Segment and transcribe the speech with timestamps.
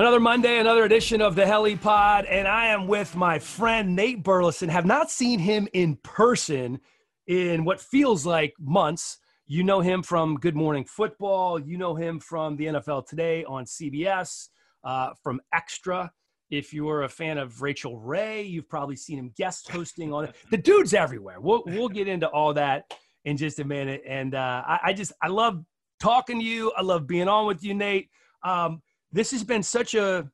[0.00, 4.22] Another Monday, another edition of the Hellie Pod, and I am with my friend Nate
[4.22, 4.70] Burleson.
[4.70, 6.80] Have not seen him in person
[7.26, 9.18] in what feels like months.
[9.46, 11.58] You know him from Good Morning Football.
[11.60, 14.48] You know him from the NFL Today on CBS,
[14.84, 16.10] uh, from Extra.
[16.48, 20.34] If you're a fan of Rachael Ray, you've probably seen him guest hosting on it.
[20.50, 21.42] The dude's everywhere.
[21.42, 22.90] We'll we'll get into all that
[23.26, 24.00] in just a minute.
[24.08, 25.62] And uh, I, I just I love
[26.00, 26.72] talking to you.
[26.74, 28.08] I love being on with you, Nate.
[28.42, 28.80] Um,
[29.12, 30.30] this has been such a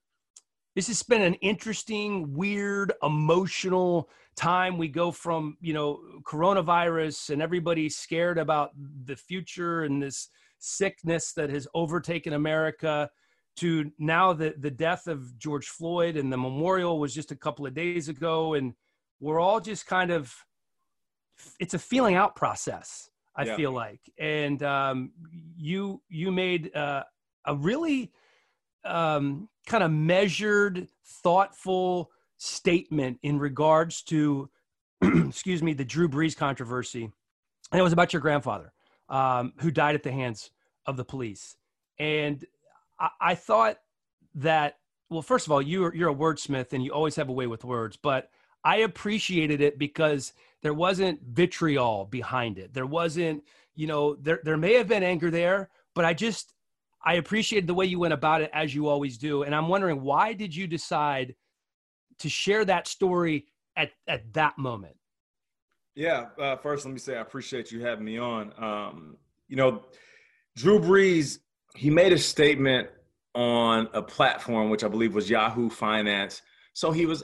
[0.74, 7.40] this has been an interesting weird emotional time we go from you know coronavirus and
[7.40, 8.70] everybody's scared about
[9.04, 13.08] the future and this sickness that has overtaken america
[13.56, 17.66] to now the the death of george floyd and the memorial was just a couple
[17.66, 18.74] of days ago and
[19.20, 20.34] we're all just kind of
[21.58, 23.56] it's a feeling out process i yeah.
[23.56, 25.12] feel like and um,
[25.56, 27.02] you you made uh,
[27.46, 28.12] a really
[28.86, 34.48] um, kind of measured, thoughtful statement in regards to,
[35.02, 37.10] excuse me, the Drew Brees controversy.
[37.72, 38.72] And it was about your grandfather
[39.08, 40.50] um, who died at the hands
[40.86, 41.56] of the police.
[41.98, 42.44] And
[42.98, 43.78] I, I thought
[44.36, 44.78] that,
[45.10, 47.64] well, first of all, you're, you're a wordsmith and you always have a way with
[47.64, 48.30] words, but
[48.64, 50.32] I appreciated it because
[50.62, 52.74] there wasn't vitriol behind it.
[52.74, 53.44] There wasn't,
[53.74, 56.54] you know, there, there may have been anger there, but I just,
[57.06, 59.44] I appreciated the way you went about it as you always do.
[59.44, 61.36] And I'm wondering why did you decide
[62.18, 63.46] to share that story
[63.76, 64.96] at, at that moment?
[65.94, 68.52] Yeah, uh, first let me say I appreciate you having me on.
[68.58, 69.16] Um,
[69.48, 69.84] you know,
[70.56, 71.38] Drew Brees,
[71.76, 72.88] he made a statement
[73.36, 76.42] on a platform which I believe was Yahoo Finance.
[76.72, 77.22] So he was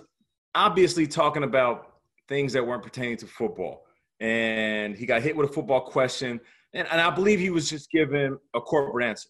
[0.54, 1.94] obviously talking about
[2.28, 3.84] things that weren't pertaining to football.
[4.21, 6.41] And he got hit with a football question.
[6.72, 9.28] And, and I believe he was just given a corporate answer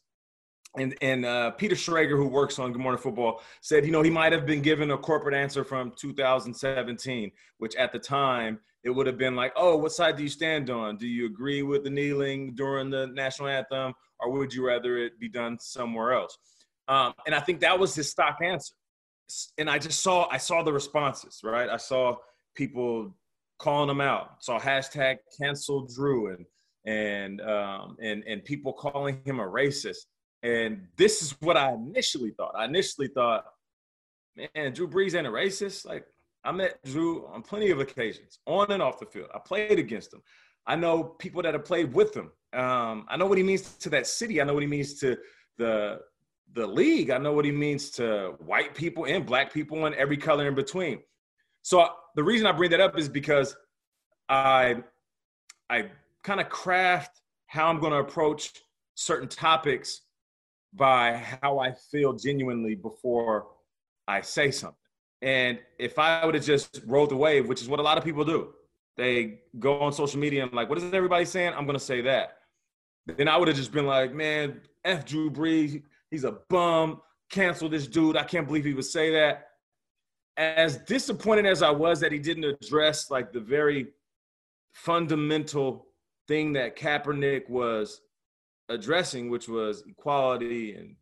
[0.79, 4.11] and and uh, Peter Schrager, who works on Good Morning Football, said, you know, he
[4.11, 9.07] might have been given a corporate answer from 2017, which at the time it would
[9.07, 10.97] have been like, oh, what side do you stand on?
[10.97, 15.21] Do you agree with the kneeling during the national anthem, or would you rather it
[15.21, 16.37] be done somewhere else?
[16.89, 18.75] Um, and I think that was his stock answer.
[19.57, 21.69] And I just saw, I saw the responses, right?
[21.69, 22.17] I saw
[22.55, 23.15] people
[23.59, 24.43] calling him out.
[24.43, 26.47] Saw hashtag cancel Drew and
[26.85, 30.07] and um, and and people calling him a racist.
[30.43, 32.55] And this is what I initially thought.
[32.57, 33.45] I initially thought,
[34.37, 35.87] man, Drew Brees ain't a racist.
[35.87, 36.07] Like
[36.45, 39.29] I met Drew on plenty of occasions, on and off the field.
[39.35, 40.23] I played against him.
[40.67, 42.31] I know people that have played with him.
[42.53, 44.41] Um, I know what he means to that city.
[44.41, 45.17] I know what he means to
[45.59, 46.01] the
[46.55, 47.11] the league.
[47.11, 50.55] I know what he means to white people and black people and every color in
[50.55, 51.01] between.
[51.63, 53.57] So the reason I bring that up is because
[54.29, 54.83] I
[55.71, 55.91] I
[56.23, 58.53] kind of craft how I'm going to approach
[58.95, 60.03] certain topics
[60.73, 63.47] by how I feel genuinely before
[64.09, 64.77] I say something.
[65.21, 68.05] And if I would have just rode the wave, which is what a lot of
[68.05, 68.55] people do,
[68.97, 71.55] they go on social media and like, what is everybody saying?
[71.57, 72.39] I'm gonna say that.
[73.07, 77.01] Then I would have just been like, man, F Drew Brees, he's a bum.
[77.31, 78.17] Cancel this dude.
[78.17, 79.49] I can't believe he would say that.
[80.37, 83.89] As disappointed as I was that he didn't address like the very
[84.75, 85.87] fundamental
[86.29, 88.02] thing that Kaepernick was
[88.73, 90.97] addressing, which was equality and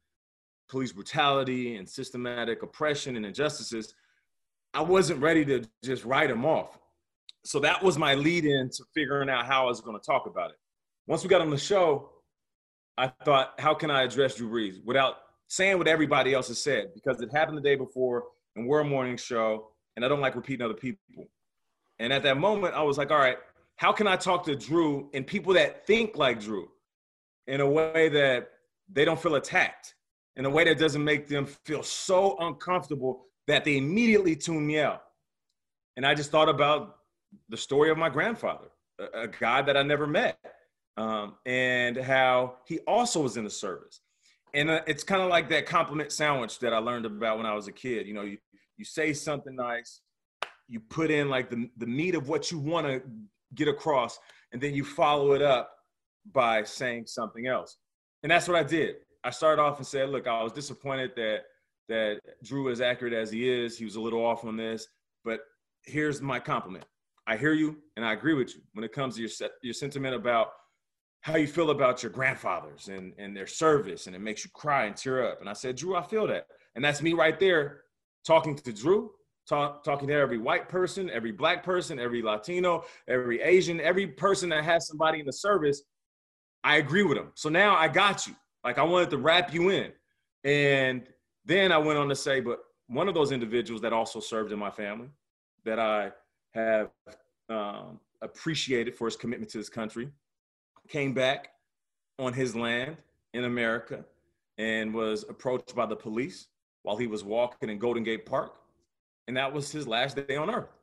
[0.69, 3.95] police brutality and systematic oppression and injustices,
[4.73, 6.79] I wasn't ready to just write them off.
[7.45, 10.27] So that was my lead in to figuring out how I was going to talk
[10.27, 10.57] about it.
[11.07, 12.11] Once we got on the show,
[12.97, 15.17] I thought, how can I address Drew Brees without
[15.49, 16.91] saying what everybody else has said?
[16.95, 18.25] Because it happened the day before
[18.57, 19.69] and we're a morning show.
[19.97, 21.29] and I don't like repeating other people.
[21.99, 23.39] And at that moment, I was like, all right,
[23.77, 26.69] how can I talk to Drew and people that think like Drew
[27.51, 28.51] in a way that
[28.91, 29.95] they don't feel attacked,
[30.37, 34.79] in a way that doesn't make them feel so uncomfortable that they immediately tune me
[34.79, 35.03] out?
[35.97, 36.97] And I just thought about
[37.49, 38.69] the story of my grandfather,
[39.01, 40.39] a, a guy that I never met,
[40.97, 44.01] um, and how he also was in the service.
[44.55, 47.55] And uh, it's kind of like that compliment sandwich that I learned about when I
[47.55, 48.07] was a kid.
[48.07, 48.39] You know, you,
[48.77, 50.01] you say something nice,
[50.69, 53.03] you put in like the, the meat of what you want to
[53.57, 54.21] get across,
[54.53, 55.73] and then you follow it up
[56.33, 57.77] by saying something else.
[58.23, 58.97] And that's what I did.
[59.25, 61.41] I started off and said, look, I was disappointed that
[61.89, 63.77] that Drew is accurate as he is.
[63.77, 64.87] He was a little off on this,
[65.25, 65.41] but
[65.85, 66.85] here's my compliment.
[67.27, 69.31] I hear you and I agree with you when it comes to your
[69.63, 70.53] your sentiment about
[71.23, 74.87] how you feel about your grandfathers and, and their service and it makes you cry
[74.87, 75.41] and tear up.
[75.41, 76.47] And I said, Drew, I feel that.
[76.75, 77.83] And that's me right there
[78.25, 79.11] talking to Drew,
[79.49, 84.49] talk, talking to every white person, every black person, every Latino, every Asian, every person
[84.51, 85.83] that has somebody in the service.
[86.63, 87.33] I agree with him.
[87.35, 88.35] So now I got you.
[88.65, 89.93] Like I wanted to wrap you in.
[90.45, 91.03] And
[91.45, 94.59] then I went on to say, but one of those individuals that also served in
[94.59, 95.09] my family
[95.65, 96.13] that I
[96.55, 96.91] have
[97.49, 100.11] um, appreciated for his commitment to this country
[100.89, 101.53] came back
[102.19, 102.97] on his land
[103.33, 104.05] in America
[104.59, 106.49] and was approached by the police
[106.83, 108.57] while he was walking in Golden Gate Park.
[109.29, 110.77] And that was his last day on earth.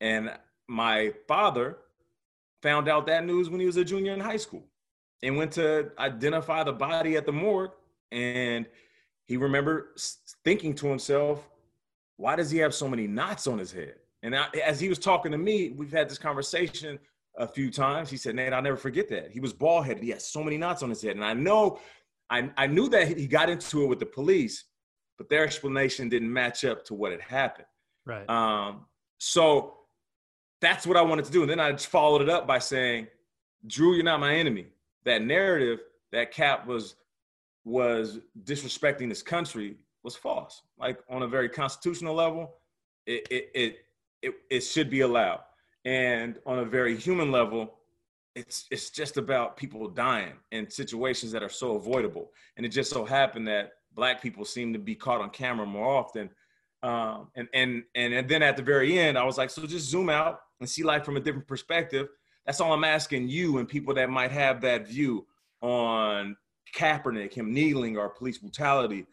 [0.00, 0.32] And
[0.68, 1.78] my father
[2.62, 4.64] found out that news when he was a junior in high school
[5.22, 7.72] and went to identify the body at the morgue.
[8.12, 8.66] And
[9.26, 9.98] he remembered
[10.44, 11.48] thinking to himself,
[12.16, 13.94] why does he have so many knots on his head?
[14.22, 16.98] And I, as he was talking to me, we've had this conversation
[17.36, 18.08] a few times.
[18.08, 19.30] He said, Nate, I'll never forget that.
[19.32, 20.02] He was bald headed.
[20.02, 21.16] He had so many knots on his head.
[21.16, 21.80] And I know,
[22.30, 24.64] I, I knew that he got into it with the police,
[25.18, 27.66] but their explanation didn't match up to what had happened.
[28.06, 28.28] Right.
[28.30, 28.86] Um,
[29.18, 29.74] so
[30.60, 31.42] that's what I wanted to do.
[31.42, 33.08] And then I just followed it up by saying,
[33.66, 34.68] Drew, you're not my enemy.
[35.04, 35.80] That narrative
[36.12, 36.96] that Kap was
[37.64, 40.62] was disrespecting this country was false.
[40.78, 42.54] Like on a very constitutional level,
[43.06, 43.76] it it it
[44.22, 45.40] it, it should be allowed.
[45.84, 47.74] And on a very human level,
[48.34, 52.30] it's it's just about people dying in situations that are so avoidable.
[52.56, 55.86] And it just so happened that black people seem to be caught on camera more
[55.86, 56.30] often.
[56.82, 60.10] Um, and and and then at the very end, I was like, so just zoom
[60.10, 62.08] out and see life from a different perspective.
[62.46, 65.26] That's all I'm asking you and people that might have that view
[65.62, 66.36] on
[66.76, 69.06] Kaepernick, him kneeling, or police brutality,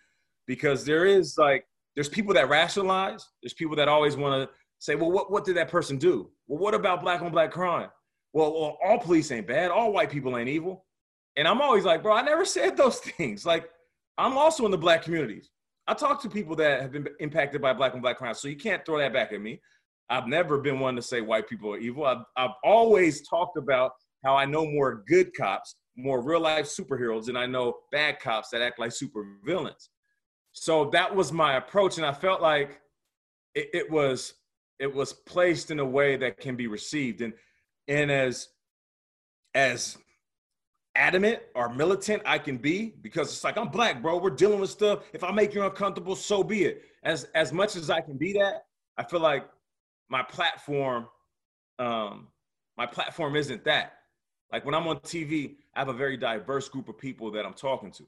[0.48, 3.30] because there is like there's people that rationalize.
[3.42, 6.30] There's people that always want to say, well, what, what did that person do?
[6.48, 7.90] Well, what about black on black crime?
[8.34, 9.72] Well, well, all police ain't bad.
[9.72, 10.86] All white people ain't evil.
[11.38, 13.46] And I'm always like, bro, I never said those things.
[13.46, 13.70] Like,
[14.18, 15.50] I'm also in the black communities.
[15.88, 18.34] I talk to people that have been impacted by black on black crime.
[18.34, 19.62] So you can't throw that back at me.
[20.12, 22.06] I've never been one to say white people are evil.
[22.06, 23.94] I've, I've always talked about
[24.26, 28.50] how I know more good cops, more real life superheroes, than I know bad cops
[28.50, 29.90] that act like super villains.
[30.52, 31.98] So that was my approach.
[31.98, 32.82] And I felt like
[33.56, 34.34] it, it was
[34.80, 37.34] it was placed in a way that can be received and
[37.88, 38.50] and as
[39.54, 39.98] as
[40.96, 44.18] adamant or militant I can be because it's like I'm black, bro.
[44.18, 45.04] We're dealing with stuff.
[45.14, 46.84] If I make you uncomfortable, so be it.
[47.04, 48.66] As as much as I can be that,
[48.98, 49.46] I feel like
[50.12, 51.08] my platform,
[51.80, 52.28] um,
[52.78, 53.94] my platform isn't that.
[54.52, 57.54] Like when I'm on TV, I have a very diverse group of people that I'm
[57.54, 58.04] talking to.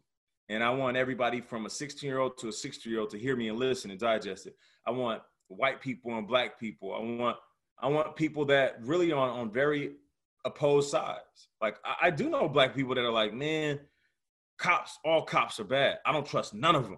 [0.50, 3.18] And I want everybody from a 16 year old to a 60 year old to
[3.18, 4.56] hear me and listen and digest it.
[4.86, 6.94] I want white people and black people.
[6.94, 7.38] I want
[7.80, 9.94] I want people that really on on very
[10.44, 11.48] opposed sides.
[11.62, 13.80] Like I, I do know black people that are like, man,
[14.60, 16.00] cops, all cops are bad.
[16.06, 16.98] I don't trust none of them.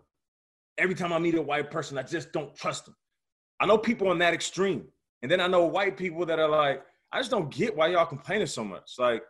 [0.79, 2.95] Every time I meet a white person, I just don't trust them.
[3.59, 4.85] I know people on that extreme.
[5.25, 8.05] And then I know white people that are like, I just don't get why y'all
[8.05, 8.91] complaining so much.
[8.99, 9.23] Like,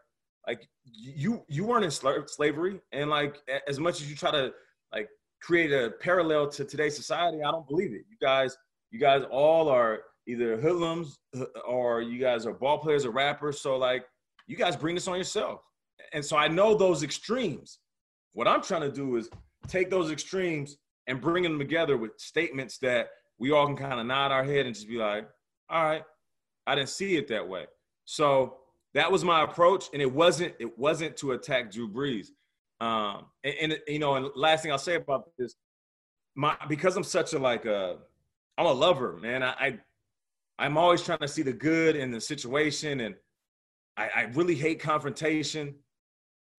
[0.46, 4.52] like you you weren't in slavery, and like as much as you try to
[4.92, 5.08] like
[5.42, 8.02] create a parallel to today's society, I don't believe it.
[8.10, 8.58] You guys
[8.92, 11.18] you guys all are either hoodlums
[11.66, 13.62] or you guys are ball players or rappers.
[13.62, 14.04] So like
[14.48, 15.62] you guys bring this on yourself.
[16.12, 17.80] And so I know those extremes.
[18.34, 19.30] What I'm trying to do is
[19.70, 20.76] take those extremes
[21.08, 24.66] and bring them together with statements that we all can kind of nod our head
[24.66, 25.26] and just be like,
[25.70, 26.04] all right,
[26.68, 27.66] I didn't see it that way.
[28.06, 28.58] So
[28.94, 29.86] that was my approach.
[29.94, 32.28] And it wasn't, it wasn't to attack Drew Brees.
[32.82, 35.56] Um, and, and you know, and last thing I'll say about this,
[36.36, 37.98] my because I'm such a like a
[38.58, 39.44] I'm a lover, man.
[39.44, 39.80] I,
[40.60, 43.16] I am always trying to see the good in the situation, and
[43.98, 45.76] I, I really hate confrontation.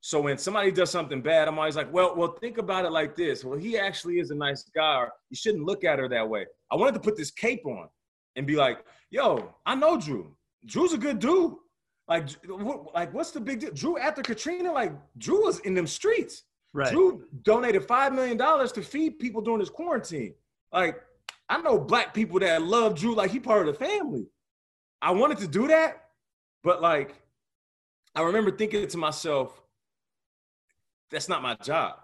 [0.00, 3.16] So when somebody does something bad, I'm always like, well, well, think about it like
[3.16, 3.44] this.
[3.44, 6.46] Well, he actually is a nice guy, or you shouldn't look at her that way.
[6.70, 7.88] I wanted to put this cape on
[8.36, 10.36] and be like, "Yo, I know Drew.
[10.66, 11.54] Drew's a good dude.
[12.08, 13.72] Like, what, like what's the big deal?
[13.72, 16.44] Drew after Katrina, like Drew was in them streets.
[16.72, 16.92] Right.
[16.92, 20.34] Drew donated five million dollars to feed people during this quarantine.
[20.72, 21.00] Like,
[21.48, 24.26] I know black people that love Drew like he part of the family.
[25.02, 26.04] I wanted to do that,
[26.62, 27.14] but like,
[28.14, 29.60] I remember thinking to myself,
[31.10, 31.98] that's not my job.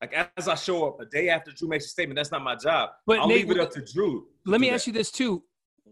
[0.00, 2.56] Like as I show up a day after Drew makes a statement, that's not my
[2.56, 2.90] job.
[3.06, 4.26] But I'll Nate, leave it up to Drew.
[4.44, 5.42] To let me ask you this too: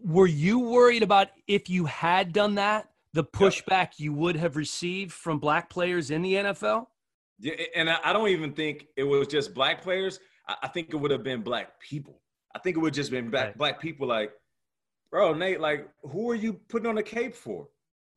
[0.03, 5.11] Were you worried about if you had done that, the pushback you would have received
[5.11, 6.87] from black players in the NFL?
[7.39, 10.19] Yeah, and I don't even think it was just black players.
[10.61, 12.21] I think it would have been black people.
[12.55, 13.57] I think it would have just been black right.
[13.57, 14.31] black people like,
[15.11, 17.67] bro, Nate, like, who are you putting on the cape for?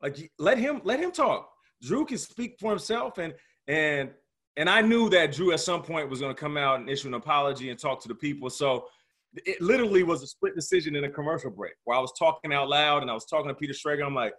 [0.01, 1.51] Like, let him let him talk.
[1.83, 3.35] Drew can speak for himself, and
[3.69, 4.11] and
[4.57, 7.09] and I knew that Drew at some point was going to come out and issue
[7.09, 8.51] an apology and talk to the people.
[8.51, 8.87] So
[9.35, 12.69] it literally was a split decision in a commercial break where I was talking out
[12.69, 14.05] loud and I was talking to Peter Schrager.
[14.05, 14.35] I'm like,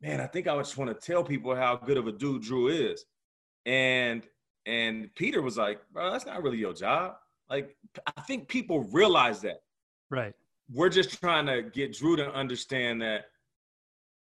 [0.00, 2.68] man, I think I just want to tell people how good of a dude Drew
[2.68, 3.04] is.
[3.66, 4.22] And
[4.66, 7.14] and Peter was like, bro, that's not really your job.
[7.48, 7.76] Like,
[8.16, 9.62] I think people realize that.
[10.10, 10.34] Right.
[10.72, 13.24] We're just trying to get Drew to understand that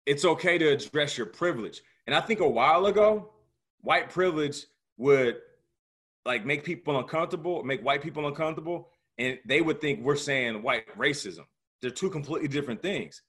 [0.05, 1.81] it's okay to address your privilege.
[2.07, 3.31] And I think a while ago,
[3.81, 4.65] white privilege
[4.97, 5.37] would
[6.25, 10.87] like make people uncomfortable, make white people uncomfortable, and they would think we're saying white
[10.97, 11.45] racism.
[11.81, 13.21] They're two completely different things.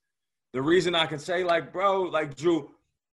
[0.53, 2.71] The reason I can say, like, bro, like Drew,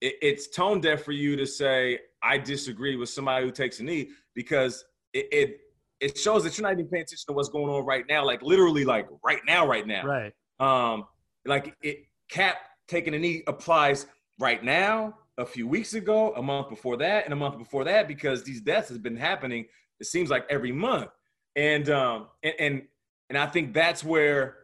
[0.02, 3.84] it, it's tone deaf for you to say I disagree with somebody who takes a
[3.84, 5.60] knee because it, it
[6.00, 8.42] it shows that you're not even paying attention to what's going on right now, like
[8.42, 10.04] literally, like right now, right now.
[10.04, 10.34] Right.
[10.60, 11.06] Um,
[11.46, 14.08] like it cap taking a knee applies
[14.40, 18.08] right now a few weeks ago, a month before that, and a month before that,
[18.08, 19.66] because these deaths has been happening.
[20.00, 21.12] It seems like every month,
[21.56, 22.82] and um, and and,
[23.30, 24.58] and I think that's where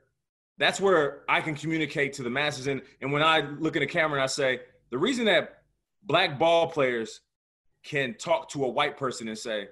[0.57, 2.67] that's where I can communicate to the masses.
[2.67, 5.63] And and when I look in the camera and I say the reason that
[6.03, 7.21] black ball players
[7.83, 9.67] can talk to a white person and say,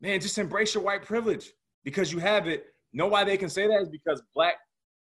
[0.00, 1.52] "Man, just embrace your white privilege
[1.84, 4.54] because you have it." Know why they can say that is because black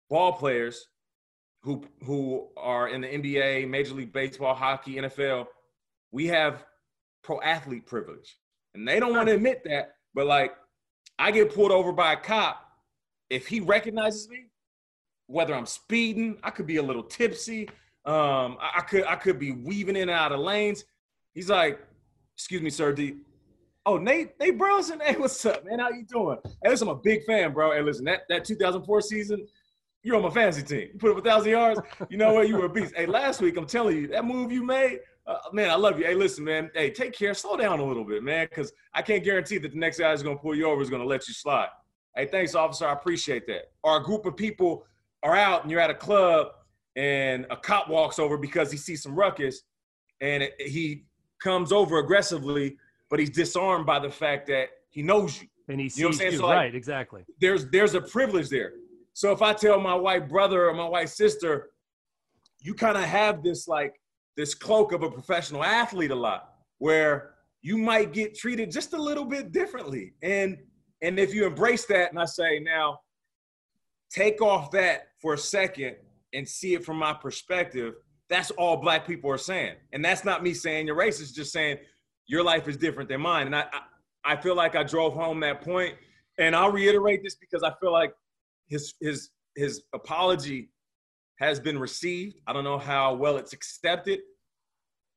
[0.09, 0.87] ball players
[1.63, 5.47] who who are in the NBA, Major League Baseball, hockey, NFL,
[6.11, 6.65] we have
[7.23, 8.37] pro athlete privilege.
[8.73, 10.53] And they don't want to admit that, but like
[11.19, 12.63] I get pulled over by a cop,
[13.29, 14.45] if he recognizes me,
[15.27, 17.67] whether I'm speeding, I could be a little tipsy,
[18.05, 20.85] um, I, I could I could be weaving in and out of lanes.
[21.33, 21.79] He's like,
[22.35, 22.95] "Excuse me, sir.
[23.85, 24.99] Oh, Nate, Nate Burleson.
[25.05, 25.79] Hey, what's up, man?
[25.79, 26.37] How you doing?
[26.63, 27.71] Hey, listen, I'm a big fan, bro.
[27.71, 29.45] Hey, listen, that, that 2004 season,
[30.03, 30.89] you're on my fantasy team.
[30.93, 31.81] You put up a thousand yards.
[32.09, 32.47] You know what?
[32.47, 32.93] You were a beast.
[32.95, 34.99] Hey, last week I'm telling you that move you made.
[35.27, 36.05] Uh, man, I love you.
[36.05, 36.71] Hey, listen, man.
[36.73, 37.33] Hey, take care.
[37.33, 40.23] Slow down a little bit, man, because I can't guarantee that the next guy is
[40.23, 41.67] going to pull you over is going to let you slide.
[42.15, 42.87] Hey, thanks, officer.
[42.87, 43.63] I appreciate that.
[43.83, 44.85] Or a group of people
[45.23, 46.47] are out and you're at a club
[46.95, 49.63] and a cop walks over because he sees some ruckus
[50.21, 51.05] and it, he
[51.43, 52.77] comes over aggressively,
[53.09, 55.47] but he's disarmed by the fact that he knows you.
[55.67, 56.37] And he sees you, know what I'm saying?
[56.37, 57.25] So, like, right, exactly.
[57.41, 58.71] There's there's a privilege there.
[59.13, 61.71] So if I tell my white brother or my white sister,
[62.61, 63.99] you kind of have this like
[64.37, 69.01] this cloak of a professional athlete a lot, where you might get treated just a
[69.01, 70.13] little bit differently.
[70.21, 70.57] And
[71.01, 72.99] and if you embrace that, and I say now,
[74.09, 75.95] take off that for a second
[76.33, 77.95] and see it from my perspective.
[78.29, 81.33] That's all black people are saying, and that's not me saying you're racist.
[81.33, 81.77] Just saying
[82.27, 83.47] your life is different than mine.
[83.47, 85.95] And I, I, I feel like I drove home that point,
[86.37, 88.13] and I'll reiterate this because I feel like
[88.67, 90.69] his his his apology
[91.37, 92.39] has been received.
[92.45, 94.19] I don't know how well it's accepted.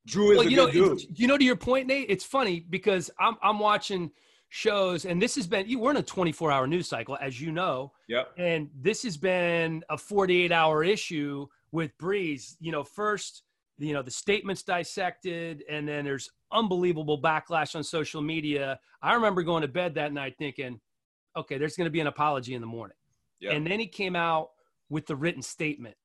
[0.07, 0.97] Drew is well, you know.
[1.13, 4.11] You know, to your point, Nate, it's funny because I'm I'm watching
[4.49, 5.79] shows, and this has been you.
[5.79, 7.91] We're in a 24 hour news cycle, as you know.
[8.07, 8.31] Yep.
[8.37, 12.55] And this has been a 48 hour issue with Brees.
[12.59, 13.43] You know, first,
[13.77, 18.79] you know, the statements dissected, and then there's unbelievable backlash on social media.
[19.01, 20.79] I remember going to bed that night thinking,
[21.35, 22.97] okay, there's going to be an apology in the morning.
[23.39, 23.53] Yep.
[23.53, 24.49] And then he came out
[24.89, 25.95] with the written statement.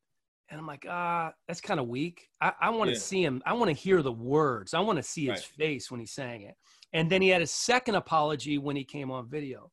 [0.49, 2.29] And I'm like, ah, that's kind of weak.
[2.41, 3.01] I, I want to yeah.
[3.01, 3.43] see him.
[3.45, 4.75] I want to hear the words.
[4.75, 5.43] I want to see his right.
[5.43, 6.55] face when he's saying it.
[6.93, 9.71] And then he had a second apology when he came on video.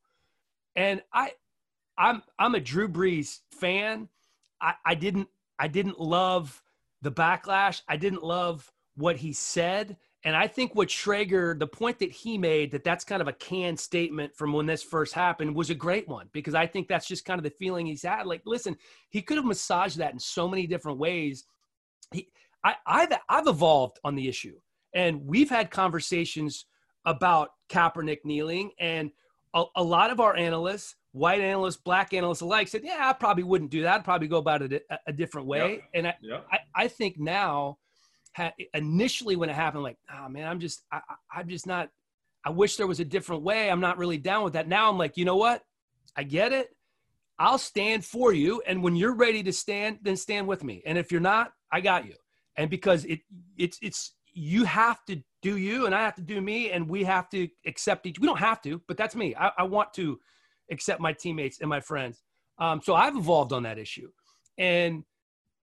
[0.74, 1.32] And I,
[1.96, 4.08] I'm I'm a Drew Brees fan.
[4.60, 5.28] I, I didn't
[5.58, 6.62] I didn't love
[7.02, 7.82] the backlash.
[7.88, 9.96] I didn't love what he said.
[10.24, 13.32] And I think what Schrager, the point that he made, that that's kind of a
[13.32, 17.06] canned statement from when this first happened, was a great one because I think that's
[17.06, 18.26] just kind of the feeling he's had.
[18.26, 18.76] Like, listen,
[19.10, 21.44] he could have massaged that in so many different ways.
[22.12, 22.28] He,
[22.64, 24.58] I, I've, I've evolved on the issue,
[24.94, 26.64] and we've had conversations
[27.04, 29.10] about Kaepernick kneeling, and
[29.54, 33.44] a, a lot of our analysts white analysts, black analysts alike said, yeah, I probably
[33.44, 33.94] wouldn't do that.
[33.94, 35.84] I'd probably go about it a, a different way.
[35.94, 36.14] And I.
[36.50, 37.78] I, I think now,
[38.72, 41.88] initially when it happened, like, oh man, I'm just, I, I- I'm just not,
[42.44, 43.70] I wish there was a different way.
[43.70, 44.68] I'm not really down with that.
[44.68, 45.62] Now I'm like, you know what?
[46.16, 46.68] I get it.
[47.38, 48.62] I'll stand for you.
[48.66, 50.82] And when you're ready to stand, then stand with me.
[50.86, 52.14] And if you're not, I got you.
[52.56, 53.20] And because it,
[53.56, 57.04] it's, it's, you have to do you and I have to do me and we
[57.04, 59.34] have to accept each, we don't have to, but that's me.
[59.36, 60.18] I, I want to
[60.70, 62.22] accept my teammates and my friends.
[62.58, 64.10] Um, so I've evolved on that issue.
[64.58, 65.04] And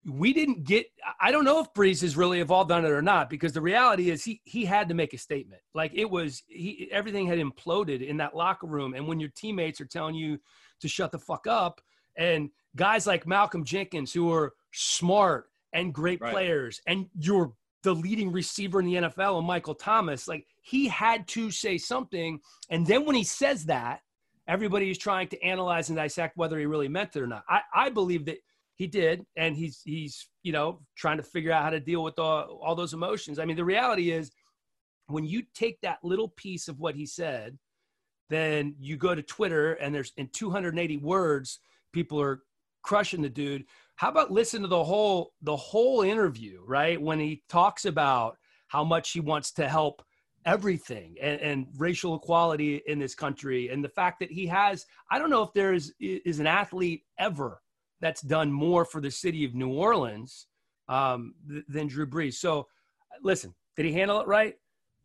[0.06, 0.88] we didn't get
[1.20, 4.10] I don't know if Brees has really evolved on it or not, because the reality
[4.10, 5.62] is he he had to make a statement.
[5.74, 8.94] Like it was he everything had imploded in that locker room.
[8.94, 10.40] And when your teammates are telling you
[10.80, 11.82] to shut the fuck up,
[12.18, 16.32] and guys like Malcolm Jenkins who are smart and great Right.
[16.32, 17.54] players, and you're
[17.84, 22.40] the leading receiver in the NFL and Michael Thomas, like he had to say something.
[22.70, 24.02] And then when he says that,
[24.48, 27.44] everybody is trying to analyze and dissect whether he really meant it or not.
[27.50, 28.38] I, I believe that
[28.76, 32.20] he did, and he's he's you know trying to figure out how to deal with
[32.20, 33.40] all, all those emotions.
[33.40, 34.32] I mean, the reality is
[35.08, 37.58] when you take that little piece of what he said,
[38.30, 41.60] then you go to Twitter and there's in 280 words,
[41.92, 42.42] people are
[42.82, 43.66] crushing the dude.
[43.96, 47.00] How about listen to the whole the whole interview, right?
[47.00, 48.38] When he talks about
[48.68, 50.02] how much he wants to help
[50.46, 55.20] everything and, and racial equality in this country and the fact that he has i
[55.20, 57.62] don't know if there is is an athlete ever
[58.02, 60.48] that's done more for the city of new orleans
[60.90, 62.34] um, th- than drew brees.
[62.36, 62.68] So
[63.24, 64.56] listen did he handle it right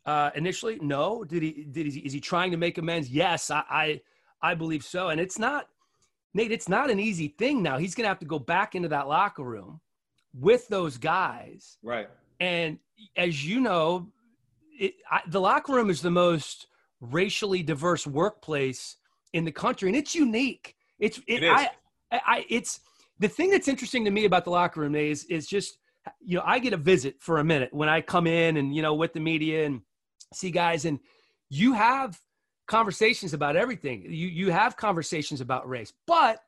[0.07, 0.79] uh, initially?
[0.81, 1.25] No.
[1.25, 3.09] Did he did he is he trying to make amends?
[3.11, 4.01] Yes I, I
[4.43, 5.09] i believe so.
[5.09, 5.69] And it's not
[6.35, 7.79] nate it's not an easy thing now.
[7.79, 9.81] He's gonna have to go back into that locker room
[10.35, 11.79] with those guys.
[11.83, 12.09] Right.
[12.41, 12.79] and
[13.17, 14.09] as you know,
[14.79, 16.67] it, I, the locker room is the most
[17.01, 18.97] racially diverse workplace
[19.33, 20.77] in the country, and it's unique.
[20.99, 21.51] It's it, It is.
[21.51, 21.71] I,
[22.11, 22.81] I, I it's
[23.19, 25.79] the thing that's interesting to me about the locker room is is just
[26.21, 28.83] you know I get a visit for a minute when I come in and you
[28.83, 29.83] know with the media and
[30.33, 30.99] see guys and
[31.49, 32.19] you have
[32.67, 34.03] conversations about everything.
[34.09, 36.41] You you have conversations about race, but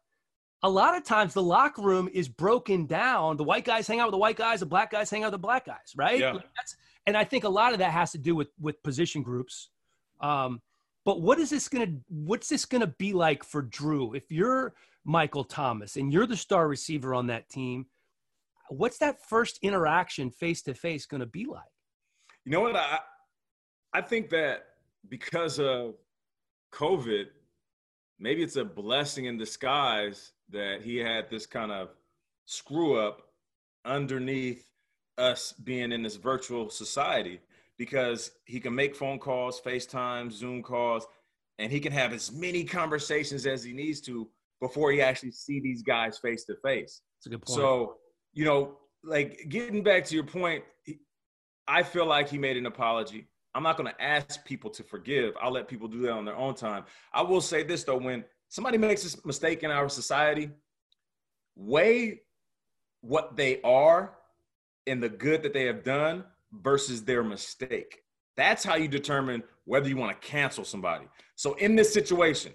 [0.62, 3.36] a lot of times the locker room is broken down.
[3.36, 5.40] The white guys hang out with the white guys, the black guys hang out with
[5.40, 6.18] the black guys, right?
[6.18, 6.32] Yeah.
[6.32, 9.22] Like that's, and I think a lot of that has to do with with position
[9.22, 9.70] groups.
[10.20, 10.60] Um,
[11.04, 14.14] but what is this gonna what's this gonna be like for Drew?
[14.14, 14.74] If you're
[15.08, 17.86] Michael Thomas and you're the star receiver on that team,
[18.68, 21.62] what's that first interaction face to face gonna be like?
[22.44, 22.76] You know what?
[22.76, 22.98] I
[23.94, 24.66] I think that
[25.08, 25.94] because of
[26.74, 27.24] COVID,
[28.18, 31.88] maybe it's a blessing in disguise that he had this kind of
[32.44, 33.22] screw up
[33.86, 34.68] underneath
[35.16, 37.40] us being in this virtual society
[37.78, 41.06] because he can make phone calls, FaceTime, Zoom calls,
[41.58, 44.28] and he can have as many conversations as he needs to
[44.60, 47.02] before he actually see these guys face to face.
[47.18, 47.56] That's a good point.
[47.56, 47.96] So,
[48.32, 50.64] you know, like getting back to your point,
[51.66, 53.28] I feel like he made an apology.
[53.54, 55.34] I'm not going to ask people to forgive.
[55.40, 56.84] I'll let people do that on their own time.
[57.12, 60.50] I will say this though: when somebody makes a mistake in our society,
[61.56, 62.22] weigh
[63.00, 64.14] what they are
[64.86, 68.02] and the good that they have done versus their mistake.
[68.36, 71.06] That's how you determine whether you want to cancel somebody.
[71.34, 72.52] So in this situation,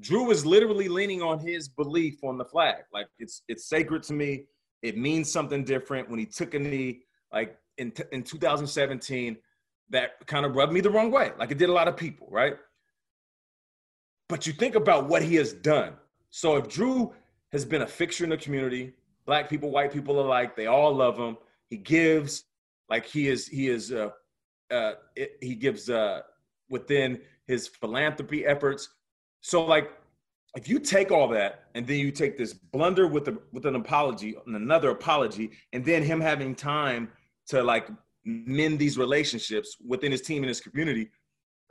[0.00, 2.84] Drew is literally leaning on his belief on the flag.
[2.92, 4.44] Like it's it's sacred to me.
[4.82, 6.08] It means something different.
[6.08, 9.36] When he took a knee, like in t- in 2017,
[9.90, 11.32] that kind of rubbed me the wrong way.
[11.38, 12.56] Like it did a lot of people, right?
[14.28, 15.94] But you think about what he has done.
[16.30, 17.12] So if Drew
[17.52, 18.92] has been a fixture in the community,
[19.26, 21.36] black people, white people alike, they all love him.
[21.68, 22.44] He gives,
[22.88, 24.10] like he is, he is, uh,
[24.70, 26.20] uh, it, he gives uh,
[26.68, 28.88] within his philanthropy efforts.
[29.40, 29.92] So like,
[30.56, 33.76] if you take all that and then you take this blunder with a, with an
[33.76, 37.10] apology and another apology, and then him having time
[37.48, 37.88] to like
[38.24, 41.10] mend these relationships within his team and his community,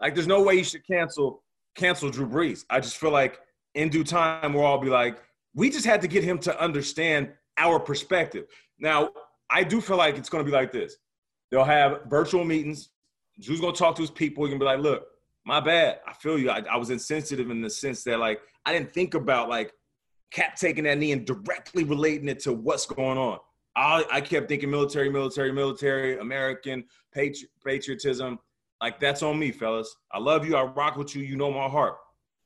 [0.01, 1.43] like there's no way you should cancel
[1.75, 2.65] cancel Drew Brees.
[2.69, 3.39] I just feel like
[3.75, 5.21] in due time we'll all be like,
[5.53, 8.45] we just had to get him to understand our perspective.
[8.79, 9.11] Now,
[9.49, 10.95] I do feel like it's going to be like this.
[11.51, 12.89] They'll have virtual meetings.
[13.39, 14.45] Drew's going to talk to his people.
[14.45, 15.07] He can be like, look,
[15.49, 15.99] my bad.
[16.07, 16.51] I feel you.
[16.51, 19.73] I, I was insensitive in the sense that like I didn't think about like
[20.31, 23.39] Kap taking that knee and directly relating it to what's going on.
[23.75, 26.83] I, I kept thinking military, military, military, American
[27.15, 28.37] patri- patriotism.
[28.79, 29.95] Like that's on me, fellas.
[30.11, 30.55] I love you.
[30.55, 31.23] I rock with you.
[31.23, 31.95] You know my heart.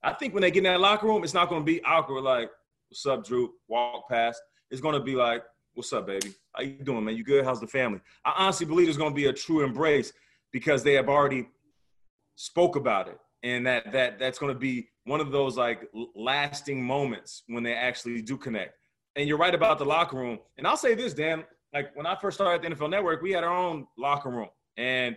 [0.01, 2.21] I think when they get in that locker room, it's not going to be awkward.
[2.21, 2.49] Like,
[2.87, 3.51] what's up, Drew?
[3.67, 4.41] Walk past.
[4.71, 6.33] It's going to be like, what's up, baby?
[6.53, 7.17] How you doing, man?
[7.17, 7.43] You good?
[7.43, 7.99] How's the family?
[8.23, 10.13] I honestly believe it's going to be a true embrace
[10.53, 11.47] because they have already
[12.35, 16.83] spoke about it and that that that's going to be one of those like lasting
[16.83, 18.77] moments when they actually do connect.
[19.15, 20.39] And you're right about the locker room.
[20.57, 21.43] And I'll say this, Dan.
[21.73, 24.49] Like when I first started at the NFL Network, we had our own locker room,
[24.77, 25.15] and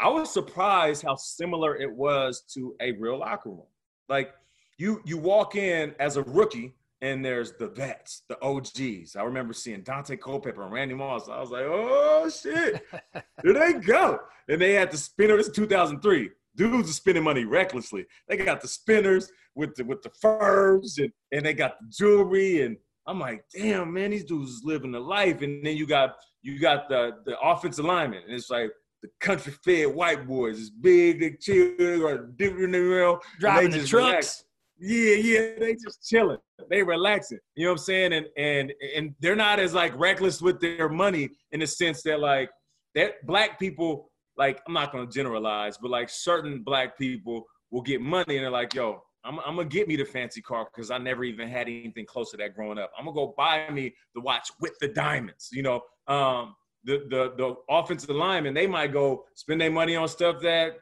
[0.00, 3.66] I was surprised how similar it was to a real locker room.
[4.08, 4.34] Like
[4.78, 9.16] you you walk in as a rookie and there's the vets, the OGs.
[9.16, 11.28] I remember seeing Daunte Culpepper and Randy Moss.
[11.28, 12.82] I was like, oh shit,
[13.42, 14.20] here they go.
[14.48, 15.36] And they had the spinner.
[15.36, 16.30] This is 2003.
[16.56, 18.06] Dudes are spending money recklessly.
[18.28, 22.62] They got the spinners with the with the furs and, and they got the jewelry.
[22.62, 25.42] And I'm like, damn, man, these dudes is living the life.
[25.42, 28.22] And then you got you got the the offensive lineman.
[28.26, 28.70] And it's like
[29.02, 30.60] the country fed white boys.
[30.60, 33.92] It's big, they chill, or different, you know, driving the trucks.
[33.92, 34.44] Relax.
[34.78, 36.38] Yeah, yeah, they just chilling.
[36.68, 37.38] They relaxing.
[37.54, 38.12] You know what I'm saying?
[38.12, 42.20] And and and they're not as like reckless with their money in the sense that
[42.20, 42.50] like
[42.94, 48.00] that black people, like I'm not gonna generalize, but like certain black people will get
[48.00, 50.98] money and they're like, yo, I'm, I'm gonna get me the fancy car because I
[50.98, 52.90] never even had anything close to that growing up.
[52.98, 55.80] I'm gonna go buy me the watch with the diamonds, you know.
[56.08, 60.72] Um, the the the offensive linemen, they might go spend their money on stuff that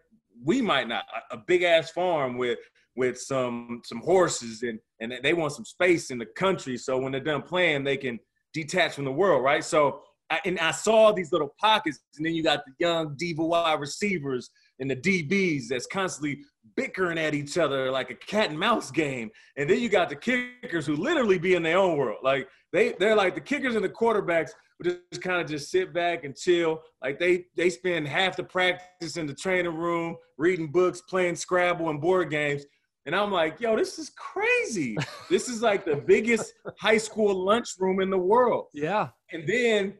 [0.42, 1.04] we might not.
[1.30, 2.58] A, a big ass farm with
[2.96, 7.12] with some some horses and and they want some space in the country so when
[7.12, 8.18] they're done playing they can
[8.52, 12.34] detach from the world right so I, and I saw these little pockets and then
[12.34, 16.40] you got the young diva wide receivers and the DBs that's constantly
[16.76, 20.16] bickering at each other like a cat and mouse game and then you got the
[20.16, 23.84] kickers who literally be in their own world like they they're like the kickers and
[23.84, 24.50] the quarterbacks
[24.82, 26.80] just kind of just sit back and chill.
[27.02, 31.90] Like they they spend half the practice in the training room, reading books, playing Scrabble
[31.90, 32.64] and board games,
[33.06, 34.96] and I'm like, yo, this is crazy.
[35.30, 38.66] this is like the biggest high school lunchroom in the world.
[38.72, 39.08] Yeah.
[39.32, 39.94] And then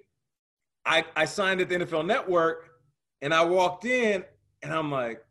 [0.91, 2.69] I, I signed at the NFL Network
[3.23, 4.25] and I walked in
[4.63, 5.23] and I'm like,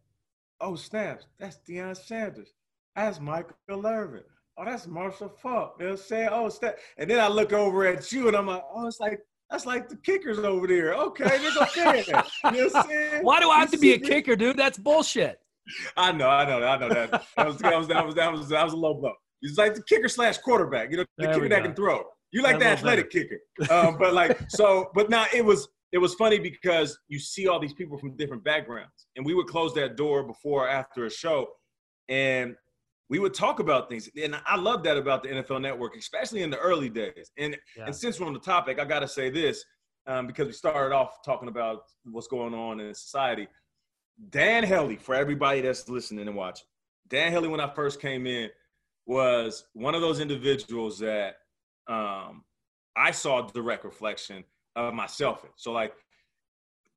[0.61, 2.53] oh, snaps, that's Deion Sanders.
[2.95, 4.23] That's Michael Irvin.
[4.57, 5.77] Oh, that's Marshall Faulk.
[5.77, 6.77] They'll say, oh, snap.
[6.97, 9.19] And then I look over at you and I'm like, oh, it's like,
[9.51, 10.93] that's like the kickers over there.
[10.93, 12.05] Okay, they're okay.
[12.07, 12.23] you know
[12.67, 13.23] what I'm saying?
[13.25, 14.55] Why do I have to be a kicker, dude?
[14.55, 15.41] That's bullshit.
[15.97, 17.11] I know, I know, I know that.
[17.35, 19.13] That was that was that was that was, that was a low blow.
[19.41, 20.89] He's like the kicker slash quarterback.
[20.89, 22.05] You know, the there kicker that can throw.
[22.31, 23.39] You like the athletic better.
[23.57, 24.91] kicker, um, but like so.
[24.93, 28.43] But now it was it was funny because you see all these people from different
[28.43, 31.47] backgrounds, and we would close that door before or after a show,
[32.07, 32.55] and
[33.09, 34.09] we would talk about things.
[34.21, 37.31] And I love that about the NFL Network, especially in the early days.
[37.37, 37.85] And yeah.
[37.85, 39.63] and since we're on the topic, I got to say this
[40.05, 43.47] um, because we started off talking about what's going on in society.
[44.29, 46.67] Dan Hellie, for everybody that's listening and watching,
[47.07, 48.49] Dan Hellie, when I first came in,
[49.05, 51.35] was one of those individuals that
[51.89, 52.43] um,
[52.95, 54.43] I saw direct reflection
[54.75, 55.45] of myself.
[55.55, 55.93] So, like,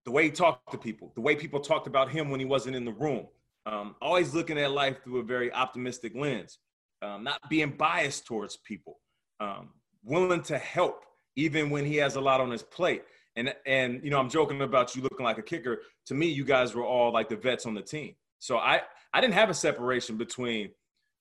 [0.05, 2.76] the way he talked to people, the way people talked about him when he wasn't
[2.76, 3.26] in the room,
[3.66, 6.59] um, always looking at life through a very optimistic lens,
[7.00, 8.98] um, not being biased towards people,
[9.40, 9.70] um,
[10.05, 11.05] willing to help
[11.37, 13.05] even when he has a lot on his plate.
[13.37, 15.83] And and you know, I'm joking about you looking like a kicker.
[16.07, 18.14] To me, you guys were all like the vets on the team.
[18.40, 18.83] So I
[19.14, 20.70] I didn't have a separation between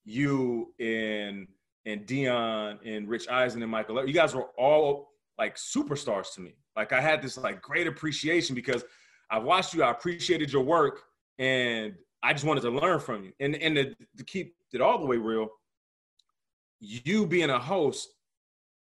[0.04, 1.46] you and
[1.86, 4.06] and Deion and Rich Eisen and Michael.
[4.06, 6.54] You guys were all like superstars to me.
[6.76, 8.84] Like I had this like great appreciation because
[9.30, 9.82] I watched you.
[9.82, 11.02] I appreciated your work,
[11.38, 13.32] and I just wanted to learn from you.
[13.40, 15.48] And and to, to keep it all the way real,
[16.80, 18.08] you being a host,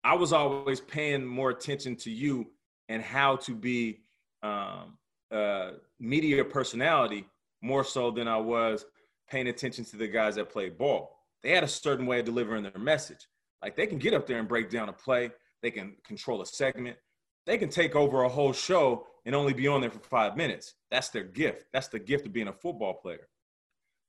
[0.04, 2.48] I was always paying more attention to you
[2.90, 4.00] and how to be
[4.44, 4.98] um,
[5.32, 7.26] a media personality
[7.62, 8.86] more so than I was
[9.30, 11.17] paying attention to the guys that played ball.
[11.44, 13.28] They had a certain way of delivering their message.
[13.62, 16.46] Like they can get up there and break down a play, they can control a
[16.46, 16.98] segment,
[17.46, 20.76] they can take over a whole show and only be on there for five minutes.
[20.92, 21.66] That's their gift.
[21.74, 23.28] That's the gift of being a football player.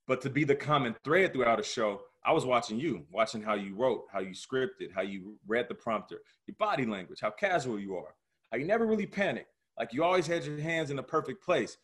[0.07, 3.55] But to be the common thread throughout a show, I was watching you, watching how
[3.55, 7.79] you wrote, how you scripted, how you read the prompter, your body language, how casual
[7.79, 8.15] you are,
[8.51, 9.53] like you never really panicked.
[9.79, 11.77] Like you always had your hands in the perfect place.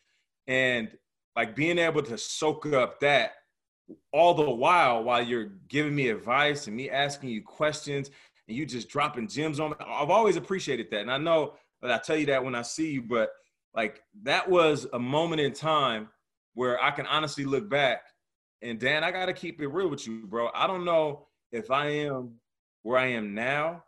[0.46, 0.90] And
[1.36, 3.32] like being able to soak up that
[4.12, 8.10] all the while while you're giving me advice and me asking you questions
[8.48, 9.76] and you just dropping gems on me.
[9.80, 11.00] I've always appreciated that.
[11.00, 13.30] And I know that I tell you that when I see you, but
[13.74, 16.08] like that was a moment in time
[16.54, 18.02] where I can honestly look back
[18.64, 20.48] and Dan, I got to keep it real with you, bro.
[20.54, 22.36] I don't know if I am
[22.82, 23.84] where I am now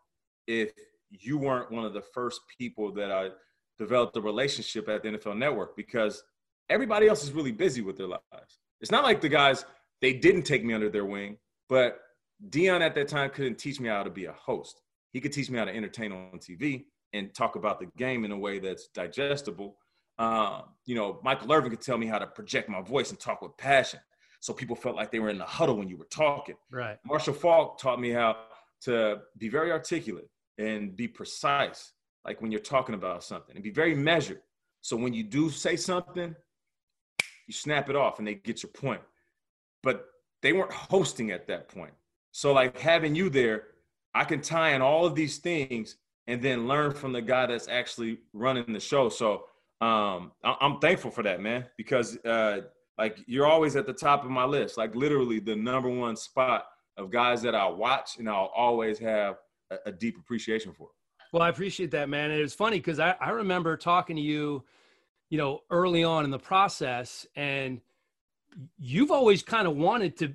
[0.46, 0.72] if
[1.10, 3.30] you weren't one of the first people that I
[3.78, 6.22] developed a relationship at the NFL Network because
[6.68, 8.58] everybody else is really busy with their lives.
[8.80, 9.64] It's not like the guys
[10.00, 12.00] they didn't take me under their wing, but
[12.50, 14.80] Deion at that time couldn't teach me how to be a host.
[15.12, 18.32] He could teach me how to entertain on TV and talk about the game in
[18.32, 19.78] a way that's digestible.
[20.18, 23.42] Uh, you know, Michael Irvin could tell me how to project my voice and talk
[23.42, 24.00] with passion.
[24.40, 26.56] so people felt like they were in the huddle when you were talking.
[26.70, 26.98] Right.
[27.04, 28.36] Marshall Faulk taught me how
[28.82, 30.28] to be very articulate
[30.58, 31.92] and be precise,
[32.24, 34.40] like when you're talking about something, and be very measured.
[34.82, 36.34] So when you do say something,
[37.46, 39.00] you snap it off and they get your point.
[39.86, 40.06] But
[40.42, 41.92] they weren't hosting at that point.
[42.32, 43.68] So like having you there,
[44.16, 45.96] I can tie in all of these things
[46.26, 49.08] and then learn from the guy that's actually running the show.
[49.08, 49.44] So
[49.80, 52.62] um, I- am thankful for that, man, because uh,
[52.98, 56.66] like you're always at the top of my list, like literally the number one spot
[56.96, 59.36] of guys that I watch and I'll always have
[59.70, 60.88] a, a deep appreciation for.
[61.32, 62.32] Well, I appreciate that, man.
[62.32, 64.64] And it was funny because I, I remember talking to you,
[65.30, 67.80] you know, early on in the process, and
[68.78, 70.32] you've always kind of wanted to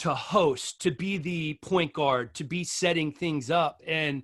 [0.00, 4.22] to host, to be the point guard, to be setting things up, and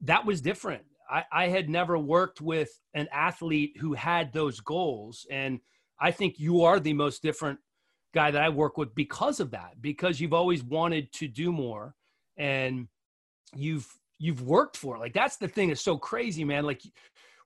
[0.00, 0.82] that was different.
[1.10, 5.60] I, I had never worked with an athlete who had those goals, and
[6.00, 7.58] I think you are the most different
[8.14, 11.94] guy that I work with because of that, because you've always wanted to do more,
[12.36, 12.88] and
[13.54, 13.86] you've
[14.18, 15.00] you've worked for it.
[15.00, 16.64] Like that's the thing that's so crazy, man.
[16.64, 16.82] Like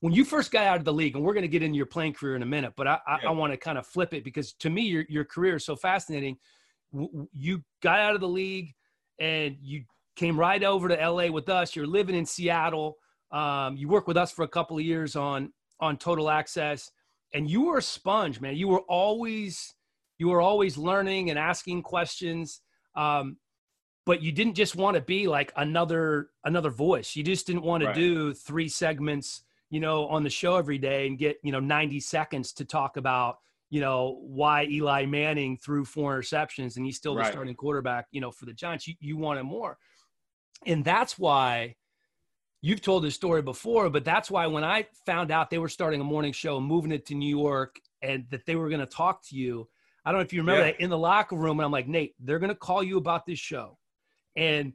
[0.01, 1.87] when you first got out of the league, and we're going to get into your
[1.87, 3.29] playing career in a minute, but I, I, yeah.
[3.29, 5.77] I want to kind of flip it because to me, your, your career is so
[5.77, 6.37] fascinating.
[7.33, 8.75] You got out of the league
[9.19, 9.85] and you
[10.17, 11.77] came right over to LA with us.
[11.77, 12.97] You're living in Seattle.
[13.31, 16.91] Um, you worked with us for a couple of years on, on total access
[17.33, 18.57] and you were a sponge, man.
[18.57, 19.75] You were always,
[20.19, 22.61] you were always learning and asking questions.
[22.95, 23.37] Um,
[24.07, 27.15] but you didn't just want to be like another, another voice.
[27.15, 27.95] You just didn't want right.
[27.95, 31.61] to do three segments you know, on the show every day and get, you know,
[31.61, 33.38] 90 seconds to talk about,
[33.70, 37.33] you know, why Eli Manning threw four interceptions and he's still the right.
[37.33, 38.88] starting quarterback, you know, for the Giants.
[38.88, 39.78] You, you wanted more.
[40.66, 41.76] And that's why
[42.61, 46.00] you've told this story before, but that's why when I found out they were starting
[46.00, 49.22] a morning show, moving it to New York, and that they were going to talk
[49.28, 49.68] to you,
[50.04, 50.72] I don't know if you remember yeah.
[50.72, 51.61] that in the locker room.
[51.61, 53.78] And I'm like, Nate, they're going to call you about this show.
[54.37, 54.72] And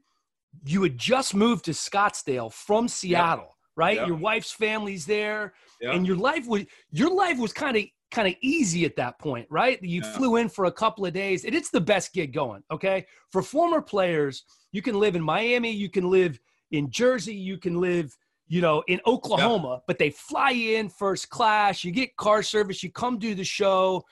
[0.65, 3.98] you had just moved to Scottsdale from Seattle right?
[3.98, 4.08] Yep.
[4.08, 5.94] Your wife's family's there, yep.
[5.94, 9.48] and your life was your life was kind of kind of easy at that point,
[9.50, 9.82] right?
[9.84, 10.12] You yeah.
[10.14, 12.64] flew in for a couple of days, and it's the best gig going.
[12.72, 16.40] Okay, for former players, you can live in Miami, you can live
[16.72, 18.16] in Jersey, you can live,
[18.48, 19.84] you know, in Oklahoma, yep.
[19.88, 21.84] but they fly in first class.
[21.84, 24.04] You get car service, you come do the show.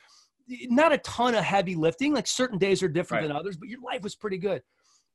[0.65, 2.13] Not a ton of heavy lifting.
[2.13, 3.28] Like certain days are different right.
[3.30, 4.62] than others, but your life was pretty good.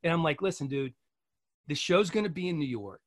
[0.03, 0.95] And I'm like, listen, dude,
[1.67, 3.03] the show's going to be in New York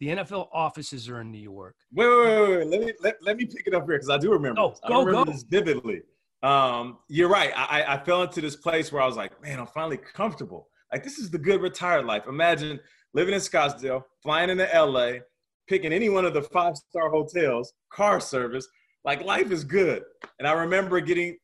[0.00, 1.74] the NFL offices are in New York.
[1.92, 2.66] Wait, wait, wait, wait.
[2.66, 4.60] Let me let, let me pick it up here because I do remember.
[4.60, 5.32] Oh, go, I remember go.
[5.32, 6.02] this vividly.
[6.42, 7.52] Um, you're right.
[7.56, 10.68] I, I fell into this place where I was like, man, I'm finally comfortable.
[10.92, 12.24] Like this is the good retired life.
[12.28, 12.78] Imagine
[13.12, 15.20] living in Scottsdale, flying into LA,
[15.68, 18.68] picking any one of the five star hotels, car service.
[19.04, 20.02] Like life is good.
[20.38, 21.36] And I remember getting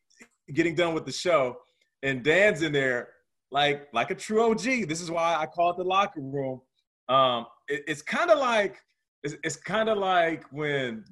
[0.53, 1.57] getting done with the show,
[2.03, 3.09] and Dan's in there
[3.51, 4.89] like like a true OG.
[4.89, 6.61] This is why I call it the locker room.
[7.09, 8.81] Um, it, it's kind of like
[9.23, 11.05] it's, it's kind of like when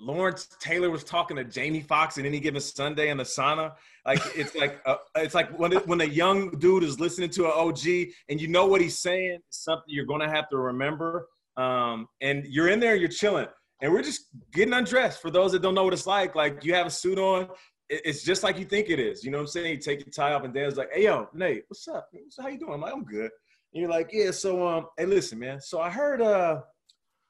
[0.00, 3.72] Lawrence Taylor was talking to Jamie Foxx in any given Sunday in the sauna.
[4.06, 7.46] Like it's like a, it's like when it, when a young dude is listening to
[7.46, 11.28] an OG and you know what he's saying, something you're gonna have to remember.
[11.56, 13.48] Um, and you're in there, you're chilling,
[13.82, 15.20] and we're just getting undressed.
[15.20, 17.48] For those that don't know what it's like, like you have a suit on,
[17.90, 19.24] it's just like you think it is.
[19.24, 19.72] You know what I'm saying?
[19.72, 22.08] You take your tie off, and Dan's like, "Hey, yo, Nate, what's up?
[22.40, 23.30] How you doing?" I'm like, "I'm good."
[23.72, 25.60] And you're like, yeah, so um, hey, listen, man.
[25.60, 26.62] So I heard uh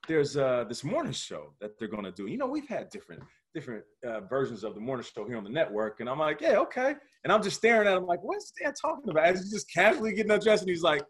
[0.07, 2.27] there's uh this morning show that they're gonna do.
[2.27, 3.23] You know, we've had different
[3.55, 6.59] different uh, versions of the morning show here on the network, and I'm like, yeah,
[6.59, 6.95] okay.
[7.25, 9.25] And I'm just staring at him like, what's Dan talking about?
[9.25, 11.03] As he's just casually getting undressed, and he's like,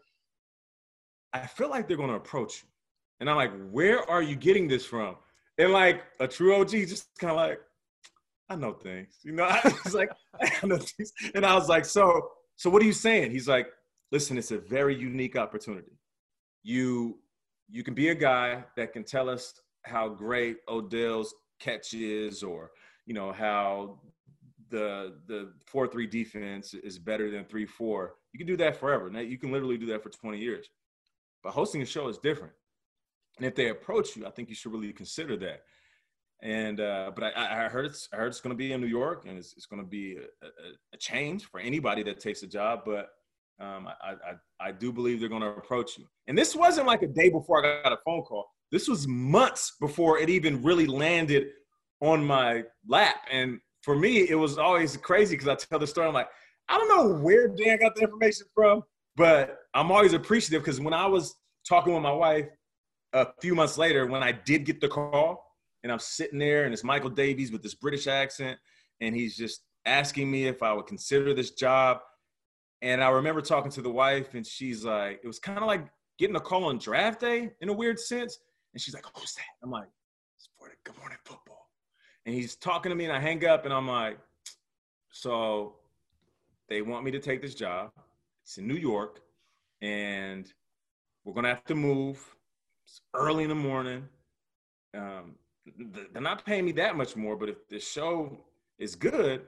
[1.33, 2.69] I feel like they're gonna approach you.
[3.19, 5.15] And I'm like, where are you getting this from?
[5.57, 7.59] And like a true OG, just kind of like,
[8.49, 9.43] I know things, you know.
[9.49, 10.09] I was like,
[10.41, 13.31] I know things, and I was like, so, so what are you saying?
[13.31, 13.67] He's like,
[14.11, 15.99] listen, it's a very unique opportunity.
[16.63, 17.19] You
[17.69, 22.71] you can be a guy that can tell us how great Odell's catch is, or
[23.05, 23.99] you know how
[24.69, 28.15] the the four three defense is better than three four.
[28.33, 29.09] You can do that forever.
[29.09, 30.67] Now you can literally do that for twenty years.
[31.43, 32.53] But hosting a show is different.
[33.37, 35.61] And if they approach you, I think you should really consider that.
[36.41, 38.87] And uh, but I, I heard it's I heard it's going to be in New
[38.87, 40.49] York, and it's, it's going to be a, a,
[40.93, 42.81] a change for anybody that takes a job.
[42.85, 43.09] But
[43.59, 46.05] um, I, I, I do believe they're going to approach you.
[46.27, 48.45] And this wasn't like a day before I got a phone call.
[48.71, 51.47] This was months before it even really landed
[52.01, 53.17] on my lap.
[53.31, 56.07] And for me, it was always crazy because I tell the story.
[56.07, 56.29] I'm like,
[56.69, 58.83] I don't know where Dan got the information from,
[59.15, 61.35] but I'm always appreciative because when I was
[61.67, 62.47] talking with my wife
[63.13, 65.45] a few months later, when I did get the call,
[65.83, 68.59] and I'm sitting there, and it's Michael Davies with this British accent,
[69.01, 71.99] and he's just asking me if I would consider this job.
[72.81, 75.87] And I remember talking to the wife, and she's like, it was kind of like
[76.17, 78.39] getting a call on draft day in a weird sense.
[78.73, 79.43] And she's like, who's that?
[79.63, 79.89] I'm like,
[80.37, 81.67] it's for the Good Morning Football.
[82.25, 84.17] And he's talking to me, and I hang up, and I'm like,
[85.11, 85.75] so
[86.69, 87.91] they want me to take this job.
[88.43, 89.21] It's in New York,
[89.81, 90.51] and
[91.23, 92.23] we're gonna have to move.
[92.85, 94.07] It's early in the morning.
[94.93, 95.35] Um,
[95.77, 98.37] they're not paying me that much more, but if the show
[98.77, 99.41] is good,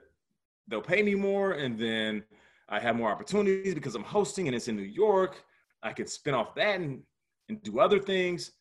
[0.67, 2.23] they'll pay me more, and then
[2.71, 5.43] I have more opportunities because I'm hosting and it's in New York.
[5.83, 7.01] I could spin off that and,
[7.49, 8.51] and do other things.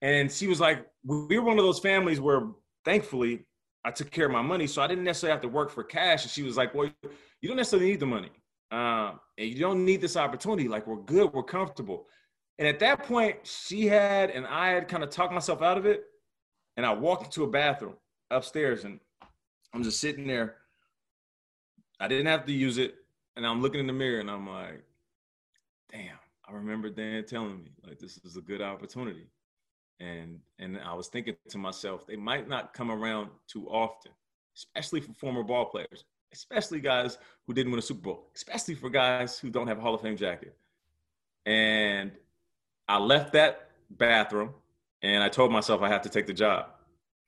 [0.00, 2.48] And she was like, we were one of those families where
[2.84, 3.44] thankfully
[3.84, 4.66] I took care of my money.
[4.66, 6.22] So I didn't necessarily have to work for cash.
[6.22, 6.90] And she was like, well,
[7.40, 8.30] you don't necessarily need the money.
[8.70, 10.66] Um, and you don't need this opportunity.
[10.66, 12.06] Like we're good, we're comfortable.
[12.58, 15.84] And at that point, she had and I had kind of talked myself out of
[15.84, 16.04] it.
[16.78, 17.96] And I walked into a bathroom
[18.30, 18.98] upstairs and
[19.74, 20.56] I'm just sitting there.
[22.00, 22.94] I didn't have to use it.
[23.36, 24.82] And I'm looking in the mirror and I'm like,
[25.90, 26.18] damn,
[26.48, 29.28] I remember Dan telling me like this is a good opportunity.
[30.00, 34.12] And and I was thinking to myself, they might not come around too often,
[34.56, 38.90] especially for former ball players, especially guys who didn't win a Super Bowl, especially for
[38.90, 40.56] guys who don't have a Hall of Fame jacket.
[41.46, 42.12] And
[42.88, 44.54] I left that bathroom
[45.02, 46.66] and I told myself I have to take the job.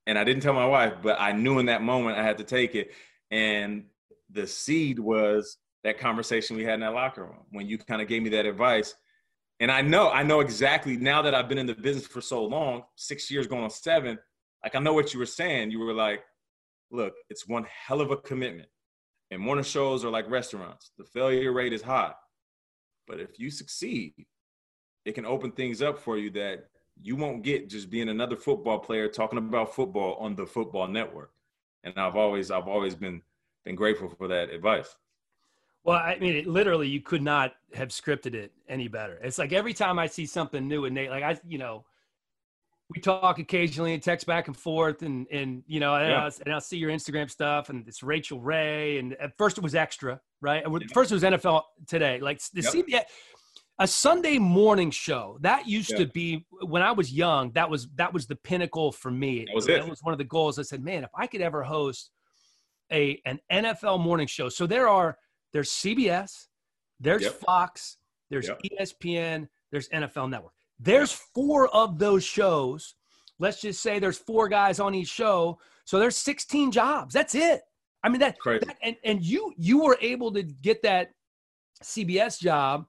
[0.06, 2.44] And I didn't tell my wife, but I knew in that moment I had to
[2.44, 2.92] take it.
[3.30, 3.84] And
[4.30, 8.08] the seed was that conversation we had in that locker room when you kind of
[8.08, 8.94] gave me that advice.
[9.60, 12.44] And I know, I know exactly now that I've been in the business for so
[12.44, 14.18] long, six years going on seven,
[14.64, 15.70] like I know what you were saying.
[15.70, 16.24] You were like,
[16.90, 18.68] look, it's one hell of a commitment.
[19.30, 20.90] And morning shows are like restaurants.
[20.98, 22.12] The failure rate is high.
[23.06, 24.14] But if you succeed,
[25.04, 26.66] it can open things up for you that
[27.02, 31.30] you won't get just being another football player talking about football on the football network.
[31.82, 33.20] And I've always I've always been
[33.64, 34.94] been grateful for that advice.
[35.84, 39.18] Well, I mean, it, literally, you could not have scripted it any better.
[39.22, 41.84] It's like every time I see something new and Nate, like I, you know,
[42.88, 46.24] we talk occasionally and text back and forth, and and you know, and, yeah.
[46.24, 49.62] I'll, and I'll see your Instagram stuff, and it's Rachael Ray, and at first it
[49.62, 50.64] was extra, right?
[50.66, 50.78] Yeah.
[50.92, 52.72] First it was NFL Today, like the yep.
[52.72, 53.02] CBS
[53.78, 55.38] a Sunday morning show.
[55.40, 55.98] That used yeah.
[55.98, 57.50] to be when I was young.
[57.52, 59.44] That was that was the pinnacle for me.
[59.46, 59.80] That was it.
[59.80, 60.58] That was one of the goals.
[60.58, 62.10] I said, man, if I could ever host
[62.92, 64.48] a an NFL morning show.
[64.48, 65.18] So there are
[65.54, 66.48] there's CBS,
[67.00, 67.32] there's yep.
[67.34, 67.96] Fox,
[68.28, 68.60] there's yep.
[68.78, 70.52] ESPN, there's NFL Network.
[70.78, 71.20] There's yep.
[71.34, 72.96] four of those shows.
[73.38, 75.58] Let's just say there's four guys on each show.
[75.84, 77.14] So there's 16 jobs.
[77.14, 77.62] That's it.
[78.02, 81.12] I mean that, that and and you you were able to get that
[81.82, 82.86] CBS job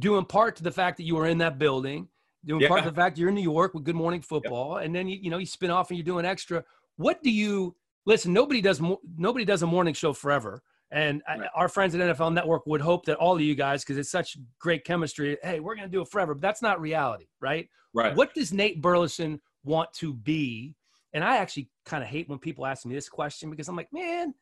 [0.00, 2.08] due in part to the fact that you were in that building,
[2.44, 2.68] due in yeah.
[2.68, 5.18] part to the fact you're in New York with Good Morning Football, and then you
[5.22, 6.64] you know you spin off and you're doing extra.
[6.96, 8.32] What do you listen?
[8.32, 8.82] Nobody does
[9.16, 10.60] nobody does a morning show forever.
[10.90, 11.48] And right.
[11.54, 14.38] our friends at NFL Network would hope that all of you guys, because it's such
[14.58, 16.34] great chemistry, hey, we're going to do it forever.
[16.34, 17.68] But that's not reality, right?
[17.92, 18.14] Right.
[18.14, 20.74] What does Nate Burleson want to be?
[21.12, 23.92] And I actually kind of hate when people ask me this question because I'm like,
[23.92, 24.34] man,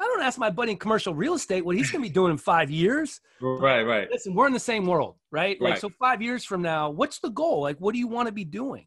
[0.00, 2.32] I don't ask my buddy in commercial real estate what he's going to be doing
[2.32, 3.20] in five years.
[3.40, 4.10] Right, right.
[4.10, 5.60] Listen, we're in the same world, right?
[5.60, 5.80] Like, right.
[5.80, 7.60] so five years from now, what's the goal?
[7.60, 8.86] Like, what do you want to be doing?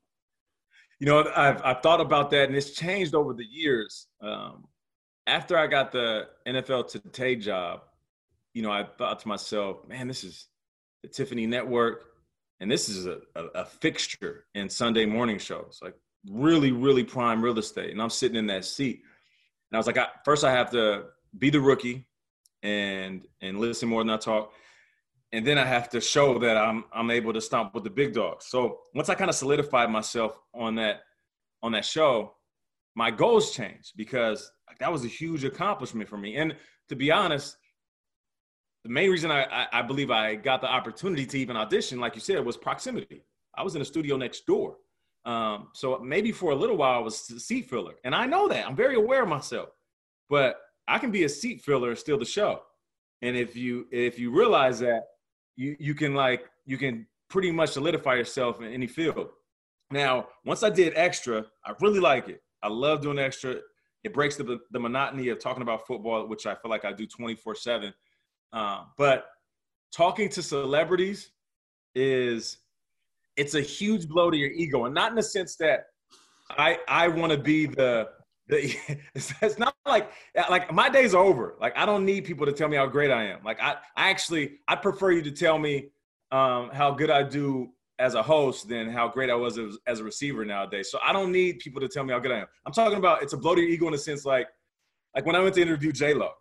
[1.00, 4.08] You know, I've, I've thought about that and it's changed over the years.
[4.20, 4.66] Um,
[5.28, 7.82] after I got the NFL Today job,
[8.54, 10.48] you know, I thought to myself, man, this is
[11.04, 12.06] the Tiffany Network,
[12.60, 15.94] and this is a, a, a fixture in Sunday morning shows, like
[16.28, 17.92] really, really prime real estate.
[17.92, 19.02] And I'm sitting in that seat.
[19.70, 21.06] And I was like, I, first I have to
[21.38, 22.08] be the rookie
[22.64, 24.54] and and listen more than I talk.
[25.34, 28.14] And then I have to show that I'm I'm able to stomp with the big
[28.14, 28.46] dogs.
[28.46, 31.02] So once I kind of solidified myself on that
[31.62, 32.34] on that show,
[32.96, 36.36] my goals changed because that was a huge accomplishment for me.
[36.36, 36.56] And
[36.90, 37.58] to be honest,
[38.84, 42.16] the main reason I, I, I believe I got the opportunity to even audition, like
[42.16, 43.24] you said, was proximity.
[43.56, 44.78] I was in a studio next door.
[45.26, 47.96] Um, so maybe for a little while I was a seat filler.
[48.04, 48.66] And I know that.
[48.66, 49.70] I'm very aware of myself.
[50.30, 52.62] But I can be a seat filler and steal the show.
[53.22, 55.04] And if you if you realize that,
[55.56, 59.30] you you can like you can pretty much solidify yourself in any field.
[59.92, 62.42] Now, once I did extra, I really like it.
[62.62, 63.56] I love doing extra.
[64.08, 67.06] It breaks the, the monotony of talking about football, which I feel like I do
[67.06, 67.94] 24 7.
[68.54, 69.26] Uh, but
[69.92, 71.32] talking to celebrities
[71.94, 72.60] is
[73.36, 75.88] it's a huge blow to your ego, and not in the sense that
[76.52, 78.08] I I want to be the
[78.48, 78.74] the.
[79.14, 80.10] It's not like
[80.50, 81.56] like my days are over.
[81.60, 83.44] Like I don't need people to tell me how great I am.
[83.44, 85.90] Like I I actually I prefer you to tell me
[86.32, 90.04] um, how good I do as a host than how great I was as, a
[90.04, 90.92] receiver nowadays.
[90.92, 92.48] So I don't need people to tell me how good I am.
[92.66, 94.48] I'm talking about it's a blow to your ego in a sense like
[95.16, 96.32] like when I went to interview J Lo,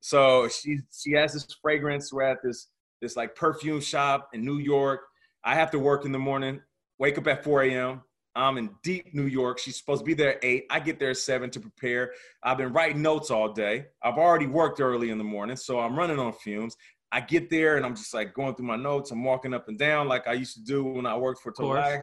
[0.00, 2.12] So she she has this fragrance.
[2.12, 2.68] We're at this
[3.00, 5.02] this like perfume shop in New York.
[5.44, 6.60] I have to work in the morning.
[6.98, 8.02] Wake up at 4 a.m.
[8.34, 9.58] I'm in deep New York.
[9.58, 10.66] She's supposed to be there at eight.
[10.70, 12.12] I get there at seven to prepare.
[12.42, 13.86] I've been writing notes all day.
[14.02, 16.76] I've already worked early in the morning, so I'm running on fumes.
[17.12, 19.10] I get there and I'm just like going through my notes.
[19.10, 21.78] I'm walking up and down like I used to do when I worked for Total
[21.78, 22.02] Access.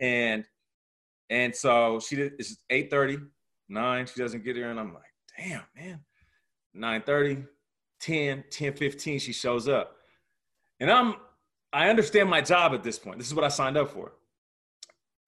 [0.00, 0.44] And
[1.28, 3.26] and so she did it's 8:30,
[3.68, 5.02] 9, she doesn't get here, and I'm like,
[5.36, 6.00] damn, man.
[6.76, 7.46] 9:30,
[8.00, 9.96] 10, 10, 15, she shows up.
[10.78, 11.16] And I'm
[11.72, 13.18] I understand my job at this point.
[13.18, 14.12] This is what I signed up for.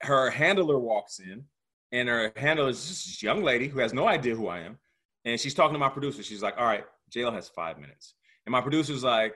[0.03, 1.45] Her handler walks in,
[1.93, 4.79] and her handler is just this young lady who has no idea who I am.
[5.25, 6.23] And she's talking to my producer.
[6.23, 6.85] She's like, all right,
[7.15, 8.15] JLo has five minutes.
[8.47, 9.35] And my producer's like,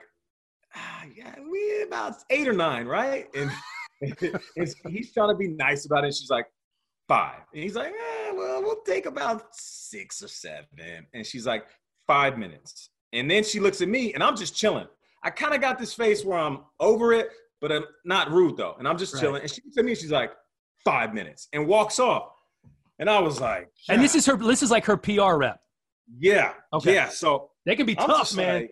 [0.75, 3.27] ah, yeah, we about eight or nine, right?
[3.35, 3.51] And,
[4.01, 6.09] and he's trying to be nice about it.
[6.09, 6.47] And she's like,
[7.09, 7.41] five.
[7.53, 11.07] And he's like, eh, well, we'll take about six or seven.
[11.15, 11.65] And she's like,
[12.07, 12.91] five minutes.
[13.13, 14.87] And then she looks at me and I'm just chilling.
[15.23, 17.31] I kind of got this face where I'm over it,
[17.61, 18.75] but I'm not rude though.
[18.79, 19.21] And I'm just right.
[19.21, 19.43] chilling.
[19.43, 20.33] And she looks at me, and she's like,
[20.85, 22.31] five minutes and walks off.
[22.99, 23.95] And I was like, yeah.
[23.95, 25.61] and this is her, this is like her PR rep.
[26.19, 26.53] Yeah.
[26.73, 26.95] Okay.
[26.95, 27.09] Yeah.
[27.09, 28.63] So they can be tough, man.
[28.63, 28.71] Like,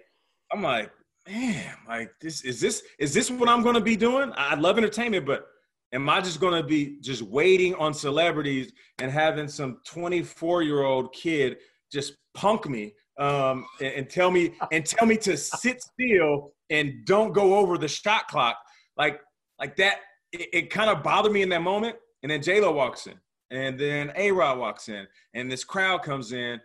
[0.55, 0.93] I'm like,
[1.29, 4.33] man, like this is this is this what I'm gonna be doing?
[4.37, 5.49] I love entertainment, but
[5.93, 11.13] am I just gonna be just waiting on celebrities and having some 24 year old
[11.13, 11.57] kid
[11.91, 17.05] just punk me um, and, and, tell me and tell me to sit still and
[17.05, 18.57] don't go over the shot clock?
[18.97, 19.21] Like
[19.59, 19.97] like that.
[20.33, 21.97] It, it kind of bothered me in that moment.
[22.23, 23.15] And then J Lo walks in,
[23.51, 26.61] and then A Rod walks in, and this crowd comes in,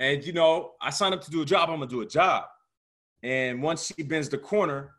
[0.00, 1.70] and you know I signed up to do a job.
[1.70, 2.44] I'm gonna do a job.
[3.22, 4.94] And once she bends the corner,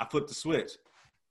[0.00, 0.72] I flip the switch.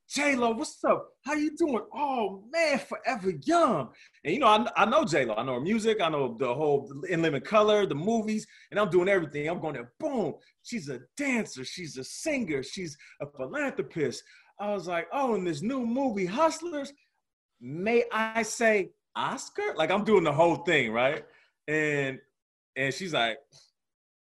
[0.07, 1.09] J Lo, what's up?
[1.25, 1.81] How you doing?
[1.91, 3.89] Oh man, forever young.
[4.23, 5.33] And you know, I, I know J Lo.
[5.35, 5.99] I know her music.
[5.99, 9.49] I know the whole In Living Color, the movies, and I'm doing everything.
[9.49, 9.91] I'm going there.
[9.99, 10.35] Boom.
[10.61, 11.65] She's a dancer.
[11.65, 12.61] She's a singer.
[12.61, 14.23] She's a philanthropist.
[14.59, 16.93] I was like, oh, in this new movie, Hustlers,
[17.59, 19.73] may I say Oscar?
[19.75, 21.25] Like I'm doing the whole thing, right?
[21.67, 22.19] And
[22.75, 23.39] and she's like,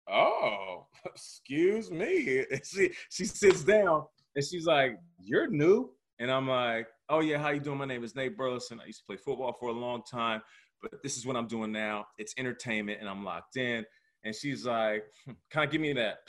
[0.08, 2.45] oh, excuse me.
[2.52, 5.91] And she she sits down and she's like, You're new?
[6.20, 7.78] And I'm like, Oh yeah, how you doing?
[7.78, 8.80] My name is Nate Burleson.
[8.82, 10.41] I used to play football for a long time,
[10.82, 12.06] but this is what I'm doing now.
[12.18, 13.86] It's entertainment and I'm locked in.
[14.24, 16.20] And she's like, hmm, kind of give me that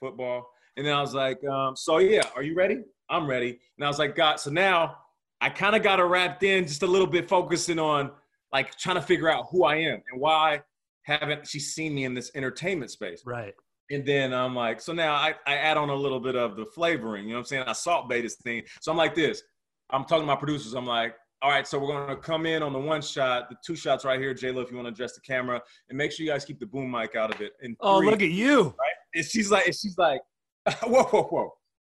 [0.00, 0.50] football.
[0.76, 2.82] And then I was like, um, so yeah, are you ready?
[3.10, 3.58] I'm ready.
[3.76, 4.96] And I was like, God, so now
[5.40, 8.12] I kind of got her wrapped in just a little bit, focusing on
[8.52, 10.62] like trying to figure out who I am and why
[11.02, 13.22] haven't she seen me in this entertainment space.
[13.24, 13.54] Right.
[13.90, 16.64] And then I'm like, so now I, I add on a little bit of the
[16.64, 17.64] flavoring, you know what I'm saying?
[17.66, 18.62] I Salt Bae this thing.
[18.80, 19.42] So I'm like this.
[19.90, 20.74] I'm talking to my producers.
[20.74, 23.74] I'm like, all right, so we're gonna come in on the one shot, the two
[23.74, 26.24] shots right here, J Lo, if you want to adjust the camera, and make sure
[26.24, 27.54] you guys keep the boom mic out of it.
[27.62, 28.64] And oh, look at you!
[28.64, 28.74] Right?
[29.14, 30.20] And she's like, and she's like,
[30.82, 31.54] whoa, whoa, whoa,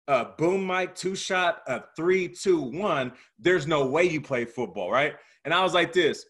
[0.08, 3.12] uh, boom mic, two shot, uh, three, two, one.
[3.38, 5.14] There's no way you play football, right?
[5.44, 6.26] And I was like this.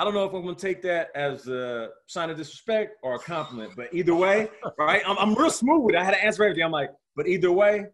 [0.00, 3.16] I don't know if I'm going to take that as a sign of disrespect or
[3.16, 4.48] a compliment, but either way,
[4.78, 5.02] right?
[5.06, 5.98] I'm, I'm real smooth with it.
[5.98, 6.64] I had to answer everything.
[6.64, 7.84] I'm like, but either way,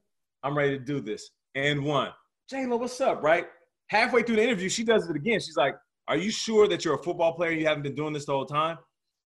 [0.45, 1.31] I'm ready to do this.
[1.57, 2.11] And one,
[2.49, 3.47] J-Lo, what's up, right?
[3.89, 5.41] Halfway through the interview, she does it again.
[5.41, 5.75] She's like,
[6.07, 7.51] are you sure that you're a football player?
[7.51, 8.79] You haven't been doing this the whole time?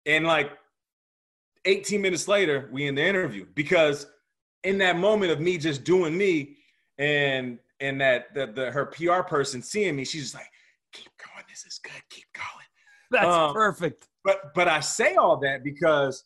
[0.06, 0.50] And like
[1.66, 4.06] 18 minutes later, we in the interview because
[4.64, 6.56] in that moment of me just doing me
[6.96, 10.48] and and that the, the her PR person seeing me, she's just like,
[10.94, 11.44] keep going.
[11.46, 12.02] This is good.
[12.08, 12.69] Keep going.
[13.12, 14.08] That's um, perfect.
[14.24, 16.24] But but I say all that because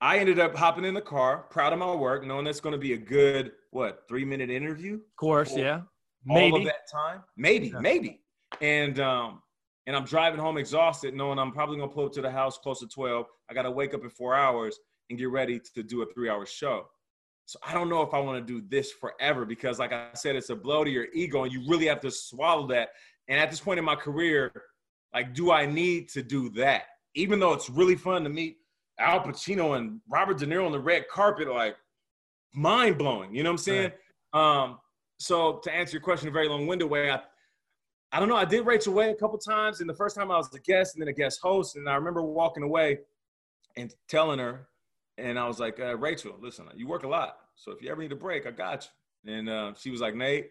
[0.00, 2.78] I ended up hopping in the car, proud of my work, knowing that's going to
[2.78, 4.94] be a good what three minute interview.
[4.94, 5.82] Of course, yeah.
[6.24, 7.80] Maybe all of that time, maybe, yeah.
[7.80, 8.20] maybe.
[8.60, 9.42] And um,
[9.86, 12.80] and I'm driving home exhausted, knowing I'm probably gonna pull up to the house close
[12.80, 13.26] to twelve.
[13.50, 14.78] I got to wake up in four hours
[15.08, 16.86] and get ready to do a three hour show.
[17.46, 20.36] So I don't know if I want to do this forever because, like I said,
[20.36, 22.90] it's a blow to your ego, and you really have to swallow that.
[23.28, 24.52] And at this point in my career,
[25.14, 26.82] like, do I need to do that?
[27.14, 28.58] Even though it's really fun to meet
[28.98, 31.76] Al Pacino and Robert De Niro on the red carpet, like
[32.54, 33.34] mind blowing.
[33.34, 33.92] You know what I'm saying?
[34.34, 34.62] Right.
[34.62, 34.78] Um,
[35.18, 37.20] so to answer your question a very long-winded way, I
[38.12, 38.36] I don't know.
[38.36, 40.94] I did Rachael Ray a couple times, and the first time I was a guest
[40.94, 42.98] and then a guest host, and I remember walking away
[43.76, 44.66] and telling her,
[45.16, 48.02] and I was like, uh, Rachael, listen, you work a lot, so if you ever
[48.02, 48.88] need a break, I got
[49.24, 49.32] you.
[49.32, 50.50] And uh, she was like, Nate,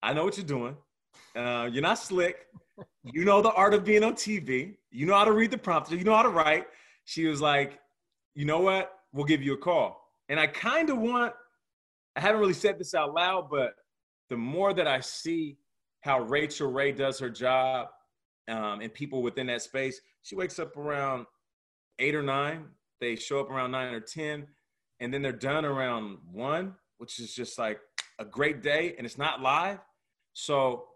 [0.00, 0.76] I know what you're doing.
[1.34, 2.46] Uh, you're not slick
[3.04, 4.76] you know the art of being on TV.
[4.90, 5.96] You know how to read the prompter.
[5.96, 6.66] You know how to write.
[7.04, 7.78] She was like,
[8.34, 8.92] you know what?
[9.12, 10.10] We'll give you a call.
[10.28, 11.32] And I kind of want,
[12.16, 13.74] I haven't really said this out loud, but
[14.28, 15.56] the more that I see
[16.00, 17.88] how Rachael Ray does her job
[18.48, 21.26] um, and people within that space, she wakes up around
[21.98, 22.66] eight or nine
[23.00, 24.46] they show up around nine or 10,
[25.00, 27.78] and then they're done around one, which is just like
[28.18, 29.78] a great day, and it's not live.
[30.32, 30.86] So,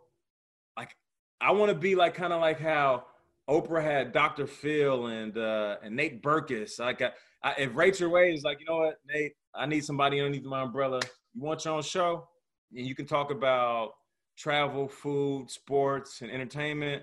[1.41, 3.05] I want to be like kind of like how
[3.49, 4.47] Oprah had Dr.
[4.47, 6.79] Phil and uh, and Nate Berkus.
[6.79, 7.11] Like, I,
[7.43, 10.63] I, if Rachael Ray is like, you know what, Nate, I need somebody underneath my
[10.63, 11.01] umbrella.
[11.35, 12.29] You want your own show,
[12.77, 13.93] and you can talk about
[14.37, 17.03] travel, food, sports, and entertainment.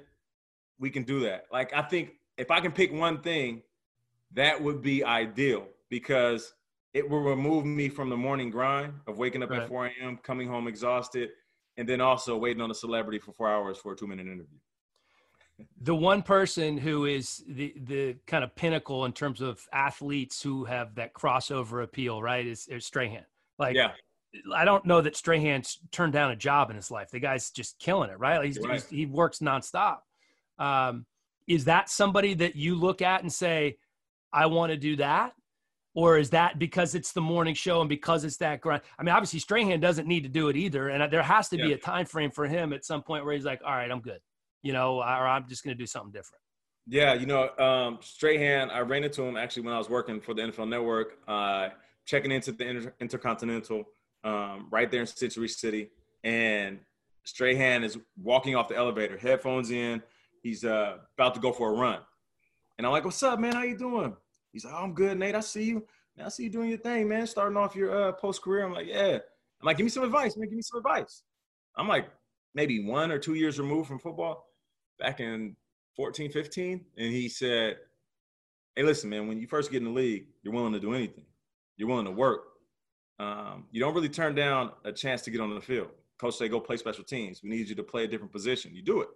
[0.80, 1.46] We can do that.
[1.52, 3.64] Like, I think if I can pick one thing,
[4.34, 6.54] that would be ideal because
[6.94, 9.62] it will remove me from the morning grind of waking up right.
[9.62, 11.30] at 4 a.m., coming home exhausted,
[11.78, 14.58] and then also waiting on a celebrity for four hours for a two minute interview.
[15.82, 20.66] The one person who is the the kind of pinnacle in terms of athletes who
[20.66, 23.26] have that crossover appeal, right, is, is Strahan.
[23.58, 23.92] Like, yeah.
[24.54, 27.10] I don't know that Strahan's turned down a job in his life.
[27.10, 28.44] The guy's just killing it, right?
[28.46, 28.74] He's, right.
[28.74, 30.00] He's, he works nonstop.
[30.60, 31.06] Um,
[31.48, 33.78] is that somebody that you look at and say,
[34.32, 35.34] I want to do that?
[35.98, 38.84] Or is that because it's the morning show and because it's that grind?
[39.00, 40.90] I mean, obviously Strahan doesn't need to do it either.
[40.90, 41.66] And there has to yeah.
[41.66, 44.02] be a time frame for him at some point where he's like, all right, I'm
[44.02, 44.20] good,
[44.62, 46.44] you know, or I'm just going to do something different.
[46.86, 50.36] Yeah, you know, um, Strahan, I ran into him actually when I was working for
[50.36, 51.70] the NFL Network, uh,
[52.06, 53.86] checking into the Inter- Intercontinental
[54.24, 55.90] um, right there in Century City.
[56.24, 56.78] And
[57.24, 60.04] Strahan is walking off the elevator, headphones in.
[60.44, 62.02] He's uh, about to go for a run.
[62.78, 63.54] And I'm like, what's up, man?
[63.54, 64.16] How you doing?
[64.52, 65.36] He's like, oh, I'm good, Nate.
[65.36, 65.86] I see you.
[66.24, 67.28] I see you doing your thing, man.
[67.28, 68.66] Starting off your uh, post career.
[68.66, 69.20] I'm like, yeah.
[69.62, 70.48] I'm like, give me some advice, man.
[70.48, 71.24] Give me some advice.
[71.76, 72.08] I'm like,
[72.56, 74.48] maybe one or two years removed from football
[75.00, 75.56] back in
[75.96, 76.86] 14, 15.
[76.98, 77.78] And he said,
[78.76, 81.26] hey, listen, man, when you first get in the league, you're willing to do anything.
[81.78, 82.42] You're willing to work.
[83.20, 85.90] Um, you don't really turn down a chance to get on the field.
[86.20, 87.42] Coach say, go play special teams.
[87.44, 88.74] We need you to play a different position.
[88.74, 89.10] You do it.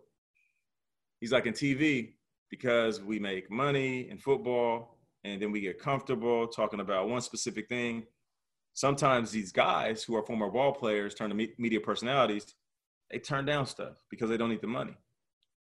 [1.19, 2.13] He's like, in TV,
[2.49, 7.67] because we make money in football and then we get comfortable talking about one specific
[7.67, 8.05] thing.
[8.73, 12.55] Sometimes these guys who are former ball players turn to media personalities,
[13.09, 14.95] they turn down stuff because they don't need the money.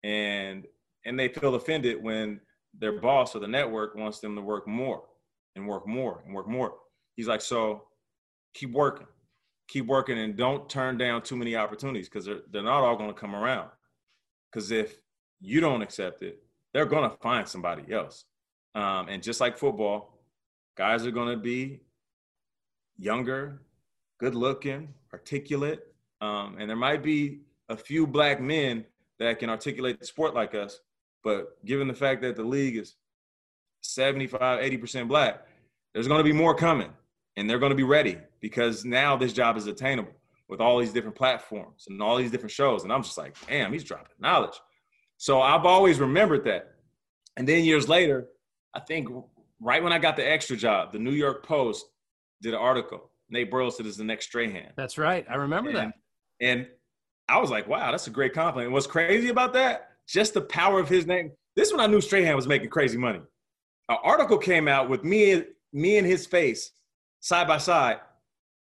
[0.02, 0.66] And
[1.04, 2.40] and they feel offended when
[2.78, 5.02] their boss or the network wants them to work more
[5.54, 6.74] and work more and work more.
[7.14, 7.84] He's like, so
[8.54, 9.06] keep working,
[9.68, 13.12] keep working, and don't turn down too many opportunities because they're, they're not all going
[13.12, 13.68] to come around.
[14.50, 14.96] Because if
[15.40, 16.42] you don't accept it,
[16.72, 18.24] they're going to find somebody else.
[18.74, 20.18] Um, and just like football,
[20.76, 21.80] guys are going to be
[22.98, 23.62] younger,
[24.18, 25.86] good looking, articulate.
[26.20, 28.84] Um, and there might be a few black men
[29.18, 30.80] that can articulate the sport like us.
[31.22, 32.96] But given the fact that the league is
[33.82, 35.46] 75, 80% black,
[35.92, 36.90] there's going to be more coming
[37.36, 40.12] and they're going to be ready because now this job is attainable
[40.48, 42.84] with all these different platforms and all these different shows.
[42.84, 44.60] And I'm just like, damn, he's dropping knowledge.
[45.16, 46.74] So I've always remembered that.
[47.36, 48.28] And then years later,
[48.74, 49.08] I think
[49.60, 51.86] right when I got the extra job, the New York Post
[52.42, 53.10] did an article.
[53.30, 54.72] Nate Burleson is the next Strahan.
[54.76, 55.24] That's right.
[55.28, 55.94] I remember and, that.
[56.40, 56.66] And
[57.28, 58.72] I was like, wow, that's a great compliment.
[58.72, 59.90] what's crazy about that?
[60.06, 61.32] Just the power of his name.
[61.56, 63.20] This one I knew Strahan was making crazy money.
[63.88, 66.72] An article came out with me, me and his face
[67.20, 68.00] side by side.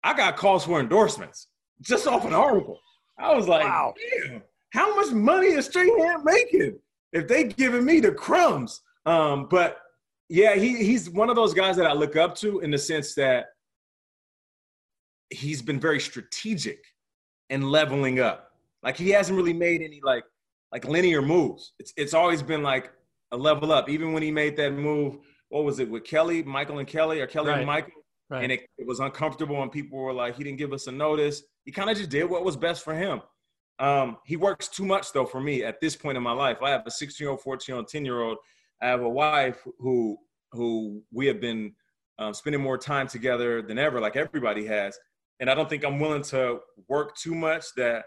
[0.04, 1.48] I got calls for endorsements
[1.82, 2.80] just off an article.
[3.18, 3.94] I was like, wow.
[4.22, 4.42] damn
[4.74, 6.80] how much money is Strahan making
[7.14, 8.82] if they giving me the crumbs?
[9.06, 9.78] Um, but
[10.30, 13.14] yeah, he he's one of those guys that I look up to in the sense
[13.16, 13.48] that
[15.30, 16.84] he's been very strategic
[17.50, 18.52] and leveling up.
[18.82, 20.24] Like he hasn't really made any like
[20.72, 21.74] like linear moves.
[21.80, 22.92] It's it's always been like
[23.32, 23.90] a level up.
[23.90, 25.18] Even when he made that move,
[25.50, 27.58] what was it with Kelly, Michael and Kelly, or Kelly right.
[27.60, 27.92] and Michael?
[28.30, 28.44] Right.
[28.44, 31.44] And it, it was uncomfortable, and people were like, he didn't give us a notice.
[31.66, 33.22] He kind of just did what was best for him.
[33.80, 36.62] Um, he works too much though for me at this point in my life.
[36.62, 38.38] I have a 16 year old, 14 year old, 10 year old.
[38.84, 40.18] I have a wife who
[40.52, 41.74] who we have been
[42.20, 45.00] um, spending more time together than ever, like everybody has.
[45.40, 48.06] And I don't think I'm willing to work too much that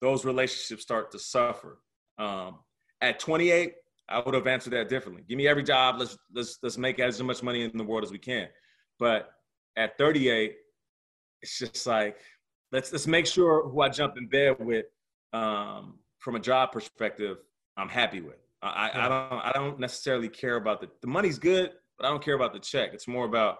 [0.00, 1.78] those relationships start to suffer.
[2.16, 2.60] Um,
[3.00, 3.74] at 28,
[4.08, 5.24] I would have answered that differently.
[5.28, 5.96] Give me every job.
[5.98, 8.48] Let's let's let's make as much money in the world as we can.
[8.98, 9.30] But
[9.76, 10.54] at 38,
[11.42, 12.18] it's just like
[12.70, 14.86] let's let's make sure who I jump in bed with
[15.32, 17.38] um, from a job perspective,
[17.76, 18.43] I'm happy with.
[18.68, 19.06] I, yeah.
[19.06, 22.34] I don't I don't necessarily care about the the money's good, but I don't care
[22.34, 22.90] about the check.
[22.92, 23.58] It's more about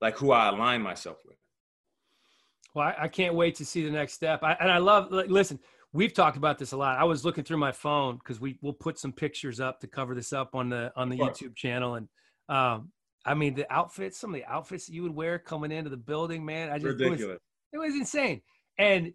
[0.00, 1.36] like who I align myself with.
[2.74, 4.42] Well, I, I can't wait to see the next step.
[4.42, 5.58] I, and I love listen.
[5.92, 6.98] We've talked about this a lot.
[6.98, 10.14] I was looking through my phone because we will put some pictures up to cover
[10.14, 12.08] this up on the on the YouTube channel, and
[12.48, 12.92] um,
[13.26, 15.96] I mean the outfits, some of the outfits that you would wear coming into the
[15.96, 16.70] building, man.
[16.70, 17.40] I just ridiculous.
[17.72, 18.40] It was, it was insane,
[18.78, 19.12] and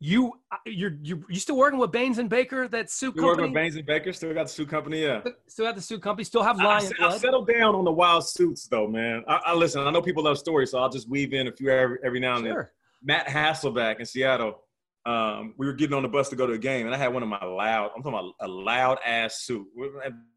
[0.00, 2.68] you uh, you're you you still working with Baines and Baker?
[2.68, 3.26] That suit We company.
[3.26, 4.12] working with Baines and Baker.
[4.12, 5.02] Still got the suit company.
[5.02, 5.22] Yeah.
[5.48, 6.24] Still have the suit company.
[6.24, 9.24] Still have I, Lion I, settled down on the wild suits though, man.
[9.26, 9.80] I, I listen.
[9.82, 12.36] I know people love stories, so I'll just weave in a few every, every now
[12.36, 12.52] and then.
[12.52, 12.72] Sure.
[13.02, 14.62] Matt Hasselbeck in Seattle.
[15.06, 17.12] Um, we were getting on the bus to go to a game, and I had
[17.12, 17.90] one of my loud.
[17.96, 19.92] I'm talking about a loud ass suit, with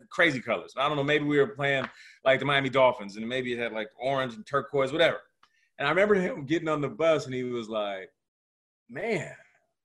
[0.10, 0.74] crazy colors.
[0.78, 1.04] I don't know.
[1.04, 1.88] Maybe we were playing
[2.24, 5.18] like the Miami Dolphins, and maybe it had like orange and turquoise, whatever.
[5.78, 8.10] And I remember him getting on the bus, and he was like,
[8.90, 9.34] "Man,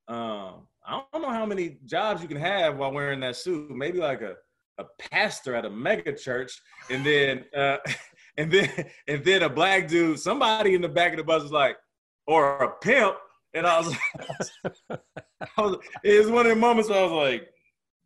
[0.09, 3.71] um, I don't know how many jobs you can have while wearing that suit.
[3.71, 4.35] Maybe like a
[4.79, 7.79] a pastor at a mega church, and then uh,
[8.37, 8.71] and then
[9.09, 10.19] and then a black dude.
[10.19, 11.77] Somebody in the back of the bus was like,
[12.27, 13.17] or a pimp."
[13.55, 13.97] And I was,
[14.91, 17.49] I was, it was one of the moments where I was like,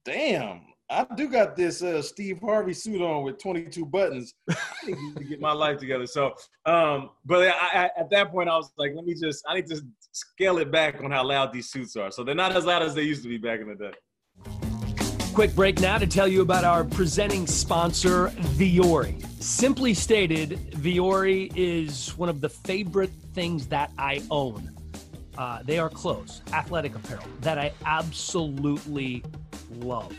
[0.05, 4.35] damn, I do got this uh, Steve Harvey suit on with 22 buttons.
[4.51, 6.05] I need to get my life together.
[6.05, 6.35] So,
[6.67, 9.67] um, but I, I, at that point, I was like, let me just, I need
[9.67, 9.81] to
[10.11, 12.11] scale it back on how loud these suits are.
[12.11, 13.93] So they're not as loud as they used to be back in the day.
[15.33, 19.25] Quick break now to tell you about our presenting sponsor, Vuori.
[19.41, 24.77] Simply stated, Vuori is one of the favorite things that I own.
[25.39, 29.23] Uh, they are clothes, athletic apparel that I absolutely
[29.79, 30.17] love.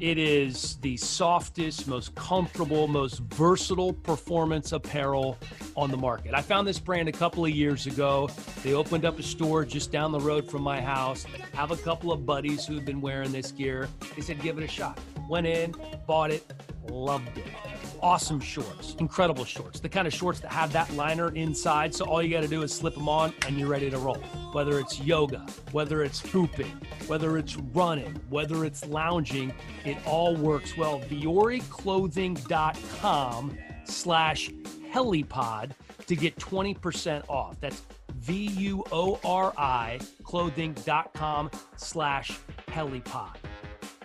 [0.00, 5.36] It is the softest, most comfortable, most versatile performance apparel
[5.76, 6.32] on the market.
[6.32, 8.30] I found this brand a couple of years ago.
[8.62, 11.26] They opened up a store just down the road from my house.
[11.52, 13.90] Have a couple of buddies who've been wearing this gear.
[14.16, 14.98] They said, give it a shot.
[15.28, 15.74] Went in,
[16.06, 16.50] bought it,
[16.88, 17.69] loved it
[18.02, 21.94] awesome shorts, incredible shorts, the kind of shorts that have that liner inside.
[21.94, 24.18] So all you got to do is slip them on and you're ready to roll.
[24.52, 29.52] Whether it's yoga, whether it's hooping, whether it's running, whether it's lounging,
[29.84, 31.00] it all works well.
[31.00, 34.50] VuoriClothing.com slash
[34.92, 35.70] helliepod
[36.06, 37.60] to get 20% off.
[37.60, 37.82] That's
[38.14, 42.38] V-U-O-R-I clothing.com slash
[42.68, 43.36] helliepod.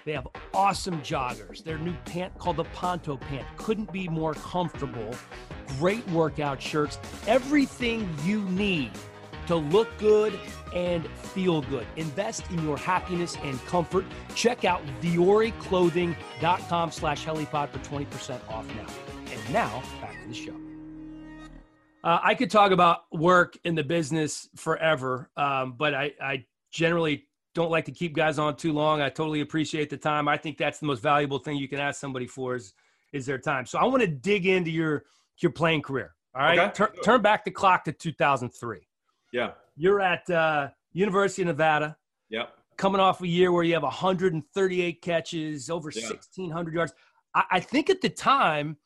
[0.06, 1.64] They have awesome joggers.
[1.64, 5.16] Their new pant called the Ponto pant couldn't be more comfortable.
[5.80, 7.00] Great workout shirts.
[7.26, 8.92] Everything you need
[9.48, 10.40] to look good
[10.76, 11.88] and feel good.
[11.96, 14.06] Invest in your happiness and comfort.
[14.36, 18.86] Check out VuoriClothing.com slash helliepod for 20% off now.
[19.32, 20.56] And now, back to the show.
[22.04, 27.25] Uh, I could talk about work in the business forever, um, but I, I generally
[27.56, 29.02] don't like to keep guys on too long.
[29.02, 30.28] I totally appreciate the time.
[30.28, 32.74] I think that's the most valuable thing you can ask somebody for is
[33.14, 33.66] is their time.
[33.66, 35.06] So I want to dig into your
[35.40, 36.14] your playing career.
[36.36, 36.72] All right, Okay.
[36.74, 38.80] Tur- turn back the clock to 2003.
[39.32, 39.52] Yeah.
[39.78, 41.98] You're at uh, University of Nevada,
[42.30, 42.50] Yep.
[42.78, 46.02] coming off a year where you have 138 catches, over Yeah.
[46.10, 46.94] 1,600 yards.
[47.34, 48.78] I, I think at the time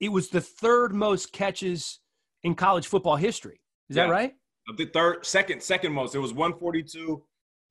[0.00, 2.00] it was the third most catches
[2.42, 3.60] in college football history.
[3.88, 4.34] Is that right?
[4.76, 6.14] The third, second, second most.
[6.14, 7.22] It was 142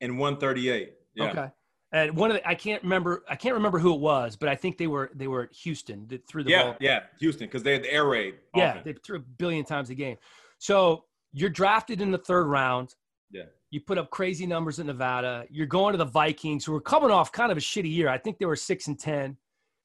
[0.01, 0.93] and 138.
[1.15, 1.23] Yeah.
[1.31, 1.47] Okay.
[1.93, 4.55] And one of the, I can't remember I can't remember who it was, but I
[4.55, 6.75] think they were they were at Houston that threw the Yeah, ball.
[6.81, 8.35] yeah, Houston, because they had the air raid.
[8.55, 8.81] Yeah, often.
[8.83, 10.17] they threw a billion times a game.
[10.59, 12.93] So you're drafted in the third round.
[13.31, 13.43] Yeah.
[13.71, 15.45] You put up crazy numbers in Nevada.
[15.49, 18.09] You're going to the Vikings, who were coming off kind of a shitty year.
[18.09, 19.37] I think they were six and ten.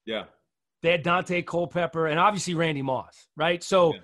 [0.05, 0.25] yeah.
[0.83, 3.63] They had Daunte Culpepper and obviously Randy Moss, right?
[3.63, 4.01] So Yeah.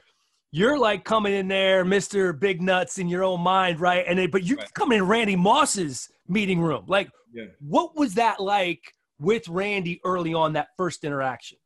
[0.51, 4.05] You're like coming in there, Mister Big Nuts, in your own mind, right?
[4.07, 4.75] And then, but you Right.
[4.75, 6.85] come in Randy Moss's meeting room.
[6.87, 7.47] Like, Yeah.
[7.61, 11.59] what was that like with Randy early on that first interaction?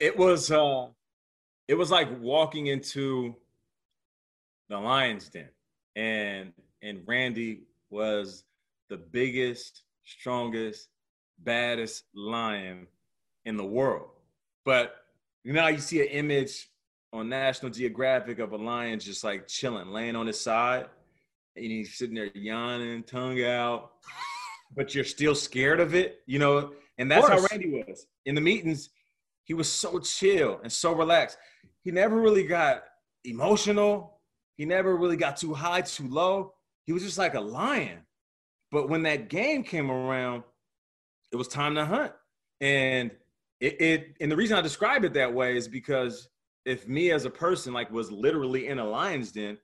[0.00, 0.88] It was uh
[1.68, 3.34] it was like walking into
[4.68, 5.48] the lion's den
[5.94, 8.44] and and Randy was
[8.88, 10.90] the biggest, strongest,
[11.38, 12.86] baddest lion
[13.44, 14.10] in the world.
[14.64, 15.04] But
[15.44, 16.70] you know, how you see an image
[17.16, 20.86] on National Geographic of a lion just like chilling, laying on his side,
[21.56, 23.92] and he's sitting there yawning, tongue out,
[24.74, 26.72] but you're still scared of it, you know.
[26.98, 27.44] And that's how.
[27.50, 28.90] Randy was in the meetings.
[29.44, 31.38] He was so chill and so relaxed.
[31.82, 32.84] He never really got
[33.24, 34.20] emotional.
[34.56, 36.54] He never really got too high, too low.
[36.84, 38.00] He was just like a lion.
[38.72, 40.42] But when that game came around,
[41.32, 42.12] it was time to hunt.
[42.60, 43.10] And
[43.60, 46.28] it, it and the reason I describe it that way is because
[46.66, 49.56] if me as a person like was literally in a lion's den,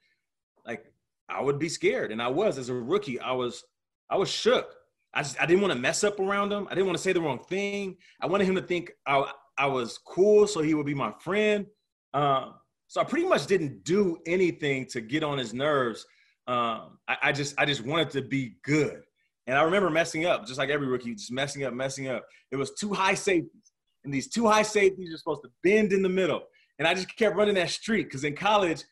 [0.64, 0.86] like
[1.28, 2.12] I would be scared.
[2.12, 3.64] And I was as a rookie, I was
[4.08, 4.74] I was shook.
[5.12, 6.66] I just I didn't want to mess up around him.
[6.70, 7.96] I didn't want to say the wrong thing.
[8.20, 11.66] I wanted him to think I, I was cool, so he would be my friend.
[12.14, 12.54] Um,
[12.86, 16.06] so I pretty much didn't do anything to get on his nerves.
[16.46, 19.02] Um, I, I just I just wanted to be good.
[19.48, 22.24] And I remember messing up, just like every rookie, just messing up, messing up.
[22.52, 23.72] It was two high safeties,
[24.04, 26.42] and these two high safeties are supposed to bend in the middle.
[26.82, 28.82] And I just kept running that streak because in college,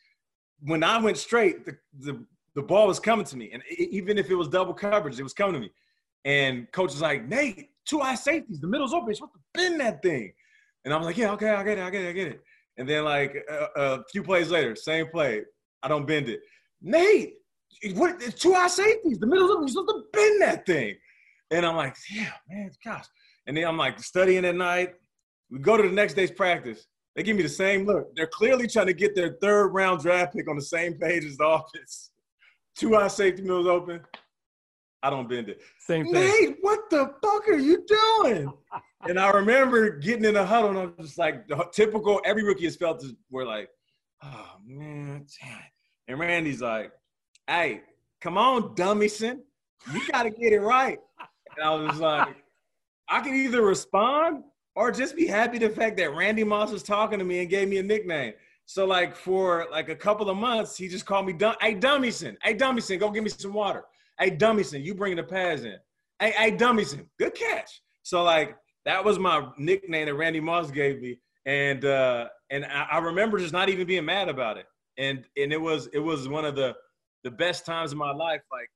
[0.60, 2.24] when I went straight, the, the
[2.54, 3.50] the ball was coming to me.
[3.52, 5.72] And even if it was double coverage, it was coming to me.
[6.24, 9.08] And coach was like, Nate, two eye safeties, the middle's open.
[9.08, 10.32] You're supposed to bend that thing.
[10.84, 12.40] And I was like, yeah, okay, I get it, I get it, I get it.
[12.76, 15.42] And then like a, a few plays later, same play,
[15.82, 16.42] I don't bend it.
[16.80, 17.38] Nate,
[17.94, 18.22] what?
[18.22, 19.66] It's two eye safeties, the middle's open.
[19.66, 20.94] You're supposed to bend that thing.
[21.50, 23.06] And I'm like, yeah, man, gosh.
[23.48, 24.94] And then I'm like studying at night.
[25.50, 26.86] We go to the next day's practice.
[27.16, 28.14] They give me the same look.
[28.14, 31.36] They're clearly trying to get their third round draft pick on the same page as
[31.36, 32.10] the offense.
[32.76, 34.00] Two eye safety mills open.
[35.02, 35.60] I don't bend it.
[35.78, 36.14] Same thing.
[36.14, 38.52] Nate, what the fuck are you doing?
[39.08, 42.64] and I remember getting in the huddle and I'm just like the typical every rookie
[42.64, 43.70] has felt this we're like,
[44.22, 45.26] oh man,
[46.06, 46.92] and Randy's like,
[47.46, 47.82] hey,
[48.20, 49.40] come on, dummyson.
[49.92, 50.98] You gotta get it right.
[51.56, 52.36] And I was like,
[53.08, 54.44] I can either respond
[54.80, 57.68] or just be happy the fact that Randy Moss was talking to me and gave
[57.68, 58.32] me a nickname.
[58.64, 62.34] So like for like a couple of months, he just called me Dum- Hey Dummyson.
[62.42, 63.84] Hey Dummyson, go give me some water.
[64.18, 65.76] Hey Dummyson, you bringing the pads in.
[66.18, 67.82] Hey, hey Dummyson, good catch.
[68.04, 68.56] So like
[68.86, 71.18] that was my nickname that Randy Moss gave me.
[71.44, 74.64] And uh and I, I remember just not even being mad about it.
[74.96, 76.74] And and it was it was one of the
[77.22, 78.40] the best times of my life.
[78.50, 78.70] Like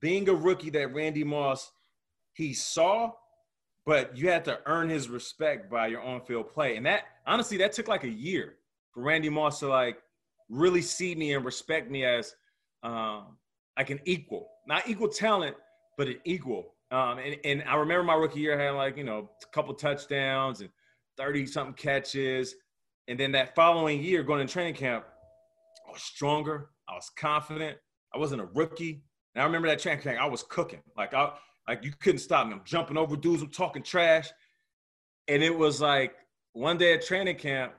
[0.00, 1.72] being a rookie that Randy Moss
[2.34, 3.10] he saw
[3.88, 6.76] but you had to earn his respect by your on-field play.
[6.76, 8.56] And that honestly, that took like a year
[8.92, 9.96] for Randy Moss to like
[10.50, 12.36] really see me and respect me as
[12.82, 13.38] um,
[13.78, 15.56] like an equal, not equal talent,
[15.96, 16.74] but an equal.
[16.90, 20.60] Um, and, and I remember my rookie year had like, you know, a couple touchdowns
[20.60, 20.68] and
[21.16, 22.56] 30 something catches.
[23.08, 25.06] And then that following year going to training camp,
[25.88, 26.68] I was stronger.
[26.86, 27.78] I was confident.
[28.14, 29.02] I wasn't a rookie.
[29.34, 30.82] And I remember that training camp, I was cooking.
[30.94, 31.30] Like I,
[31.68, 32.54] like you couldn't stop me.
[32.54, 33.42] I'm jumping over dudes.
[33.42, 34.30] I'm talking trash.
[35.28, 36.14] And it was like
[36.54, 37.74] one day at training camp,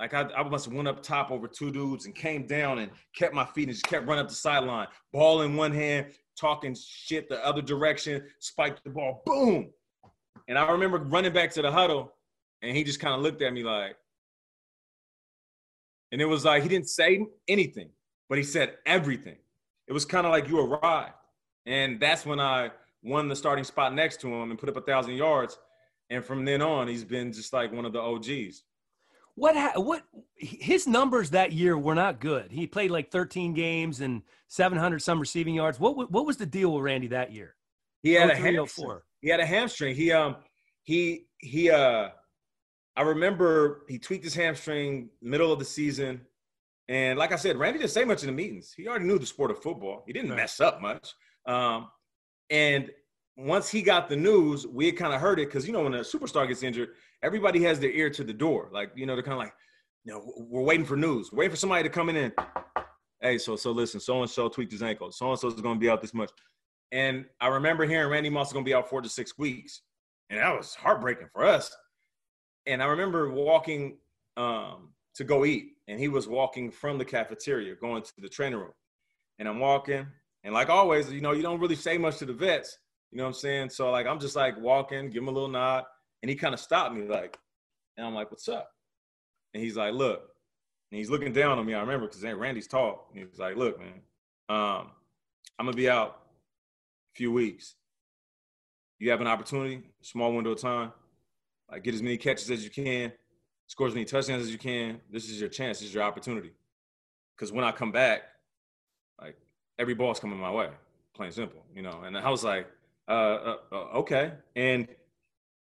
[0.00, 2.92] like I, I must have went up top over two dudes and came down and
[3.16, 4.86] kept my feet and just kept running up the sideline.
[5.12, 6.06] Ball in one hand,
[6.38, 9.70] talking shit the other direction, spiked the ball, boom.
[10.46, 12.12] And I remember running back to the huddle,
[12.62, 13.96] and he just kind of looked at me like,
[16.12, 17.90] and it was like he didn't say anything,
[18.28, 19.36] but he said everything.
[19.88, 21.12] It was kind of like you arrived.
[21.66, 22.70] And that's when I
[23.02, 25.58] won the starting spot next to him and put up a thousand yards.
[26.10, 28.62] And from then on, he's been just like one of the OGs.
[29.34, 30.02] What what
[30.36, 32.50] his numbers that year were not good.
[32.50, 35.78] He played like 13 games and 700 some receiving yards.
[35.78, 37.54] What what was the deal with Randy that year?
[38.02, 38.98] He had a hamstring.
[39.20, 39.94] He had a hamstring.
[39.94, 40.36] He um
[40.82, 42.08] he he uh
[42.96, 46.22] I remember he tweaked his hamstring middle of the season.
[46.88, 48.72] And like I said, Randy didn't say much in the meetings.
[48.76, 50.02] He already knew the sport of football.
[50.04, 51.14] He didn't mess up much.
[51.46, 51.88] Um,
[52.50, 52.90] and
[53.36, 55.94] once he got the news, we had kind of heard it because you know when
[55.94, 56.90] a superstar gets injured,
[57.22, 58.68] everybody has their ear to the door.
[58.72, 59.54] Like you know they're kind of like,
[60.04, 62.32] you know, we're waiting for news, we're waiting for somebody to come in and,
[63.20, 65.76] hey, so so listen, so and so tweaked his ankle, so and so is going
[65.76, 66.30] to be out this much,
[66.92, 69.82] and I remember hearing Randy Moss is going to be out four to six weeks,
[70.30, 71.74] and that was heartbreaking for us.
[72.66, 73.98] And I remember walking
[74.36, 78.58] um, to go eat, and he was walking from the cafeteria going to the training
[78.58, 78.72] room,
[79.38, 80.06] and I'm walking,
[80.44, 82.78] and like always, you know, you don't really say much to the vets.
[83.10, 83.70] You know what I'm saying?
[83.70, 85.84] So like I'm just like walking, give him a little nod,
[86.22, 87.38] and he kind of stopped me like,
[87.96, 88.70] and I'm like, "What's up?"
[89.54, 90.20] And he's like, "Look,"
[90.90, 91.74] and he's looking down on me.
[91.74, 93.08] I remember because Randy's tall.
[93.10, 94.02] And he like, "Look, man,
[94.48, 94.90] um,
[95.58, 96.20] I'm gonna be out
[97.12, 97.74] a few weeks.
[98.98, 100.92] You have an opportunity, small window of time,
[101.70, 103.12] like get as many catches as you can,
[103.66, 105.00] score as many touchdowns as you can.
[105.10, 105.78] This is your chance.
[105.78, 106.52] This is your opportunity.
[107.36, 108.22] Because when I come back,
[109.20, 109.36] like
[109.78, 110.68] every ball's coming my way,
[111.14, 112.02] plain simple, you know.
[112.04, 112.66] And I was like,
[113.08, 114.32] uh, uh, uh, okay.
[114.56, 114.88] And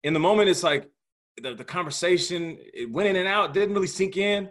[0.02, 0.88] in the moment, it's like
[1.42, 4.48] the, the conversation, it went in and out, didn't really sink in.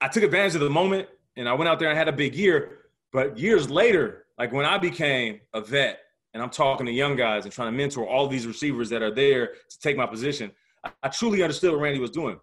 [0.00, 2.34] I took advantage of the moment and I went out there and had a big
[2.34, 2.78] year.
[3.12, 6.00] But years later, like when I became a vet
[6.34, 9.10] and I'm talking to young guys and trying to mentor all these receivers that are
[9.10, 10.52] there to take my position,
[10.84, 12.38] I, I truly understood what Randy was doing.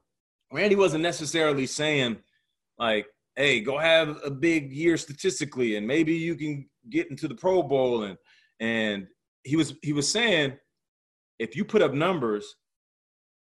[0.51, 2.17] Randy wasn't necessarily saying,
[2.77, 7.36] like, hey, go have a big year statistically, and maybe you can get into the
[7.36, 8.03] Pro Bowl.
[8.03, 8.17] And
[8.59, 9.07] and
[9.43, 10.53] he was he was saying,
[11.39, 12.55] if you put up numbers,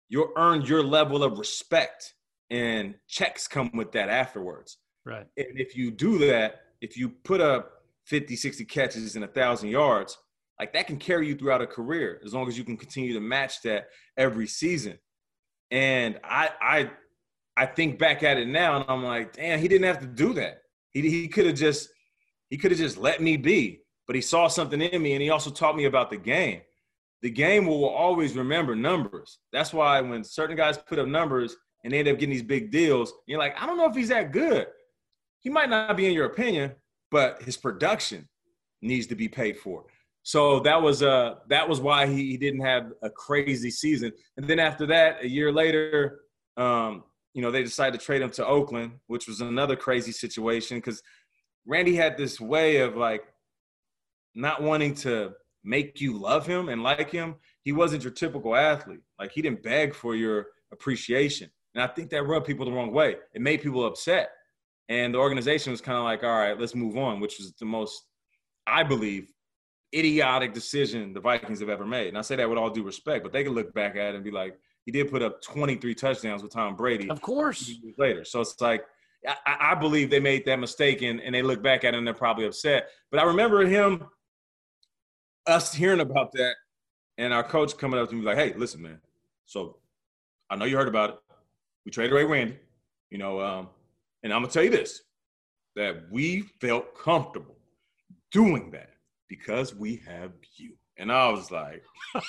[0.09, 2.13] you'll earn your level of respect,
[2.49, 4.77] and checks come with that afterwards.
[5.05, 5.25] Right.
[5.37, 9.69] And if you do that, if you put up 50, 60 catches and a thousand
[9.69, 10.17] yards,
[10.59, 13.19] like that can carry you throughout a career as long as you can continue to
[13.19, 13.87] match that
[14.17, 14.97] every season.
[15.71, 16.91] And I I
[17.55, 20.33] I think back at it now and I'm like, damn, he didn't have to do
[20.33, 20.61] that.
[20.91, 21.89] He, he could have just
[22.49, 23.81] he could have just let me be.
[24.05, 26.61] But he saw something in me and he also taught me about the game.
[27.21, 29.39] The game will, always remember numbers.
[29.53, 32.69] That's why when certain guys put up numbers and they end up getting these big
[32.69, 34.67] deals, you're like, I don't know if he's that good.
[35.39, 36.73] He might not be in your opinion,
[37.11, 38.27] but his production
[38.81, 39.85] needs to be paid for.
[40.23, 44.11] So that was uh that was why he, he didn't have a crazy season.
[44.37, 46.21] And then after that, a year later,
[46.57, 47.03] um,
[47.33, 51.01] you know, they decided to trade him to Oakland, which was another crazy situation because
[51.65, 53.23] Randy had this way of like
[54.35, 57.35] not wanting to make you love him and like him.
[57.63, 59.01] He wasn't your typical athlete.
[59.17, 61.49] Like he didn't beg for your appreciation.
[61.73, 63.15] And I think that rubbed people the wrong way.
[63.33, 64.29] It made people upset.
[64.89, 67.65] And the organization was kind of like, all right, let's move on, which was the
[67.65, 68.03] most,
[68.67, 69.31] I believe,
[69.95, 72.09] idiotic decision the Vikings have ever made.
[72.09, 74.15] And I say that with all due respect, but they can look back at it
[74.15, 77.09] and be like, he did put up 23 touchdowns with Tom Brady.
[77.09, 77.71] Of course.
[77.97, 78.25] Later.
[78.25, 78.83] So it's like,
[79.27, 82.05] I, I, believe they made that mistake and, and they look back at it and
[82.05, 82.89] they're probably upset.
[83.09, 84.03] But I remember him,
[85.47, 86.55] us hearing about that,
[87.17, 88.99] and our coach coming up to me like, hey, listen, man.
[89.45, 89.77] So
[90.49, 91.19] I know you heard about it.
[91.85, 92.57] We traded away Randy,
[93.11, 93.69] you know, um,
[94.23, 95.01] and I'm going to tell you this
[95.75, 97.55] that we felt comfortable
[98.31, 98.91] doing that
[99.27, 100.73] because we have you.
[101.03, 101.83] And I was like,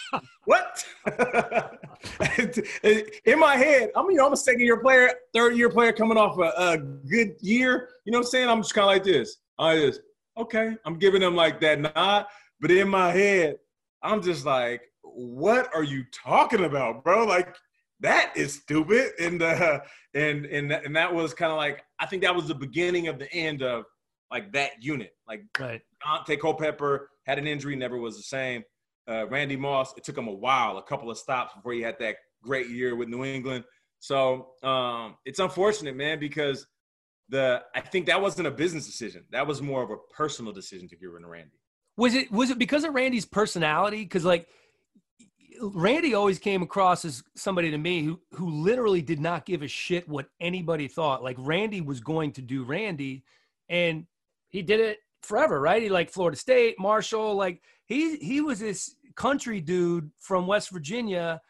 [0.46, 0.84] what?
[3.24, 6.18] In my head, I'm you know, I'm a second year player, third year player coming
[6.18, 7.90] off a, a good year.
[8.04, 8.48] You know what I'm saying?
[8.48, 9.36] I'm just kind of like this.
[9.60, 10.00] I just,
[10.36, 10.74] okay.
[10.84, 12.26] I'm giving them like that nod.
[12.60, 13.58] But in my head,
[14.02, 17.24] I'm just like, what are you talking about, bro?
[17.24, 17.54] Like,
[18.00, 19.12] that is stupid.
[19.20, 19.82] And uh,
[20.14, 23.20] and and and that was kind of like I think that was the beginning of
[23.20, 23.84] the end of
[24.30, 25.14] like that unit.
[25.26, 25.82] Like right.
[26.04, 28.62] Daunte Culpepper had an injury, never was the same.
[29.08, 31.96] Uh, Randy Moss, it took him a while, a couple of stops before he had
[32.00, 33.64] that great year with New England.
[34.00, 36.66] So um, it's unfortunate, man, because
[37.28, 39.24] the I think that wasn't a business decision.
[39.30, 41.58] That was more of a personal decision to get rid of Randy.
[41.96, 44.02] Was it was it because of Randy's personality?
[44.02, 44.46] Because like
[45.60, 49.68] Randy always came across as somebody to me who who literally did not give a
[49.68, 51.22] shit what anybody thought.
[51.22, 53.24] Like Randy was going to do Randy,
[53.68, 54.06] and
[54.55, 55.82] he did it forever, right?
[55.82, 61.40] He like Florida State, Marshall, like he he was this country dude from West Virginia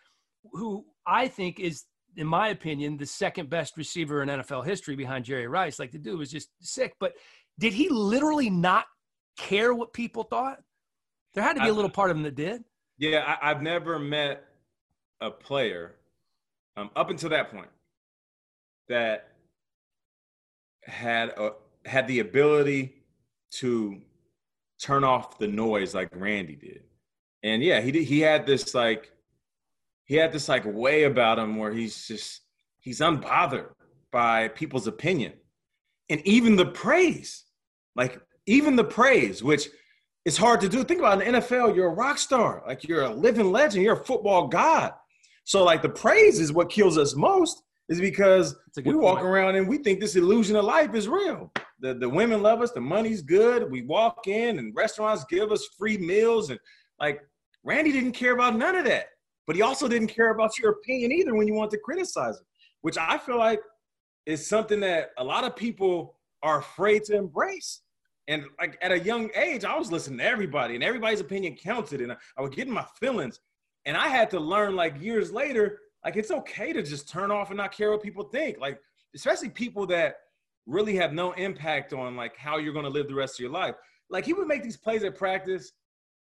[0.53, 1.85] who I think is
[2.17, 5.79] in my opinion the second best receiver in NFL history behind Jerry Rice.
[5.79, 7.13] Like the dude was just sick, but
[7.59, 8.87] did he literally not
[9.37, 10.61] care what people thought?
[11.35, 12.65] There had to be a little part of him that did.
[12.97, 14.45] Yeah, I, have never met
[15.21, 15.97] a player
[16.79, 17.69] um, up until that point
[18.89, 19.29] that
[20.87, 21.53] had a,
[21.87, 22.95] had the ability
[23.53, 24.01] to
[24.81, 26.83] turn off the noise like Randy did.
[27.43, 29.11] And yeah, he did, he had this like
[30.05, 32.43] he had this like way about him where he's just
[32.81, 33.71] he's unbothered
[34.11, 35.33] by people's opinion
[36.11, 37.45] and even the praise.
[37.97, 39.69] Like even the praise which
[40.25, 40.85] is hard to do.
[40.85, 42.63] Think about in the NFL, you're a rock star.
[42.67, 44.93] Like you're a living legend, you're a football god.
[45.45, 49.27] So like the praise is what kills us most is because we walk point.
[49.27, 51.53] around and we think this illusion of life is real.
[51.81, 53.71] The, the women love us, the money's good.
[53.71, 56.51] We walk in and restaurants give us free meals.
[56.51, 56.59] And
[57.01, 57.21] like
[57.63, 59.07] Randy didn't care about none of that.
[59.47, 62.47] But he also didn't care about your opinion either when you want to criticize him,
[62.81, 63.61] which I feel like
[64.25, 67.83] is something that a lot of people are afraid to embrace.
[68.27, 72.01] And like at a young age, I was listening to everybody, and everybody's opinion counted,
[72.01, 73.41] and I, I was getting my feelings.
[73.85, 77.51] And I had to learn, like years later, like it's okay to just turn off
[77.51, 78.59] and not care what people think.
[78.59, 78.81] Like
[79.15, 80.17] especially people that
[80.67, 83.51] really have no impact on like how you're going to live the rest of your
[83.51, 83.75] life.
[84.11, 85.73] Like he would make these plays at practice.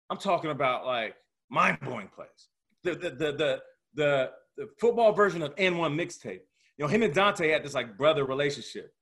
[0.09, 1.15] I'm talking about like
[1.49, 2.49] mind blowing plays.
[2.83, 3.61] The the the the
[3.95, 6.41] the, the football version of AND1 mixtape.
[6.77, 8.93] You know, him and Daunte had this like brother relationship.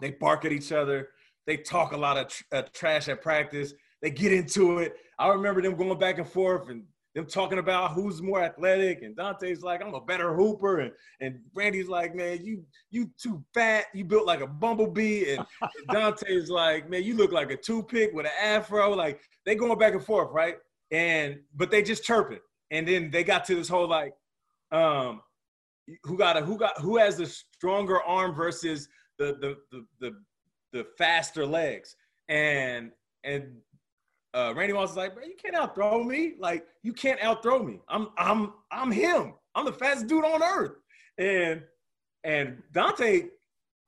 [0.00, 1.08] They bark at each other.
[1.46, 3.72] They talk a lot of tr- uh, trash at practice.
[4.02, 4.96] They get into it.
[5.18, 6.84] I remember them going back and forth and
[7.16, 10.92] them talking about who's more athletic, and Daunte's like, I'm a better hooper, and
[11.22, 15.46] and Randy's like, man, you you too fat, you built like a bumblebee, and,
[15.90, 18.90] Daunte's like, man, you look like a toothpick with an afro.
[18.90, 20.56] Like they going back and forth, right?
[20.90, 22.40] And but they just chirping,
[22.70, 24.12] and then they got to this whole like,
[24.70, 25.22] um,
[26.02, 30.16] who got a who got who has the stronger arm versus the the the the,
[30.74, 31.96] the faster legs,
[32.28, 32.90] and
[33.24, 33.56] and
[34.36, 36.34] uh, Randy Moss is like, bro, you can't outthrow me.
[36.38, 37.80] Like, you can't outthrow me.
[37.88, 39.34] I'm I'm I'm him.
[39.54, 40.72] I'm the fastest dude on earth.
[41.16, 41.62] And
[42.22, 43.28] and Daunte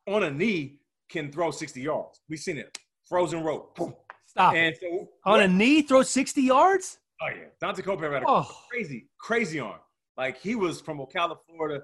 [0.07, 0.81] on a knee
[1.11, 2.21] can throw 60 yards.
[2.29, 2.79] We've seen it.
[3.07, 3.77] Frozen rope.
[3.77, 3.95] Boom.
[4.27, 4.55] Stop.
[4.55, 5.41] And so, on what?
[5.43, 6.99] a knee, throw 60 yards?
[7.21, 7.45] Oh yeah.
[7.63, 8.51] Daunte Culpepper had a oh.
[8.71, 9.81] crazy, crazy arm.
[10.17, 11.83] Like he was from Ocala, Florida,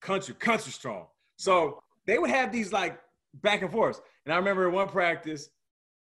[0.00, 1.06] country, country strong.
[1.36, 2.98] So they would have these like
[3.34, 4.00] back and forth.
[4.24, 5.50] And I remember in one practice,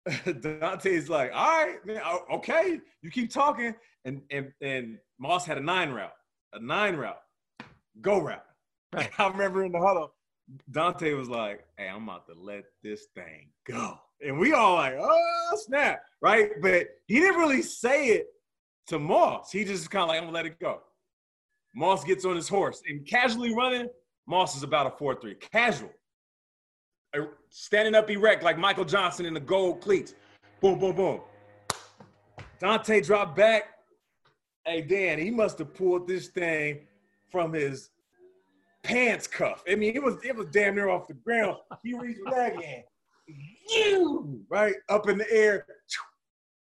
[0.26, 2.01] Daunte's like, all right, man,
[2.34, 3.74] okay, you keep talking.
[4.06, 6.14] And and and Moss had a nine route,
[6.53, 7.22] a nine route,
[8.01, 8.45] go route.
[8.93, 9.10] Right.
[9.18, 10.14] I remember in the huddle,
[10.72, 14.93] Daunte was like, "Hey, I'm about to let this thing go," and we all like,
[14.99, 16.51] "Oh snap!" Right?
[16.62, 18.28] But he didn't really say it
[18.88, 19.51] to Moss.
[19.51, 20.82] He just kind of like, "I'm gonna let it go."
[21.74, 23.89] Moss gets on his horse and casually running.
[24.28, 25.91] Moss is about a four-three, casual,
[27.49, 30.16] standing up erect like Michael Johnson in the gold cleats.
[30.61, 31.22] Boom, boom, boom.
[32.61, 33.63] Daunte dropped back.
[34.66, 36.88] Hey, Dan, he must have pulled this thing
[37.30, 37.89] from his
[38.84, 39.63] pants cuff.
[39.70, 41.57] I mean, it was it was damn near off the ground.
[41.84, 42.84] He reached back and
[43.70, 45.66] you right up in the air.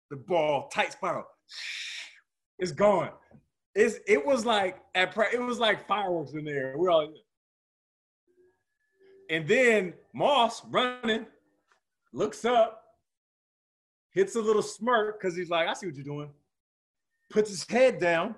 [0.09, 1.25] The ball, tight spiral.
[2.59, 3.11] It's gone.
[3.75, 6.75] It's it was like at it was like fireworks in there.
[6.77, 7.13] We're all
[9.31, 11.25] and then Moss running,
[12.13, 12.83] looks up,
[14.11, 16.29] hits a little smirk because he's like, I see what you're doing.
[17.31, 18.35] Puts his head down.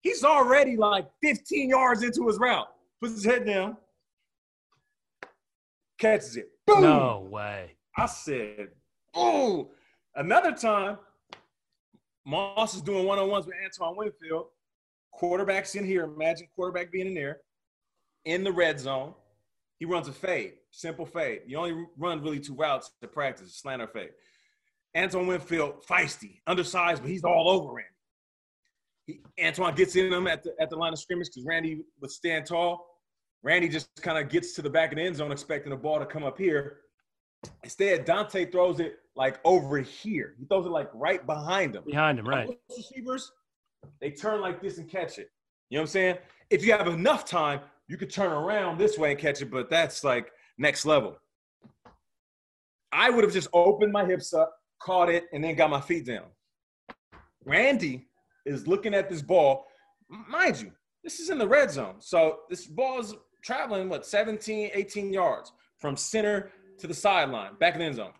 [0.00, 2.68] He's already like 15 yards into his route
[3.00, 3.76] puts his head down,
[5.98, 6.50] catches it.
[6.66, 6.82] Boom!
[6.82, 7.76] No way.
[7.96, 8.68] I said,
[9.14, 9.70] oh.
[10.14, 10.98] Another time,
[12.26, 14.46] Moss is doing one on ones with Antoine Winfield.
[15.12, 16.04] Quarterback's in here.
[16.04, 17.38] Imagine quarterback being in there
[18.24, 19.14] in the red zone.
[19.78, 21.42] He runs a fade, simple fade.
[21.46, 24.10] You only run really two routes to practice, slant or fade.
[24.96, 27.88] Antoine Winfield, feisty, undersized, but he's all over Randy.
[29.06, 32.10] He, Antoine gets in him at the, at the line of scrimmage because Randy would
[32.10, 32.86] stand tall.
[33.42, 36.00] Randy just kind of gets to the back of the end zone expecting the ball
[36.00, 36.78] to come up here.
[37.62, 40.34] Instead, Daunte throws it like over here.
[40.38, 41.84] He throws it like right behind him.
[41.86, 42.48] Behind him, right.
[42.76, 43.30] Receivers,
[44.00, 45.30] they turn like this and catch it.
[45.70, 46.18] You know what I'm saying?
[46.50, 49.70] If you have enough time, you could turn around this way and catch it, but
[49.70, 51.16] that's like next level.
[52.92, 56.06] I would have just opened my hips up, caught it, and then got my feet
[56.06, 56.26] down.
[57.44, 58.06] Randy
[58.44, 59.66] is looking at this ball.
[60.08, 60.72] Mind you,
[61.02, 61.96] this is in the red zone.
[61.98, 67.74] So this ball is traveling, what, 17, 18 yards from center to the sideline, back
[67.74, 68.12] in the end zone.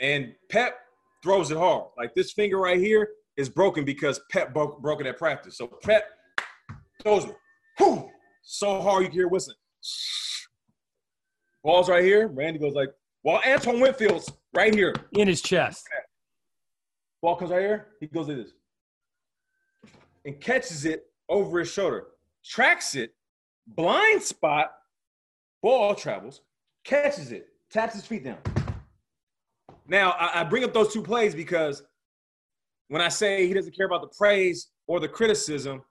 [0.00, 0.78] And Pep
[1.22, 1.86] throws it hard.
[1.96, 5.56] Like this finger right here is broken because Pep broke, broke it at practice.
[5.56, 6.04] So Pep
[7.02, 7.36] throws it
[7.78, 8.10] whew,
[8.42, 9.56] so hard you can hear whistling.
[11.62, 12.28] Ball's right here.
[12.28, 12.90] Randy goes like,
[13.22, 14.94] well, Antoine Winfield's right here.
[15.12, 15.88] In his chest.
[17.22, 17.86] Ball comes right here.
[18.00, 18.52] He goes like this.
[20.26, 22.08] And catches it over his shoulder.
[22.44, 23.14] Tracks it
[23.66, 24.72] blind spot,
[25.62, 26.42] ball travels,
[26.84, 28.38] catches it, taps his feet down.
[29.86, 31.82] Now, I, I bring up those two plays because
[32.88, 35.82] when I say he doesn't care about the praise or the criticism,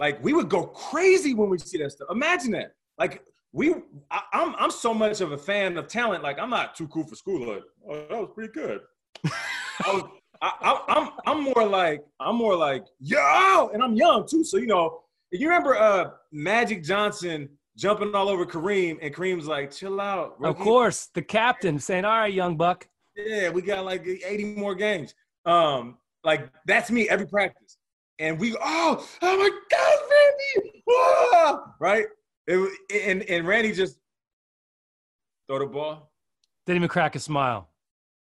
[0.00, 2.08] like we would go crazy when we see that stuff.
[2.10, 2.72] Imagine that.
[2.98, 3.22] Like
[3.52, 3.74] we,
[4.10, 6.22] I, am I'm, I'm so much of a fan of talent.
[6.22, 7.52] Like I'm not too cool for school.
[7.52, 8.80] Like, oh, that was pretty good.
[9.26, 10.04] I was,
[10.40, 14.42] I, I'm, I'm more like, I'm more like, yo, and I'm young too.
[14.42, 19.70] So you know, you remember uh, Magic Johnson jumping all over Kareem, and Kareem's like,
[19.70, 20.58] "Chill out." Rookie.
[20.58, 24.74] Of course, the captain saying, "All right, young buck." Yeah, we got like 80 more
[24.74, 25.14] games.
[25.44, 27.76] Um, like that's me every practice,
[28.20, 32.06] and we oh oh my God, Randy, right?
[32.46, 32.72] It,
[33.06, 33.98] and and Randy just
[35.48, 36.12] throw the ball.
[36.66, 37.68] Didn't even crack a smile.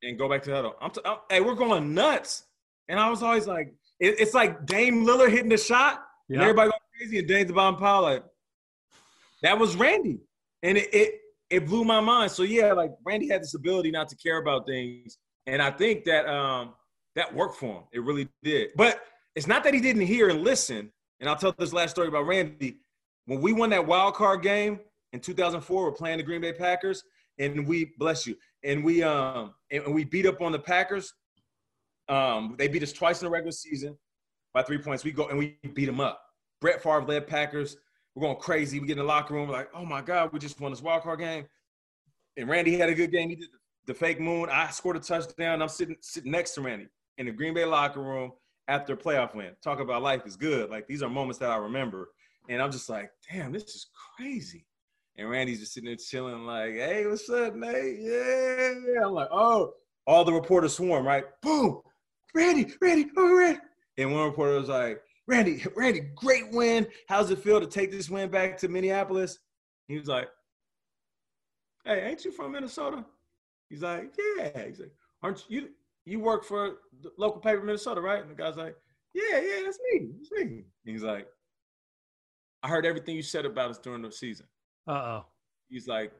[0.01, 0.75] And go back to the huddle.
[0.81, 2.45] I'm, t- I'm hey, we're going nuts.
[2.87, 6.35] And I was always like, it, it's like Dame Lillard hitting the shot, yep.
[6.35, 8.03] and everybody going crazy and James Bond Powell.
[8.03, 8.23] Like,
[9.43, 10.19] that was Randy,
[10.63, 11.19] and it, it
[11.49, 12.31] it blew my mind.
[12.31, 16.05] So yeah, like Randy had this ability not to care about things, and I think
[16.05, 16.73] that um
[17.15, 17.83] that worked for him.
[17.91, 18.69] It really did.
[18.75, 19.01] But
[19.39, 20.91] it's not that he didn't hear and listen.
[21.21, 22.81] And I'll tell this last story about Randy.
[23.25, 24.81] When we won that wild card game
[25.13, 27.05] in 2004, we're playing the Green Bay Packers,
[27.37, 28.35] and we bless you,
[28.65, 31.13] and we um and we beat up on the Packers.
[32.09, 33.97] Um, they beat us twice in the regular season
[34.53, 35.05] by three points.
[35.05, 36.21] We go and we beat them up.
[36.59, 37.77] Brett Favre led Packers.
[38.15, 38.81] We're going crazy.
[38.81, 39.47] We get in the locker room.
[39.47, 41.45] We're like, oh my God, we just won this wild card game.
[42.35, 43.29] And Randy had a good game.
[43.29, 43.47] He did
[43.85, 44.49] the fake moon.
[44.51, 45.61] I scored a touchdown.
[45.61, 48.33] I'm sitting sitting next to Randy in the Green Bay locker room
[48.69, 49.51] after playoff win.
[49.61, 50.69] Talk about life is good.
[50.69, 52.09] Like these are moments that I remember.
[52.47, 54.65] And I'm just like, damn, this is crazy.
[55.17, 57.99] And Randy's just sitting there chilling, like, hey, what's up, Nate?
[57.99, 59.05] Yeah.
[59.05, 59.73] I'm like, oh,
[60.07, 61.25] all the reporters swarm, right?
[61.41, 61.81] Boom,
[62.33, 63.59] Randy, Randy, oh, Randy.
[63.97, 66.87] And one reporter was like, Randy, Randy, great win.
[67.07, 69.39] How's it feel to take this win back to Minneapolis?
[69.87, 70.29] He was like,
[71.83, 73.03] Hey, ain't you from Minnesota?
[73.67, 74.67] He's like, Yeah.
[74.67, 75.69] He's like, Aren't you
[76.09, 78.21] you work for the local paper Minnesota, right?
[78.21, 78.75] And the guy's like,
[79.13, 80.09] Yeah, yeah, that's me.
[80.17, 80.41] That's me.
[80.41, 81.27] And he's like,
[82.63, 84.45] I heard everything you said about us during the season.
[84.87, 85.25] Uh-oh.
[85.69, 86.11] He's like,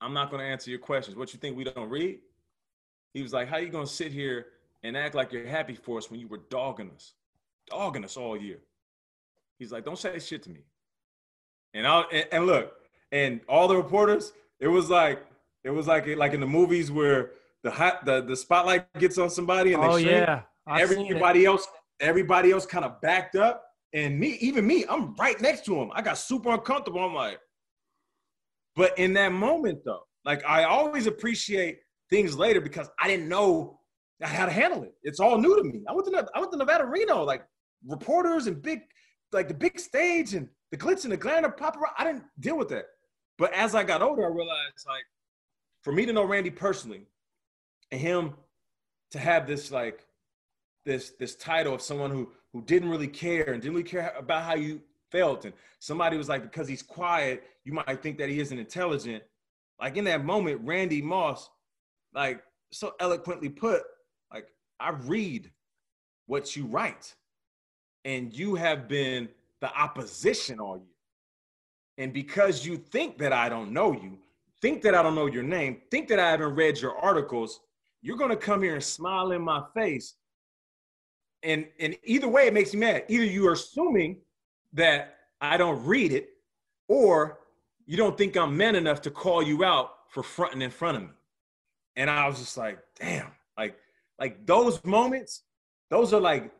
[0.00, 1.16] I'm not gonna answer your questions.
[1.16, 2.18] What you think we don't read?
[3.14, 4.46] He was like, How you gonna sit here
[4.82, 7.14] and act like you're happy for us when you were dogging us?
[7.66, 8.58] dogging us all year.
[9.58, 10.60] He's like, don't say shit to me.
[11.74, 12.74] And I and, and look,
[13.12, 15.24] and all the reporters, it was like
[15.64, 17.32] it was like like in the movies where
[17.66, 20.08] the hot the, the spotlight gets on somebody and they oh shrink.
[20.08, 21.66] yeah, I've everybody else
[21.98, 23.64] everybody else kind of backed up.
[23.92, 25.90] And me even me i'm right next to him.
[25.92, 27.00] I got super uncomfortable.
[27.04, 27.40] I'm like
[28.76, 33.80] but in that moment though like i always appreciate things later because i didn't know
[34.22, 34.94] how to handle it.
[35.02, 35.82] It's all new to me.
[35.88, 37.42] I went to i went to nevada reno like
[37.84, 38.82] reporters and big
[39.32, 42.68] like the big stage and the glitz and the glamour paparazzi i didn't deal with
[42.68, 42.84] that.
[43.38, 45.04] But as i got older i realized like
[45.82, 47.06] for me to know randy personally
[47.90, 48.34] and him
[49.10, 50.06] to have this like
[50.84, 54.44] this this title of someone who who didn't really care and didn't really care about
[54.44, 54.80] how you
[55.10, 55.44] felt.
[55.44, 59.22] And somebody was like because he's quiet you might think that he isn't intelligent.
[59.80, 61.50] Like in that moment randy moss
[62.14, 63.82] like so eloquently put
[64.32, 64.48] like
[64.80, 65.50] i read
[66.26, 67.14] what you write
[68.04, 69.28] and you have been
[69.60, 70.86] the opposition all year.
[71.98, 74.18] And because you think that i don't know you
[74.62, 77.60] think that i don't know your name think that i haven't read your articles
[78.06, 80.14] you're to come here and smile in my face.
[81.42, 83.04] And and either way it makes me mad.
[83.08, 84.20] Either you are assuming
[84.72, 86.28] that i don't read it
[86.88, 87.40] or
[87.84, 91.02] you don't think i'm man enough to call you out for fronting in front of
[91.02, 91.08] me.
[91.96, 93.76] And i was just like damn like
[94.20, 95.42] like those moments
[95.90, 96.52] those are like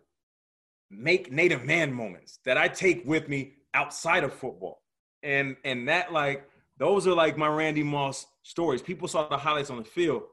[0.91, 4.83] make native man moments that i take with me outside of football.
[5.23, 8.83] And and that like those are like my randy moss stories.
[8.83, 10.25] People saw the highlights on the field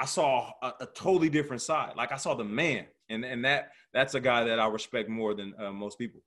[0.00, 3.72] i saw a, a totally different side like i saw the man and and that
[3.92, 6.22] that's a guy that I respect more than uh, most people.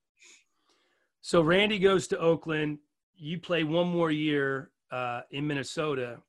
[1.21, 2.79] So Randy goes to Oakland.
[3.15, 6.19] You play one more year uh, in Minnesota,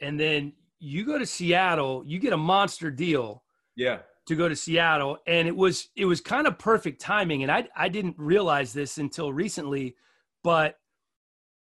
[0.00, 2.04] and then you go to Seattle.
[2.06, 3.42] You get a monster deal.
[3.74, 4.00] Yeah.
[4.26, 7.66] To go to Seattle, and it was it was kind of perfect timing, and I
[7.74, 9.96] I didn't realize this until recently,
[10.44, 10.78] but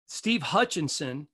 [0.07, 1.29] Steve Hutchinson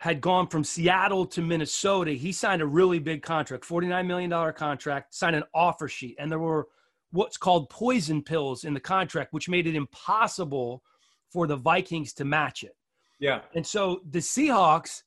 [0.00, 2.12] had gone from Seattle to Minnesota.
[2.12, 6.16] He signed a really big contract, $49 million contract, signed an offer sheet.
[6.18, 6.68] And there were
[7.10, 10.82] what's called poison pills in the contract, which made it impossible
[11.30, 12.74] for the Vikings to match it.
[13.18, 13.42] Yeah.
[13.54, 15.02] And so the Seahawks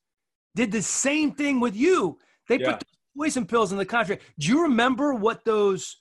[0.56, 2.20] did the same thing with you.
[2.48, 2.74] They Yeah.
[2.74, 2.84] put
[3.18, 4.22] poison pills in the contract.
[4.38, 5.98] Do you remember what those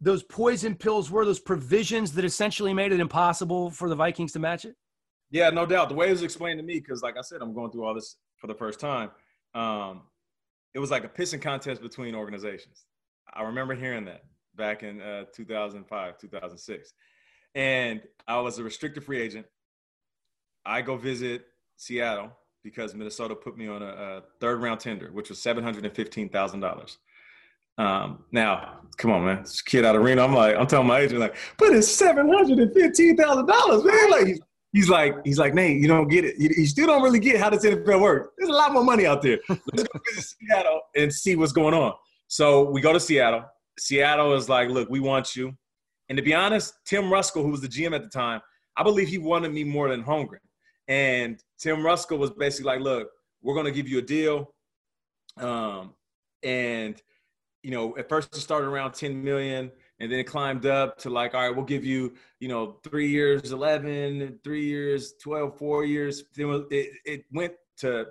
[0.00, 1.24] those poison pills were?
[1.24, 4.76] Those provisions that essentially made it impossible for the Vikings to match it?
[5.34, 5.88] Yeah, no doubt.
[5.88, 7.92] The way it was explained to me, because like I said, I'm going through all
[7.92, 9.10] this for the first time.
[9.52, 10.02] Um,
[10.74, 12.84] it was like a pissing contest between organizations.
[13.34, 14.22] I remember hearing that
[14.54, 16.92] back in uh, 2005, 2006.
[17.56, 19.44] And I was a restricted free agent.
[20.64, 21.46] I go visit
[21.78, 22.30] Seattle
[22.62, 26.96] because Minnesota put me on a, a third round tender, which was $715,000.
[27.76, 29.42] Um, now, come on, man.
[29.42, 33.84] This kid out of Reno, I'm like, I'm telling my agent, like, but it's $715,000,
[33.84, 34.10] man.
[34.12, 34.38] Like,
[34.74, 36.34] he's, like, he's like, Nate, you don't get it.
[36.38, 38.28] You, you still don't really get how this NFL works.
[38.36, 39.38] There's a lot more money out there.
[39.48, 41.94] Let's go visit Seattle and see what's going on.
[42.28, 43.44] So we go to Seattle.
[43.78, 45.56] Seattle is like, look, we want you.
[46.08, 48.40] And to be honest, Tim Ruskell, who was the GM at the time,
[48.76, 50.38] I believe he wanted me more than Holmgren.
[50.88, 53.08] And Tim Ruskell was basically like, look,
[53.42, 54.52] we're going to give you a deal.
[55.38, 55.94] Um,
[56.42, 57.00] and,
[57.62, 59.70] you know, at first it started around 10 million
[60.00, 63.08] and then it climbed up to like, all right, we'll give you, you know, three
[63.08, 66.24] years, 11, three years, 12, four years.
[66.34, 68.06] Then it, it went to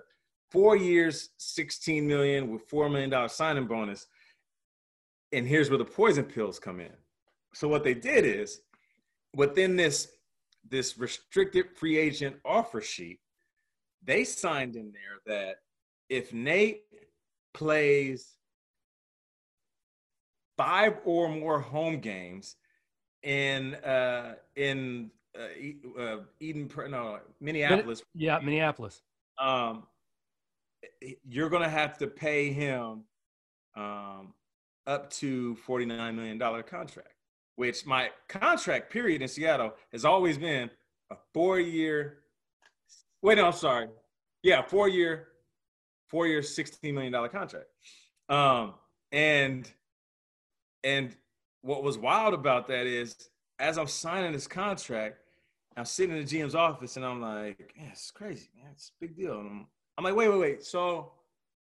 [0.49, 4.07] four years, 16 million with $4 million signing bonus.
[5.34, 6.93] And here's where the poison pills come in.
[7.53, 8.61] So what they did is
[9.36, 10.09] within this
[10.70, 13.20] this restricted free agent offer sheet,
[14.01, 15.58] they signed in there that
[16.09, 16.83] if Nate
[17.53, 18.37] plays
[20.63, 22.55] five or more home games
[23.23, 29.01] in uh, in uh, uh, Eden, no, Minneapolis, Yeah, Minneapolis.
[29.41, 29.83] um,
[31.27, 33.03] you're gonna have to pay him
[33.75, 34.33] um,
[34.87, 37.09] up to forty nine million dollar contract.
[37.55, 40.71] Which my contract period in Seattle has always been
[41.11, 42.19] a four year.
[43.21, 43.87] Wait, no, I'm sorry.
[44.41, 45.27] Yeah, four year,
[46.09, 47.67] four year, sixteen million dollar contract.
[48.27, 48.73] Um,
[49.11, 49.71] and
[50.84, 51.16] and
[51.62, 53.16] what was wild about that is
[53.60, 55.18] as I'm signing this contract,
[55.78, 58.72] I'm sitting in the GM's office and I'm like, yeah, it's crazy, man.
[58.74, 59.39] It's a big deal.
[59.39, 60.64] And I'm, I'm like, wait, wait, wait.
[60.64, 61.14] So,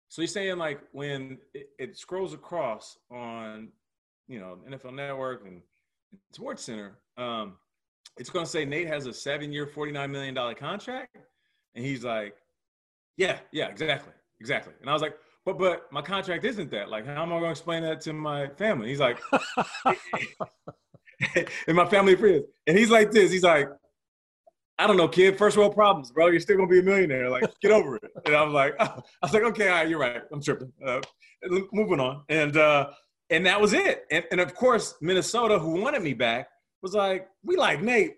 [0.07, 3.69] so you're saying like when it, it scrolls across on,
[4.27, 5.61] you know, NFL Network and
[6.33, 7.57] Sports Center, um,
[8.17, 11.17] it's going to say Nate has a seven-year, forty-nine million dollar contract,
[11.75, 12.35] and he's like,
[13.15, 14.73] yeah, yeah, exactly, exactly.
[14.81, 16.89] And I was like, but but my contract isn't that.
[16.89, 18.89] Like, how am I going to explain that to my family?
[18.89, 19.19] He's like,
[21.67, 23.31] and my family friends, and he's like this.
[23.31, 23.69] He's like,
[24.77, 25.37] I don't know, kid.
[25.37, 26.27] First world problems, bro.
[26.27, 27.29] You're still gonna be a millionaire.
[27.29, 28.11] Like, get over it.
[28.25, 28.85] And I'm like, oh.
[29.21, 30.21] I was like, okay, all right, you're right.
[30.31, 30.71] I'm tripping.
[30.85, 31.01] Uh,
[31.71, 32.23] moving on.
[32.29, 32.89] And uh,
[33.29, 34.05] and that was it.
[34.11, 36.47] And, and of course, Minnesota, who wanted me back,
[36.81, 38.15] was like, we like Nate.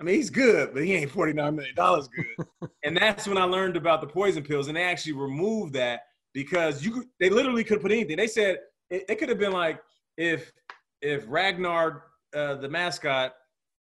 [0.00, 2.70] I mean, he's good, but he ain't $49 million good.
[2.84, 4.66] and that's when I learned about the poison pills.
[4.66, 6.00] And they actually removed that
[6.34, 8.16] because you they literally could put anything.
[8.16, 8.58] They said
[8.90, 9.80] it, it could have been like
[10.18, 10.52] if
[11.00, 12.04] if Ragnar,
[12.34, 13.32] uh, the mascot,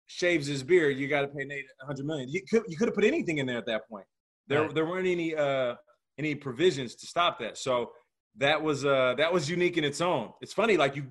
[0.06, 2.28] shaves his beard, you got to pay Nate 100 million.
[2.28, 4.06] You could you could have put anything in there at that point.
[4.46, 4.74] There right.
[4.74, 5.74] there weren't any uh
[6.18, 7.58] any provisions to stop that.
[7.58, 7.92] So
[8.36, 10.30] that was uh that was unique in its own.
[10.40, 11.06] It's funny like you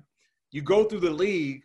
[0.52, 1.62] you go through the league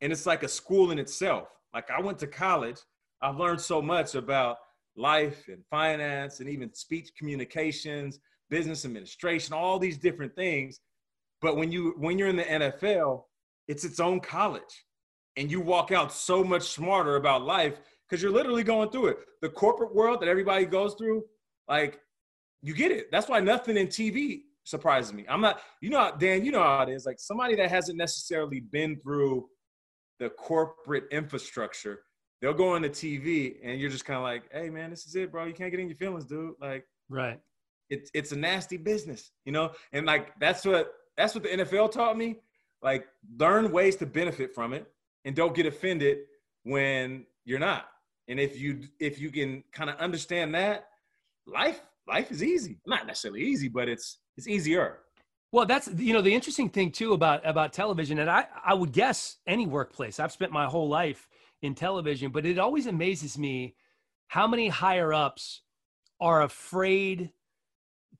[0.00, 1.48] and it's like a school in itself.
[1.72, 2.78] Like I went to college,
[3.22, 4.56] I've learned so much about
[4.96, 8.18] life and finance and even speech communications,
[8.54, 10.78] business administration, all these different things.
[11.42, 13.24] But when you when you're in the NFL,
[13.66, 14.84] it's its own college.
[15.36, 19.16] And you walk out so much smarter about life because you're literally going through it.
[19.42, 21.24] The corporate world that everybody goes through,
[21.66, 21.98] like
[22.62, 23.10] you get it.
[23.10, 25.24] That's why nothing in TV surprises me.
[25.28, 27.04] I'm not, you know, Dan, you know how it is.
[27.04, 29.48] Like somebody that hasn't necessarily been through
[30.20, 32.04] the corporate infrastructure,
[32.40, 35.16] they'll go on the TV and you're just kind of like, hey man, this is
[35.16, 35.44] it, bro.
[35.44, 36.54] You can't get in your feelings, dude.
[36.60, 37.40] Like, right.
[37.90, 39.72] It's it's a nasty business, you know?
[39.92, 42.36] And like that's what that's what the NFL taught me.
[42.82, 43.06] Like,
[43.38, 44.86] learn ways to benefit from it
[45.24, 46.18] and don't get offended
[46.64, 47.86] when you're not.
[48.28, 50.88] And if you if you can kind of understand that,
[51.46, 52.78] life life is easy.
[52.86, 55.00] Not necessarily easy, but it's it's easier.
[55.52, 58.92] Well, that's you know the interesting thing too about about television, and I I would
[58.92, 60.20] guess any workplace.
[60.20, 61.28] I've spent my whole life
[61.62, 63.76] in television, but it always amazes me
[64.26, 65.62] how many higher ups
[66.20, 67.30] are afraid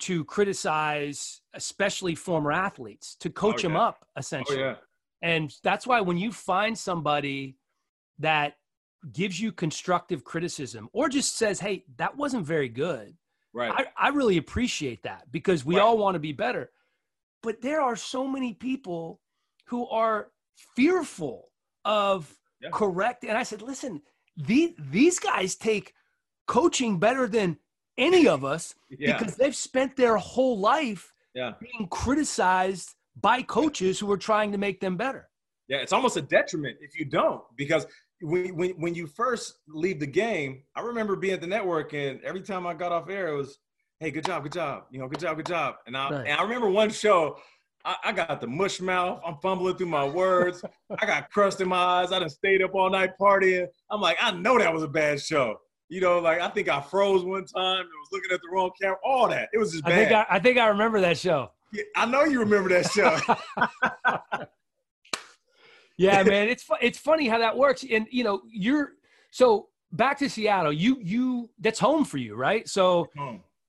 [0.00, 3.74] to criticize, especially former athletes, to oh, coach oh, yeah.
[3.74, 4.62] them up essentially.
[4.62, 4.74] Oh, yeah.
[5.22, 7.56] And that's why when you find somebody
[8.18, 8.56] that
[9.12, 13.16] gives you constructive criticism or just says, "Hey, that wasn't very good,"
[13.52, 13.72] right?
[13.74, 15.82] I, I really appreciate that because we right.
[15.82, 16.70] all want to be better.
[17.42, 19.20] But there are so many people
[19.66, 20.30] who are
[20.74, 21.50] fearful
[21.84, 22.70] of yeah.
[22.72, 23.24] correct.
[23.24, 24.02] And I said, listen,
[24.36, 25.94] these, these guys take
[26.46, 27.58] coaching better than
[27.98, 29.18] any of us yeah.
[29.18, 31.52] because they've spent their whole life yeah.
[31.60, 35.28] being criticized by coaches who are trying to make them better.
[35.68, 37.86] Yeah, it's almost a detriment if you don't because
[38.20, 42.20] when, when, when you first leave the game, I remember being at the network and
[42.22, 43.58] every time I got off air, it was,
[44.00, 45.76] hey, good job, good job, you know, good job, good job.
[45.86, 46.26] And I, right.
[46.26, 47.38] and I remember one show,
[47.84, 49.20] I, I, got the mush mouth.
[49.26, 50.64] I'm fumbling through my words.
[50.98, 52.12] I got crust in my eyes.
[52.12, 53.66] I done stayed up all night partying.
[53.90, 55.58] I'm like, I know that was a bad show.
[55.88, 58.70] You know, like I think I froze one time and was looking at the wrong
[58.80, 58.96] camera.
[59.04, 59.48] All that.
[59.52, 59.92] It was just bad.
[59.92, 61.50] I think I, I, think I remember that show.
[61.72, 63.18] Yeah, I know you remember that show.
[65.98, 66.48] yeah, man.
[66.48, 67.84] It's it's funny how that works.
[67.88, 68.92] And you know, you're
[69.30, 70.72] so back to Seattle.
[70.72, 72.68] You you that's home for you, right?
[72.68, 73.08] So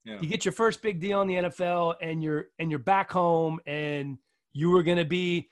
[0.06, 0.20] yeah.
[0.22, 3.60] You get your first big deal in the NFL, and you're and you're back home,
[3.66, 4.20] and
[4.54, 5.50] you were going to be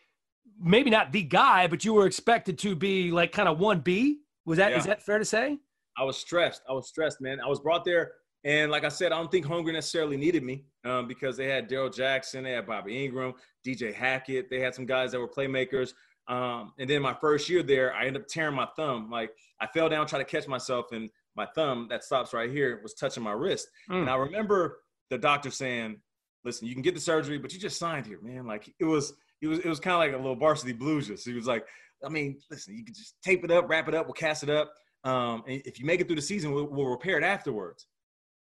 [0.62, 4.20] maybe not the guy, but you were expected to be like kind of one B.
[4.46, 4.78] Was that yeah.
[4.78, 5.58] is that fair to say?
[5.98, 6.62] I was stressed.
[6.70, 7.40] I was stressed, man.
[7.40, 8.12] I was brought there,
[8.44, 11.68] and like I said, I don't think Holmgren necessarily needed me um, because they had
[11.68, 13.34] Darrell Jackson, they had Bobby Engram,
[13.66, 15.94] DJ Hackett, they had some guys that were playmakers.
[16.28, 19.10] Um, and then my first year there, I ended up tearing my thumb.
[19.10, 22.80] Like I fell down, trying to catch myself, and my thumb that stops right here
[22.84, 23.68] was touching my wrist.
[23.90, 24.02] Mm.
[24.02, 24.80] And I remember
[25.10, 25.98] the doctor saying,
[26.44, 28.46] listen, you can get the surgery, but you just signed here, man.
[28.46, 31.08] Like it was, it was, it was kind of like a little varsity blues.
[31.08, 31.66] So he was like,
[32.06, 34.50] I mean, listen, you can just tape it up, wrap it up, we'll cast it
[34.50, 34.74] up.
[35.04, 37.88] Um, and if you make it through the season, we'll, we'll repair it afterwards.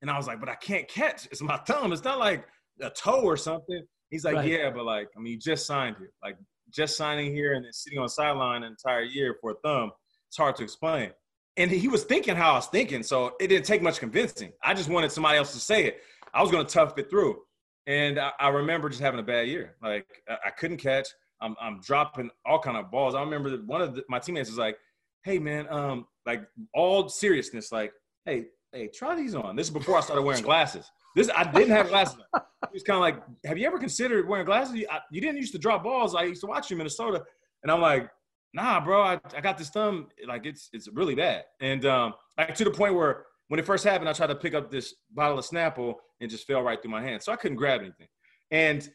[0.02, 1.26] And I was like, but I can't catch.
[1.28, 1.92] It's my thumb.
[1.92, 2.46] It's not like
[2.82, 3.84] a toe or something.
[4.10, 4.48] He's like, right.
[4.48, 6.12] yeah, but like, I mean, you just signed here.
[6.24, 6.38] Like
[6.72, 9.92] just signing here and then sitting on the sideline an entire year for a thumb.
[10.28, 11.12] It's hard to explain
[11.58, 14.52] and he was thinking how I was thinking, so it didn't take much convincing.
[14.64, 16.02] I just wanted somebody else to say it.
[16.34, 17.38] I was going to tough it through,
[17.88, 19.76] and I, I, remember just having a bad year.
[19.82, 21.08] Like I, I couldn't catch.
[21.42, 23.16] I'm, I'm, dropping all kind of balls.
[23.16, 24.78] I remember one of the, my teammates was like,
[25.24, 26.44] "Hey man, um, like
[26.74, 27.92] all seriousness, like,
[28.26, 30.90] hey, hey, try these on." This is before I started wearing glasses.
[31.16, 32.18] This I didn't have glasses.
[32.34, 32.42] On.
[32.72, 34.76] He was kind of like, "Have you ever considered wearing glasses?
[34.76, 36.16] You, I, you didn't used to drop balls.
[36.16, 37.24] I used to watch you in Minnesota."
[37.64, 38.10] And I'm like,
[38.56, 41.44] nah, bro, I, I got this thumb, like it's it's really bad.
[41.60, 44.56] And um, like to the point where when it first happened, I tried to pick
[44.56, 47.22] up this bottle of Snapple and just fell right through my hand.
[47.22, 48.08] So I couldn't grab anything.
[48.50, 48.90] And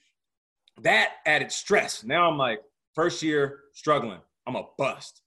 [0.83, 2.03] that added stress.
[2.03, 2.61] Now I'm like,
[2.95, 4.21] first year, struggling.
[4.47, 5.21] I'm a bust.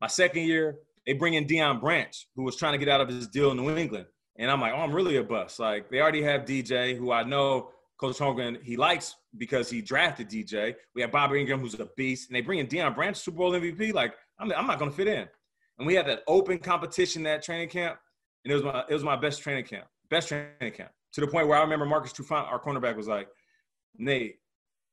[0.00, 0.76] My second year,
[1.08, 3.56] they bring in Deion Branch, who was trying to get out of his deal in
[3.56, 4.04] New England.
[4.36, 5.58] And I'm like, oh, I'm really a bust.
[5.58, 10.28] Like they already have DJ, who I know Coach Holmgren, he likes because he drafted
[10.28, 10.74] DJ.
[10.94, 13.52] We have Bobby Engram, who's a beast, and they bring in Deion Branch, Super Bowl
[13.52, 13.94] MVP.
[13.94, 15.26] Like, I'm, I'm not to fit in.
[15.78, 17.98] And we had that open competition that training camp,
[18.44, 20.90] and it was my it was my best training camp, best training camp.
[21.14, 23.28] To the point where I remember Marcus Trufant, our cornerback, was like,
[23.96, 24.40] Nate,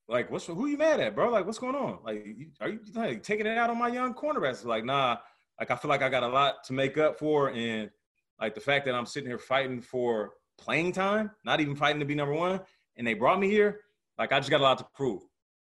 [0.08, 1.30] like, what's who you mad at, bro?
[1.30, 2.00] Like, what's going on?
[2.06, 2.26] Like,
[2.62, 4.64] are you like, taking it out on my young cornerbacks?
[4.64, 5.18] Like, nah.
[5.60, 7.90] Like, I feel like I got a lot to make up for, and
[8.40, 12.06] like the fact that I'm sitting here fighting for playing time, not even fighting to
[12.06, 12.60] be number one,
[12.98, 13.82] and they brought me here.
[14.18, 15.22] Like, I just got a lot to prove.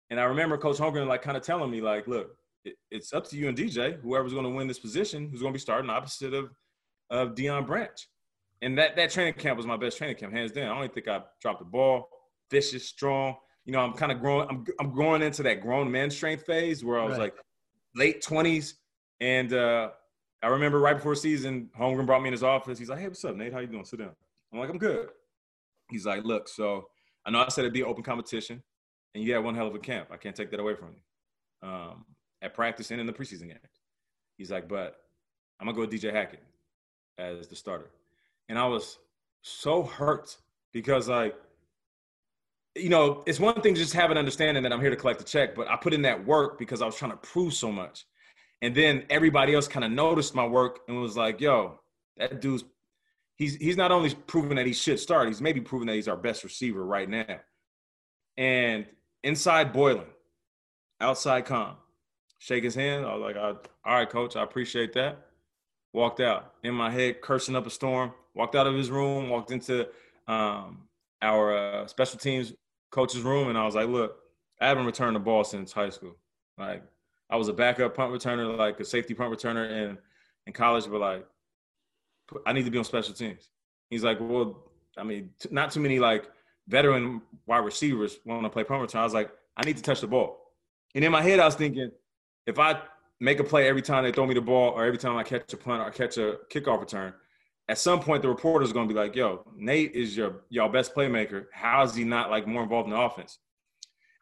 [0.09, 2.35] And I remember Coach Holmgren like kind of telling me, like, look,
[2.65, 5.53] it, it's up to you and DJ, whoever's going to win this position, who's going
[5.53, 6.51] to be starting opposite of
[7.09, 8.07] of Deion Branch.
[8.61, 10.75] And that that training camp was my best training camp, hands down.
[10.75, 12.09] I don't think I dropped the ball.
[12.49, 13.35] Vicious, strong,
[13.65, 14.47] you know, I'm kind of growing.
[14.49, 17.23] I'm I'm growing into that grown man strength phase where I was right.
[17.23, 17.35] like
[17.95, 18.75] late twenties,
[19.23, 19.89] and uh,
[20.43, 22.77] I remember right before season, Holmgren brought me in his office.
[22.77, 23.53] He's like, "Hey, what's up, Nate?
[23.53, 23.85] How you doing?
[23.85, 24.11] Sit down."
[24.51, 25.07] I'm like, "I'm good."
[25.89, 26.89] He's like, "Look, so
[27.25, 28.61] I know I said it'd be open competition,
[29.15, 30.09] and you had one hell of a camp.
[30.11, 31.69] I can't take that away from you.
[31.69, 32.05] Um,
[32.41, 33.79] at practice and in the preseason games."
[34.37, 34.97] He's like, "But
[35.57, 36.43] I'm gonna go with DJ Hackett
[37.17, 37.91] as the starter,"
[38.49, 38.99] and I was
[39.41, 40.37] so hurt
[40.73, 41.35] because like
[42.75, 45.23] you know, it's one thing just having an understanding that I'm here to collect a
[45.23, 48.05] check, but I put in that work because I was trying to prove so much.
[48.63, 51.81] And then everybody else kind of noticed my work and was like, yo,
[52.15, 52.63] that dude's
[53.35, 56.15] he's he's not only proven that he should start, he's maybe proven that he's our
[56.15, 57.41] best receiver right now.
[58.37, 58.85] And
[59.21, 60.07] inside boiling,
[61.01, 61.75] outside calm,
[62.39, 63.05] shake his hand.
[63.05, 65.17] I was like, all right, coach, I appreciate that.
[65.91, 68.13] Walked out in my head, cursing up a storm.
[68.33, 69.89] Walked out of his room, walked into
[70.25, 70.87] um,
[71.21, 72.53] our uh, special teams
[72.91, 74.15] coach's room and I was like, look,
[74.61, 76.15] I haven't returned the ball since high school.
[76.57, 76.81] Like
[77.29, 79.97] I was a backup punt returner, like a safety punt returner in
[80.45, 81.25] in college, but like
[82.45, 83.49] I need to be on special teams.
[83.89, 84.63] He's like, well,
[84.97, 86.29] I mean, t- not too many like
[86.67, 89.01] veteran wide receivers want to play punt return.
[89.01, 90.39] I was like, I need to touch the ball.
[90.95, 91.91] And in my head, I was thinking,
[92.45, 92.81] if I
[93.19, 95.51] make a play every time they throw me the ball or every time I catch
[95.53, 97.13] a punt or catch a kickoff return,
[97.69, 100.93] at some point the reporter's going to be like, "Yo, Nate is your y'all best
[100.93, 101.45] playmaker.
[101.53, 103.39] How is he not like more involved in the offense?"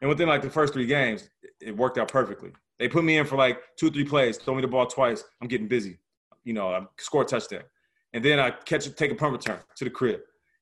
[0.00, 1.28] And within like the first three games,
[1.60, 2.52] it worked out perfectly.
[2.82, 5.22] They put me in for like two or three plays, throw me the ball twice.
[5.40, 6.00] I'm getting busy.
[6.42, 7.62] You know, I score a touchdown,
[8.12, 10.18] and then I catch it, take a punt return to the crib.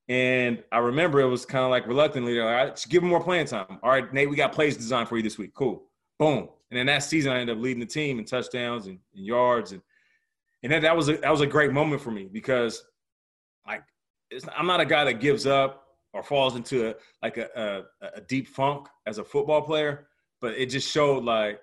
[0.07, 3.79] And I remember it was kind of like reluctantly, like, give him more playing time.
[3.81, 5.55] All right, Nate, we got plays designed for you this week.
[5.55, 5.81] Cool.
[6.19, 6.49] Boom.
[6.69, 9.71] And then that season, I ended up leading the team in touchdowns and, and yards
[9.71, 9.81] and
[10.61, 12.83] and that, that was a, that was a great moment for me because
[13.65, 13.83] like
[14.55, 18.21] I'm not a guy that gives up or falls into a, like a, a, a
[18.21, 20.07] deep funk as a football player,
[20.39, 21.61] but it just showed like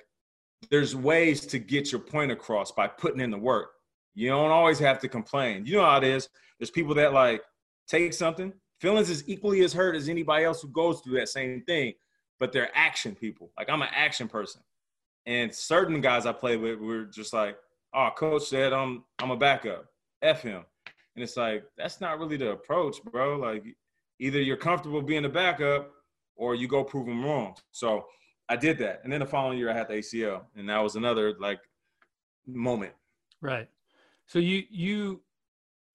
[0.71, 3.71] there's ways to get your point across by putting in the work.
[4.15, 5.65] You don't always have to complain.
[5.65, 6.29] You know how it is.
[6.59, 7.43] There's people that like
[7.87, 8.53] take something.
[8.81, 11.95] Feelings is equally as hurt as anybody else who goes through that same thing,
[12.39, 13.51] but they're action people.
[13.57, 14.63] Like I'm an action person.
[15.27, 17.57] And certain guys I play with were just like,
[17.95, 19.87] oh, coach said I'm I'm a backup.
[20.23, 20.65] F him.
[21.15, 23.39] And it's like, that's not really the approach, bro.
[23.39, 23.65] Like
[24.21, 25.91] either you're comfortable being a backup
[26.37, 27.55] or you go prove them wrong.
[27.73, 28.07] So
[28.49, 29.01] I did that.
[29.05, 30.43] And then the following year I had the ACL.
[30.57, 31.61] And that was another like
[32.47, 32.93] moment.
[33.41, 33.69] Right.
[34.27, 35.23] So you you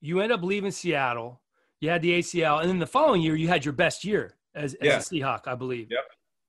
[0.01, 1.41] you end up leaving Seattle.
[1.79, 4.73] You had the ACL, and then the following year you had your best year as,
[4.75, 4.97] as yeah.
[4.97, 5.87] a Seahawk, I believe.
[5.91, 6.03] Yep.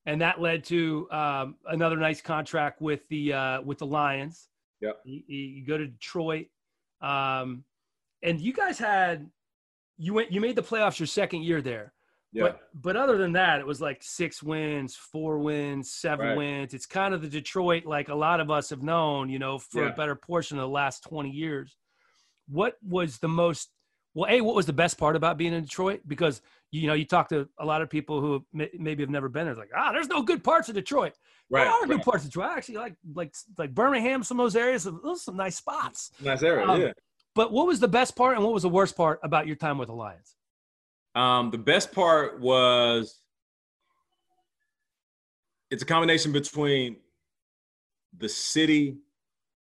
[0.07, 4.49] And that led to um, another nice contract with the uh, with the Lions.
[4.81, 5.01] Yep.
[5.05, 6.49] You, you go to Detroit,
[7.01, 7.65] um,
[8.23, 9.29] and you guys had
[9.97, 11.94] you went you made the playoffs your second year there.
[12.35, 12.43] Yeah.
[12.43, 16.37] But but other than that, it was like six wins, four wins, seven right.
[16.37, 16.75] wins.
[16.75, 19.85] It's kind of the Detroit like a lot of us have known, you know, for
[19.85, 19.93] yeah.
[19.93, 21.77] a better portion of the last 20 years.
[22.49, 23.71] What was the most
[24.15, 26.01] well, A, what was the best part about being in Detroit?
[26.07, 26.43] Because
[26.73, 29.45] you know, you talk to a lot of people who may, maybe have never been
[29.45, 29.55] there.
[29.55, 31.13] Like, ah, there's no good parts of Detroit.
[31.49, 31.65] Right.
[31.65, 31.89] There are right.
[31.89, 32.51] good parts of Detroit.
[32.51, 34.25] I actually like like like Birmingham.
[34.25, 36.11] Some of those areas, those are some nice spots.
[36.21, 36.93] Nice area, um, yeah.
[37.37, 39.79] But what was the best part and what was the worst part about your time
[39.79, 40.35] with the Lions?
[41.15, 43.21] Um, the best part was
[45.71, 46.97] it's a combination between
[48.17, 48.99] the city,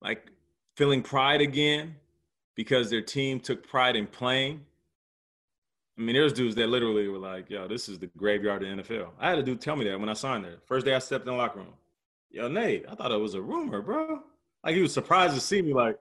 [0.01, 0.31] like
[0.77, 1.97] feeling pride again
[2.55, 4.61] because their team took pride in playing.
[5.97, 8.83] I mean, there's dudes that literally were like, yo, this is the graveyard of the
[8.83, 9.09] NFL.
[9.19, 10.59] I had a dude tell me that when I signed there.
[10.67, 11.75] First day I stepped in the locker room.
[12.31, 14.23] Yo, Nate, I thought it was a rumor, bro.
[14.63, 15.99] Like he was surprised to see me like,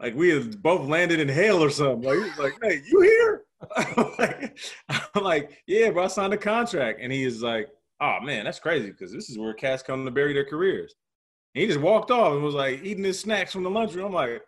[0.00, 2.02] like we had both landed in hell or something.
[2.02, 3.44] Like like, "Hey, you here?"
[5.14, 7.68] I'm, like, "Yeah, bro, I signed a contract." And he is like,
[8.00, 10.94] "Oh man, that's crazy because this is where cats come to bury their careers."
[11.54, 14.06] And he just walked off and was like eating his snacks from the lunchroom.
[14.06, 14.42] I'm like,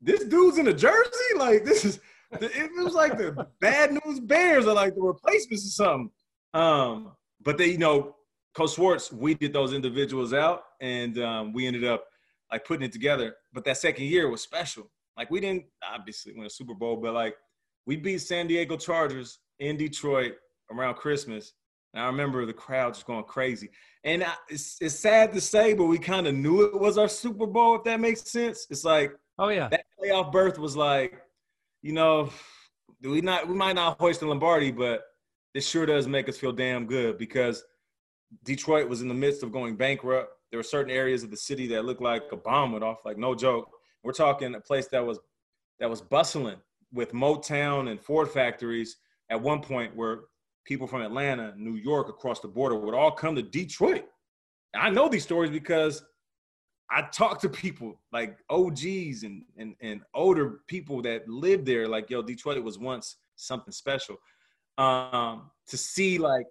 [0.00, 1.34] "This dude's in a jersey?
[1.36, 2.00] Like this is."
[2.30, 6.10] It was like the bad news bears are like the replacements or something.
[6.52, 7.12] Um,
[7.42, 8.16] but they, you know,
[8.54, 12.04] Coach Schwartz weeded those individuals out, and um, we ended up
[12.52, 13.34] like putting it together.
[13.52, 14.90] But that second year was special.
[15.16, 17.36] Like we didn't obviously win a Super Bowl, but like
[17.86, 20.34] we beat San Diego Chargers in Detroit
[20.70, 21.54] around Christmas.
[21.94, 23.70] And I remember the crowd just going crazy.
[24.04, 27.08] And I, it's, it's sad to say, but we kind of knew it was our
[27.08, 28.66] Super Bowl, if that makes sense.
[28.70, 31.20] It's like, oh yeah, that playoff berth was like,
[31.82, 32.30] you know,
[33.02, 35.02] we not we might not hoist the Lombardi, but
[35.54, 37.64] this sure does make us feel damn good because
[38.44, 40.30] Detroit was in the midst of going bankrupt.
[40.50, 43.18] There were certain areas of the city that looked like a bomb went off, like
[43.18, 43.70] no joke.
[44.02, 45.18] We're talking a place that was
[45.80, 46.56] that was bustling
[46.92, 48.96] with Motown and Ford factories
[49.30, 50.20] at one point where
[50.64, 54.06] people from Atlanta, New York, across the border would all come to Detroit.
[54.74, 56.02] I know these stories because
[56.90, 61.86] I talk to people like OGs and, and, and older people that lived there.
[61.86, 64.16] Like, yo, Detroit was once something special.
[64.78, 66.46] Um, to see like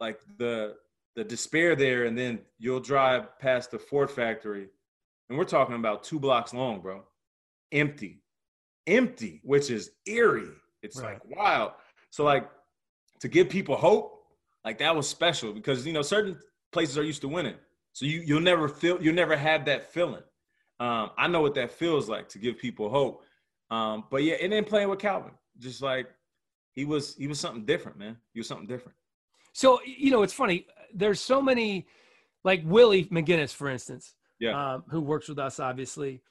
[0.00, 0.76] like the
[1.16, 4.68] the despair there, and then you'll drive past the Ford factory,
[5.28, 7.02] and we're talking about two blocks long, bro.
[7.72, 8.22] Empty,
[8.86, 10.48] empty, which is eerie.
[10.82, 11.14] It's right.
[11.14, 11.72] like wild.
[12.10, 12.48] So like
[13.20, 14.24] to give people hope,
[14.64, 16.38] like that was special because you know certain
[16.72, 17.56] places are used to winning.
[17.92, 20.22] So you you'll never feel you'll never have that feeling.
[20.78, 23.22] Um, I know what that feels like to give people hope.
[23.70, 26.08] Um, but yeah, and then playing with Calvin, just like
[26.72, 28.16] he was he was something different, man.
[28.32, 28.96] He was something different.
[29.52, 30.66] So you know, it's funny.
[30.94, 31.86] There's so many,
[32.44, 36.22] like Willie McGinest, for instance, yeah, um, who works with us, obviously.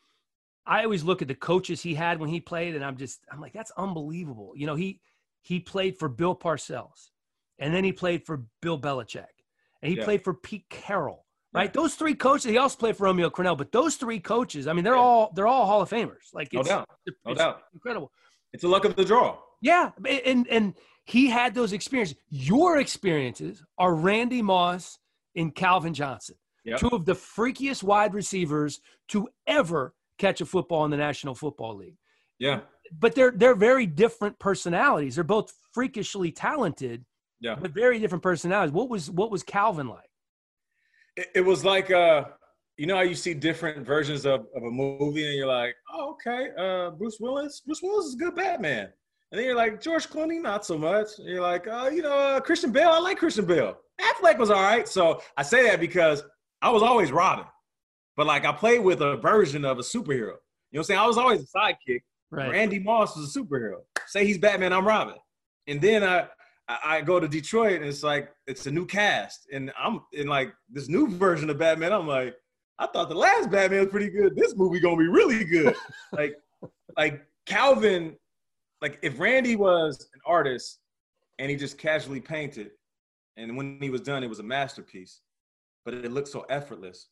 [0.66, 3.42] I always look at the coaches he had when he played, and I'm just I'm
[3.42, 4.54] like, that's unbelievable.
[4.56, 5.02] You know, he
[5.42, 7.10] he played for Bill Parcells,
[7.58, 9.26] and then he played for Bill Belichick,
[9.82, 10.04] and he yeah.
[10.04, 11.26] played for Pete Carroll.
[11.52, 11.82] Right, yeah.
[11.82, 12.44] those three coaches.
[12.44, 14.68] He also played for Romeo Crennel, but those three coaches.
[14.68, 15.02] I mean, they're yeah.
[15.02, 16.32] all they're all Hall of Famers.
[16.32, 16.88] Like, no doubt,
[17.26, 18.12] no doubt, incredible.
[18.54, 19.40] It's a luck of the draw.
[19.62, 20.76] Yeah, and and
[21.10, 22.18] he had those experiences.
[22.30, 25.00] Your experiences are Randy Moss
[25.36, 26.80] and Calvin Johnson, yep.
[26.80, 28.80] two of the freakiest wide receivers
[29.10, 31.98] to ever catch a football in the National Football League.
[32.38, 32.62] Yeah,
[33.00, 35.16] but they're they're very different personalities.
[35.16, 37.04] They're both freakishly talented,
[37.42, 38.72] yeah, but very different personalities.
[38.72, 40.10] What was what was Calvin like?
[41.18, 42.26] It, it was like uh,
[42.78, 46.12] you know how you see different versions of, of a movie and you're like, oh,
[46.12, 47.62] okay, uh, Bruce Willis.
[47.66, 48.90] Bruce Willis is a good Batman.
[49.32, 51.20] And then you're like, George Clooney, not so much.
[51.20, 53.78] And you're like, uh, you know, uh, Christian Bale, I like Christian Bale.
[54.02, 54.88] Affleck was all right.
[54.88, 56.24] So I say that because
[56.62, 57.46] I was always Robin.
[58.18, 60.36] But like I played with a version of a superhero.
[60.72, 61.00] You know what I'm saying?
[61.00, 62.02] I was always a sidekick.
[62.32, 62.52] Right.
[62.52, 63.78] Randy Moss was a superhero.
[64.08, 65.16] Say he's Batman, I'm Robin.
[65.68, 66.28] And then I
[66.84, 69.48] I go to Detroit and it's like it's a new cast.
[69.52, 71.94] And I'm in like this new version of Batman.
[71.94, 72.36] I'm like,
[72.78, 74.36] I thought the last Batman was pretty good.
[74.36, 75.76] This movie gonna be really good.
[76.12, 76.36] like
[76.98, 78.16] like Calvin
[78.82, 80.80] like if Randy was an artist
[81.38, 82.72] and he just casually painted,
[83.38, 85.22] and when he was done, it was a masterpiece,
[85.86, 87.08] but it looked so effortless.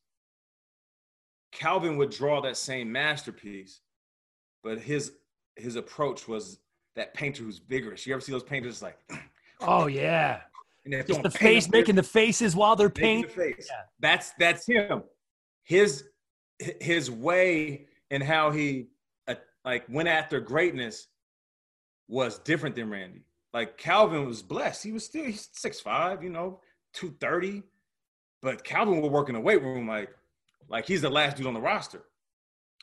[1.52, 3.82] Calvin would draw that same masterpiece,
[4.64, 5.14] but his
[5.56, 6.60] his approach was
[6.96, 8.06] that painter who's vigorous.
[8.06, 8.98] You ever see those painters like?
[9.60, 10.42] Oh yeah.
[11.08, 13.24] Just the face making the faces while they're painting.
[13.24, 13.68] The face.
[13.68, 13.82] Yeah.
[14.00, 15.02] That's that's him.
[15.64, 16.04] His
[16.80, 18.90] his way and how he
[19.28, 19.34] uh,
[19.66, 21.08] like went after greatness
[22.08, 23.26] was different than Randy.
[23.54, 24.84] Like Calvin was blessed.
[24.84, 26.62] He was still he's six five, you know,
[26.94, 27.64] two thirty.
[28.42, 30.10] But Calvin would work in the weight room like
[30.70, 32.04] like he's the last dude on the roster.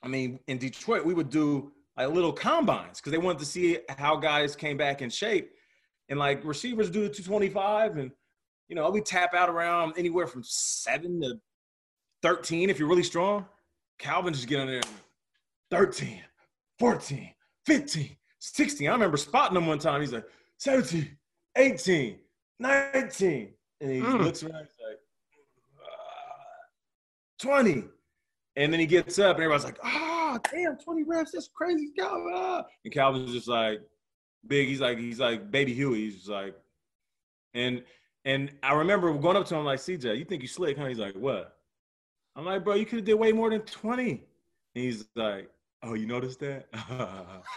[0.03, 3.79] I mean, in Detroit, we would do like little combines because they wanted to see
[3.97, 5.51] how guys came back in shape.
[6.09, 8.11] And like receivers do the 225, and
[8.69, 11.41] you know, we tap out around anywhere from seven to
[12.23, 13.47] 13 if you're really strong.
[13.99, 14.83] Calvin just get on there
[15.71, 16.23] 13,
[16.79, 17.31] 14,
[17.65, 18.17] 15,
[18.53, 18.89] 16.
[18.89, 20.01] I remember spotting him one time.
[20.01, 20.27] He's like,
[20.59, 21.17] 17,
[21.57, 22.19] 18,
[22.61, 23.53] 19.
[23.81, 24.25] And he mm.
[24.25, 24.99] looks around, he's like,
[25.83, 27.85] uh, 20.
[28.57, 31.91] And then he gets up and everybody's like, ah, oh, damn, 20 reps, that's crazy.
[31.99, 32.33] Calvin.
[32.35, 32.65] Ah.
[32.85, 33.81] And Calvin's just like,
[34.47, 34.69] big.
[34.69, 36.05] He's like, he's like baby Huey.
[36.05, 36.55] He's just like,
[37.55, 37.83] and
[38.25, 40.87] and I remember going up to him like, CJ, you think you slick, huh?
[40.87, 41.57] He's like, what?
[42.37, 44.11] I'm like, bro, you could have did way more than 20.
[44.11, 44.21] And
[44.75, 45.51] he's like,
[45.85, 46.67] oh, you noticed that?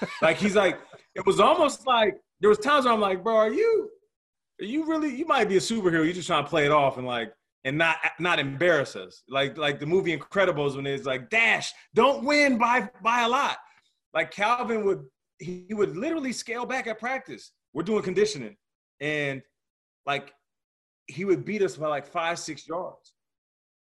[0.22, 0.80] like he's like,
[1.16, 3.90] it was almost like there was times where I'm like, bro, are you,
[4.62, 5.16] are you really?
[5.16, 6.04] You might be a superhero.
[6.04, 7.34] You're just trying to play it off and like
[7.64, 9.24] and not not embarrass us.
[9.28, 13.58] Like like the movie Incredibles when it's like dash, don't win by by a lot.
[14.14, 15.04] Like Calvin would
[15.40, 17.52] he would literally scale back at practice.
[17.74, 18.56] We're doing conditioning,
[19.00, 19.42] and
[20.06, 20.34] like
[21.08, 23.14] he would beat us by like five six yards.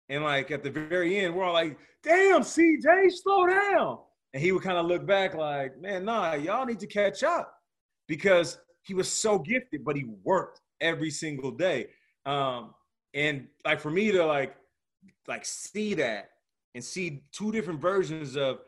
[0.10, 4.00] And like at the very end, we're all like, damn, CJ, slow down.
[4.36, 7.54] And he would kind of look back like, man, nah, y'all need to catch up
[8.06, 11.88] because he was so gifted, but he worked every single day.
[12.26, 12.74] Um,
[13.14, 14.58] and like for me to like
[15.26, 16.32] like see that
[16.74, 18.60] and see two different versions of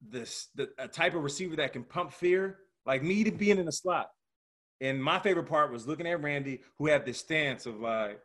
[0.00, 3.66] this the a type of receiver that can pump fear, like me to being in
[3.66, 4.08] the slot.
[4.80, 8.18] And my favorite part was looking at Randy, who had this stance of like,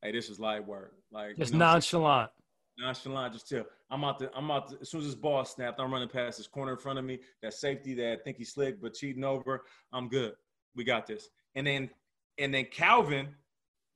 [0.00, 2.30] "Hey, this is light work." Like just you know, nonchalant.
[2.78, 3.66] Nonchalant, just chill.
[3.92, 6.46] I'm out to, I'm out as soon as this ball snapped, I'm running past this
[6.46, 7.20] corner in front of me.
[7.42, 9.64] That safety that I think he's slick, but cheating over.
[9.92, 10.32] I'm good.
[10.74, 11.28] We got this.
[11.54, 11.90] And then,
[12.38, 13.28] and then Calvin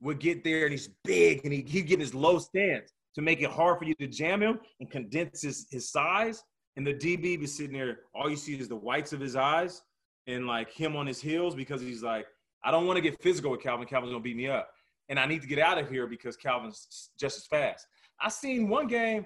[0.02, 3.40] would get there and he's big and he he get his low stance to make
[3.40, 6.44] it hard for you to jam him and condense his, his size.
[6.76, 9.80] And the DB be sitting there, all you see is the whites of his eyes
[10.26, 12.26] and like him on his heels because he's like,
[12.62, 13.86] I don't want to get physical with Calvin.
[13.86, 14.68] Calvin's gonna beat me up.
[15.08, 17.86] And I need to get out of here because Calvin's just as fast.
[18.20, 19.24] I seen one game,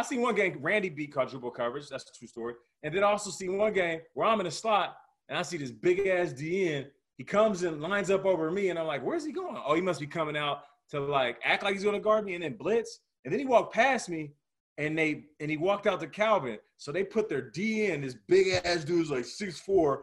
[0.00, 1.90] I seen one game Randy beat quadruple coverage.
[1.90, 2.54] That's a true story.
[2.82, 4.96] And then I also see one game where I'm in a slot
[5.28, 6.86] and I see this big ass DN.
[7.18, 9.60] He comes and lines up over me, and I'm like, where's he going?
[9.62, 12.42] Oh, he must be coming out to like act like he's gonna guard me and
[12.42, 13.00] then blitz.
[13.26, 14.32] And then he walked past me
[14.78, 16.56] and they and he walked out to Calvin.
[16.78, 20.02] So they put their DN, this big ass dude's like six four,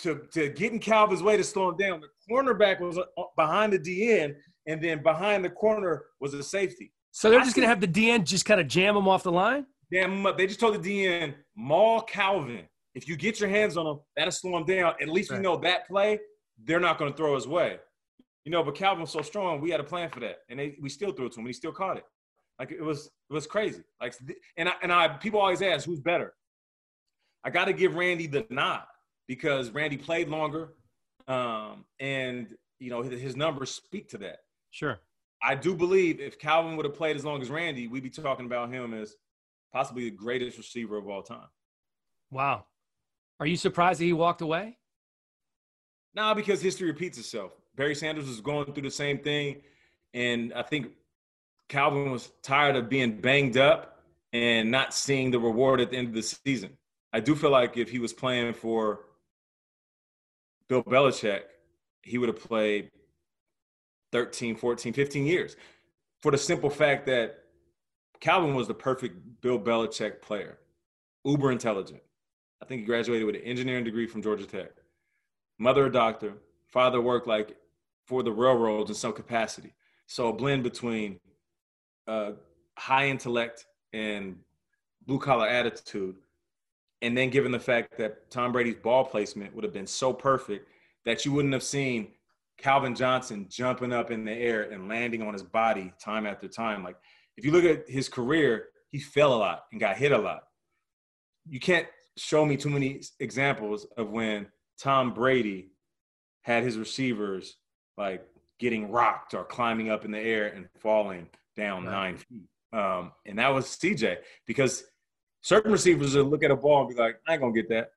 [0.00, 2.02] to to get in Calvin's way to slow him down.
[2.02, 4.34] The cornerback was uh, behind the DN,
[4.66, 6.92] and then behind the corner was a safety.
[7.16, 9.66] So they're just gonna have the DN just kind of jam them off the line.
[9.88, 10.36] Him up.
[10.36, 12.64] They just told the DN, maul Calvin.
[12.96, 14.94] If you get your hands on him, that'll slow him down.
[15.00, 15.36] At least right.
[15.38, 16.18] we know that play,
[16.64, 17.78] they're not gonna throw his way.
[18.44, 20.88] You know, but Calvin's so strong, we had a plan for that, and they, we
[20.88, 22.04] still threw it to him, and he still caught it.
[22.58, 23.84] Like it was, it was crazy.
[24.00, 24.14] Like,
[24.56, 26.34] and I, and I, people always ask, who's better?
[27.44, 28.82] I got to give Randy the nod
[29.28, 30.72] because Randy played longer,
[31.28, 32.48] um, and
[32.80, 34.38] you know his, his numbers speak to that.
[34.72, 34.98] Sure.
[35.44, 38.46] I do believe if Calvin would have played as long as Randy, we'd be talking
[38.46, 39.14] about him as
[39.72, 41.48] possibly the greatest receiver of all time.
[42.30, 42.64] Wow.
[43.40, 44.78] Are you surprised that he walked away?
[46.14, 47.52] No, nah, because history repeats itself.
[47.76, 49.60] Barry Sanders was going through the same thing.
[50.14, 50.92] And I think
[51.68, 54.00] Calvin was tired of being banged up
[54.32, 56.78] and not seeing the reward at the end of the season.
[57.12, 59.00] I do feel like if he was playing for
[60.68, 61.42] Bill Belichick,
[62.02, 62.90] he would have played
[64.14, 65.56] 13, 14, 15 years
[66.22, 67.40] for the simple fact that
[68.20, 70.58] Calvin was the perfect Bill Belichick player,
[71.24, 72.00] uber intelligent.
[72.62, 74.70] I think he graduated with an engineering degree from Georgia Tech.
[75.58, 76.34] Mother a doctor,
[76.68, 77.56] father worked like
[78.06, 79.74] for the railroads in some capacity.
[80.06, 81.18] So a blend between
[82.06, 82.32] uh,
[82.78, 84.36] high intellect and
[85.06, 86.18] blue collar attitude.
[87.02, 90.68] And then given the fact that Tom Brady's ball placement would have been so perfect
[91.04, 92.12] that you wouldn't have seen
[92.58, 96.82] Calvin Johnson jumping up in the air and landing on his body time after time.
[96.82, 96.96] Like
[97.36, 100.42] if you look at his career, he fell a lot and got hit a lot.
[101.48, 101.86] You can't
[102.16, 104.46] show me too many examples of when
[104.78, 105.70] Tom Brady
[106.42, 107.56] had his receivers
[107.96, 108.24] like
[108.58, 111.92] getting rocked or climbing up in the air and falling down right.
[111.92, 112.48] nine feet.
[112.72, 114.84] Um, and that was CJ because
[115.42, 117.90] certain receivers will look at a ball and be like, I ain't gonna get that.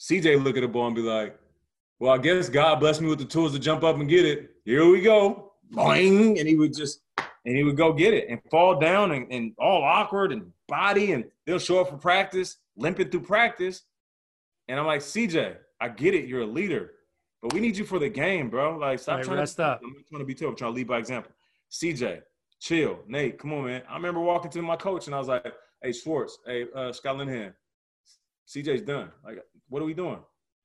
[0.00, 1.38] CJ look at a ball and be like,
[1.98, 4.50] Well, I guess God blessed me with the tools to jump up and get it.
[4.64, 5.52] Here we go.
[5.72, 6.38] Boing.
[6.38, 9.52] And he would just and he would go get it and fall down and, and
[9.58, 13.82] all awkward and body and they'll show up for practice, limping through practice.
[14.68, 16.92] And I'm like, CJ, I get it, you're a leader.
[17.40, 18.76] But we need you for the game, bro.
[18.76, 19.64] Like, stop right, trying rest to.
[19.64, 19.80] Up.
[19.84, 20.48] I'm trying to be tough.
[20.48, 21.30] I'm trying to lead by example.
[21.70, 22.22] CJ,
[22.60, 23.00] chill.
[23.06, 23.82] Nate, come on, man.
[23.88, 25.46] I remember walking to my coach and I was like,
[25.82, 26.38] "Hey, Schwartz.
[26.44, 27.52] Hey, uh, Scott Linehan.
[28.48, 29.10] CJ's done.
[29.24, 30.18] Like, what are we doing?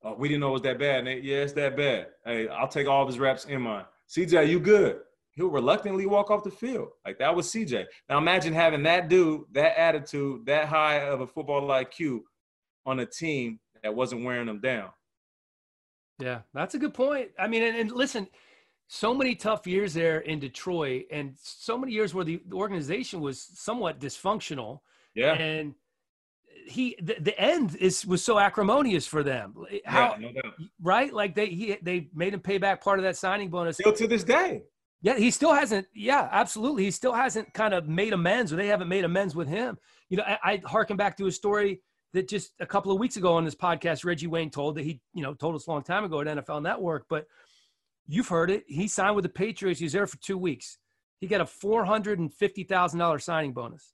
[0.04, 1.24] Oh, we didn't know it was that bad, Nate.
[1.24, 2.08] Yeah, it's that bad.
[2.26, 3.86] Hey, I'll take all of his reps in mine.
[4.10, 5.00] CJ, you good?
[5.34, 6.90] He'll reluctantly walk off the field.
[7.06, 7.86] Like that was CJ.
[8.10, 12.22] Now imagine having that dude, that attitude, that high of a football IQ
[12.86, 14.90] on a team that wasn't wearing them down.
[16.20, 17.30] Yeah, that's a good point.
[17.40, 18.28] I mean, and, and, listen,
[18.88, 23.22] so many tough years there in Detroit, and so many years where the, the organization
[23.22, 24.82] was somewhat dysfunctional.
[25.16, 25.74] Yeah, and
[26.66, 29.54] he the, the, end is was so acrimonious for them.
[29.86, 30.52] How yeah, no
[30.82, 31.14] right?
[31.14, 33.78] Like they he they made him pay back part of that signing bonus.
[33.78, 34.64] Still to this day.
[35.02, 35.88] Yeah, he still hasn't.
[35.96, 36.84] Yeah, absolutely.
[36.84, 39.78] He still hasn't kind of made amends, or they haven't made amends with him.
[40.10, 41.82] You know, I, I harken back to a story
[42.14, 45.02] that just a couple of weeks ago on this podcast, Reggie Wayne told that he,
[45.14, 47.26] you know, told us a long time ago at NFL Network, but
[48.08, 48.64] you've heard it.
[48.68, 49.80] He signed with the Patriots.
[49.80, 50.78] He's there for two weeks.
[51.20, 53.94] He got a four hundred and fifty thousand dollars signing bonus.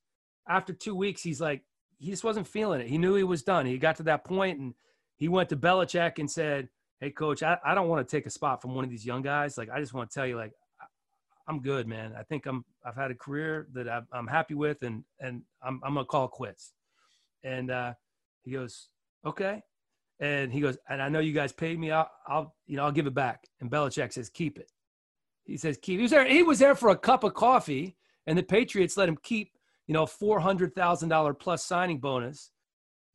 [0.50, 1.62] After two weeks, he's like,
[1.98, 2.88] he just wasn't feeling it.
[2.88, 3.66] He knew he was done.
[3.66, 4.74] He got to that point and
[5.16, 6.70] he went to Belichick and said,
[7.00, 9.22] Hey coach, I, I don't want to take a spot from one of these young
[9.22, 9.58] guys.
[9.58, 10.52] Like, I just want to tell you, like,
[11.48, 12.14] I'm good, man.
[12.18, 15.80] I think I'm, I've had a career that I'm, I'm happy with and, and I'm,
[15.84, 16.74] I'm going to call quits.
[17.44, 17.94] And, uh,
[18.44, 18.90] he goes,
[19.26, 19.62] okay.
[20.20, 21.92] And he goes, and I know you guys paid me.
[21.92, 23.44] I'll, I'll, you know, I'll give it back.
[23.62, 24.72] And Belichick says, keep it.
[25.44, 25.98] He says, keep.
[25.98, 26.26] He was there.
[26.28, 27.96] He was there for a cup of coffee,
[28.26, 29.52] and the Patriots let him keep,
[29.88, 32.52] you know, four hundred thousand dollar plus signing bonus,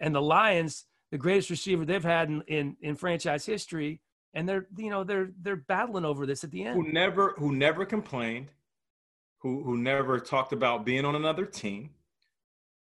[0.00, 4.00] and the Lions, the greatest receiver they've had in, in in franchise history,
[4.34, 6.74] and they're you know they're they're battling over this at the end.
[6.74, 8.48] Who never who never complained,
[9.38, 11.90] who who never talked about being on another team.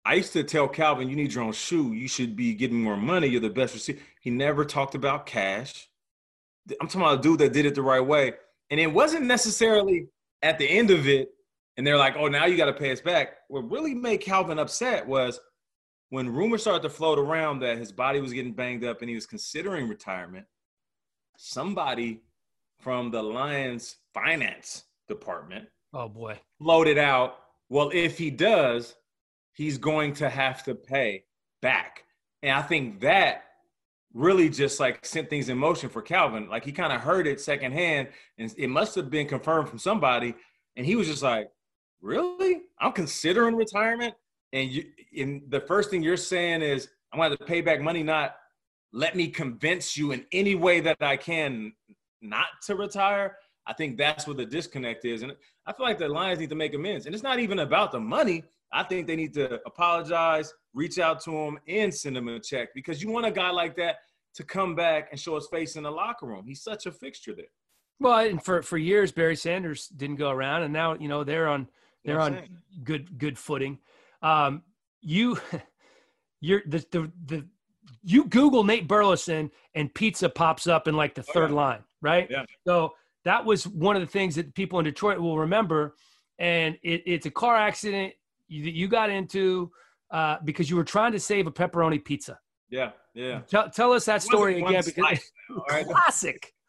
[0.08, 1.94] I used to tell Calvin, you need your own shoe.
[1.94, 3.26] You should be getting more money.
[3.26, 4.00] You're the best receiver.
[4.22, 5.90] He never talked about cash.
[6.80, 8.34] I'm talking about a dude that did it the right way.
[8.70, 10.08] And it wasn't necessarily
[10.44, 11.30] at the end of it,
[11.78, 13.38] and they're like, oh, now you got to pay us back.
[13.48, 15.40] What really made Calvin upset was
[16.10, 19.16] when rumors started to float around that his body was getting banged up and he
[19.16, 20.46] was considering retirement,
[21.38, 22.22] somebody
[22.80, 27.38] from the Lions finance department oh boy floated out,
[27.70, 28.96] well, if he does,
[29.54, 31.24] he's going to have to pay
[31.62, 32.04] back.
[32.44, 33.44] And I think that
[34.14, 36.48] really just like sent things in motion for Calvin.
[36.50, 40.36] Like he kind of heard it secondhand, and it must have been confirmed from somebody.
[40.76, 41.50] And he was just like,
[42.06, 42.62] "Really?
[42.80, 44.14] I'm considering retirement."
[44.54, 48.04] And you, in the first thing you're saying is, "I'm going to pay back money,
[48.04, 48.38] not
[48.94, 51.74] let me convince you in any way that I can
[52.22, 53.38] not to retire."
[53.68, 56.56] I think that's where the disconnect is, and I feel like the Lions need to
[56.56, 57.08] make amends.
[57.08, 58.44] And it's not even about the money.
[58.72, 62.70] I think they need to apologize, reach out to him, and send him a check
[62.76, 63.98] because you want a guy like that
[64.36, 66.46] to come back and show his face in the locker room.
[66.46, 67.52] He's such a fixture there.
[68.00, 71.48] Well, and for for years Barry Sanders didn't go around, and now you know they're
[71.48, 71.68] on
[72.06, 72.40] they're on
[72.84, 73.80] good good footing.
[74.22, 74.64] Um,
[75.02, 75.40] you,
[76.42, 77.46] you're the the the
[78.04, 81.62] you Google Nate Burleson and pizza pops up in like the third oh, yeah.
[81.62, 82.28] line, right?
[82.30, 82.44] Yeah.
[82.66, 85.96] So that was one of the things that people in Detroit will remember.
[86.38, 88.14] And it, it's a car accident
[88.48, 89.72] you, you got into
[90.12, 92.40] uh, because you were trying to save a pepperoni pizza.
[92.70, 93.42] Yeah, yeah.
[93.48, 95.32] Tell, tell us that story again because slice,
[95.70, 95.86] right?
[95.86, 96.52] classic.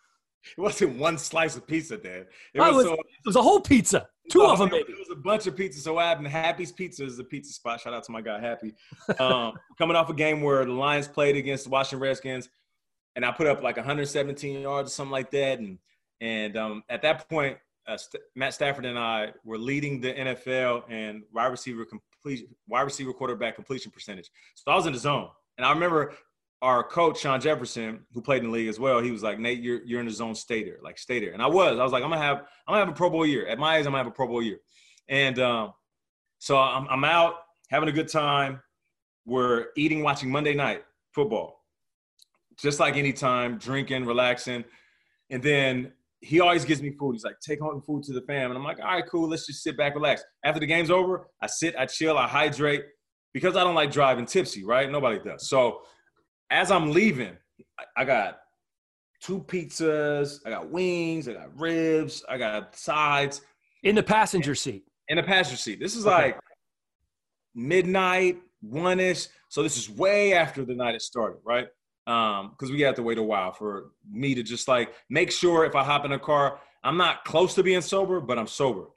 [0.56, 2.28] It wasn't one slice of pizza, Dad.
[2.54, 4.08] It, oh, was, so, it was a whole pizza.
[4.30, 4.92] Two of them, maybe.
[4.92, 5.80] It was a bunch of pizza.
[5.80, 6.28] So what happened?
[6.28, 7.80] Happy's Pizza is the pizza spot.
[7.80, 8.74] Shout out to my guy Happy.
[9.18, 12.48] Um, coming off a game where the Lions played against the Washington Redskins,
[13.14, 15.58] and I put up like 117 yards or something like that.
[15.58, 15.78] And
[16.20, 20.84] and um, at that point, uh, St- Matt Stafford and I were leading the NFL
[20.88, 24.30] and wide receiver complete, wide receiver quarterback completion percentage.
[24.54, 26.14] So I was in the zone, and I remember
[26.62, 29.60] our coach Shawn Jefferson, who played in the league as well, he was like, "Nate,
[29.60, 30.34] you're you're in the zone.
[30.34, 30.78] Stay there.
[30.82, 31.78] Like stay there." And I was.
[31.78, 33.46] I was like, "I'm gonna have I'm gonna have a Pro Bowl year.
[33.46, 34.58] At my age, I'm gonna have a Pro Bowl year."
[35.08, 35.72] And um,
[36.38, 37.34] so I'm I'm out
[37.70, 38.60] having a good time.
[39.26, 41.64] We're eating, watching Monday night football,
[42.58, 44.64] just like any time, drinking, relaxing,
[45.30, 47.12] and then he always gives me food.
[47.12, 48.50] He's like, take home food to the fam.
[48.50, 49.28] And I'm like, all right, cool.
[49.28, 50.24] Let's just sit back, relax.
[50.44, 52.84] After the game's over, I sit, I chill, I hydrate
[53.34, 54.90] because I don't like driving tipsy, right?
[54.90, 55.48] Nobody does.
[55.48, 55.82] So
[56.50, 57.36] as I'm leaving,
[57.96, 58.38] I got
[59.20, 63.42] two pizzas, I got wings, I got ribs, I got sides.
[63.82, 64.84] In the passenger seat.
[65.08, 65.80] In the passenger seat.
[65.80, 66.16] This is okay.
[66.16, 66.40] like
[67.54, 69.28] midnight, one ish.
[69.48, 71.68] So this is way after the night it started, right?
[72.06, 75.64] um because we had to wait a while for me to just like make sure
[75.64, 78.80] if i hop in a car i'm not close to being sober but i'm sober
[78.82, 78.88] and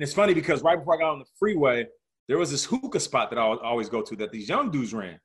[0.00, 1.86] it's funny because right before i got on the freeway
[2.26, 5.18] there was this hookah spot that i always go to that these young dudes ran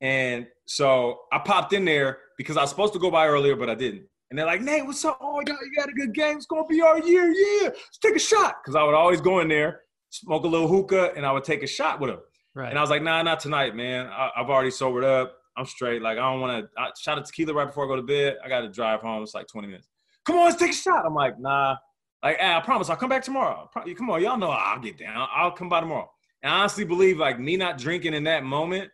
[0.00, 3.70] and so i popped in there because i was supposed to go by earlier but
[3.70, 6.36] i didn't and they're like nate what's up oh god you got a good game
[6.36, 9.40] it's gonna be our year yeah let's take a shot because i would always go
[9.40, 12.20] in there smoke a little hookah and i would take a shot with them
[12.54, 12.70] right.
[12.70, 16.02] and i was like nah not tonight man I, i've already sobered up I'm straight.
[16.02, 16.92] Like I don't want to.
[17.00, 18.36] shot a tequila right before I go to bed.
[18.44, 19.22] I got to drive home.
[19.22, 19.88] It's like 20 minutes.
[20.24, 21.04] Come on, let's take a shot.
[21.06, 21.76] I'm like, nah.
[22.22, 23.70] Like, hey, I promise I'll come back tomorrow.
[23.96, 25.28] Come on, y'all know I'll get down.
[25.34, 26.10] I'll come by tomorrow.
[26.42, 28.90] And I honestly believe like me not drinking in that moment,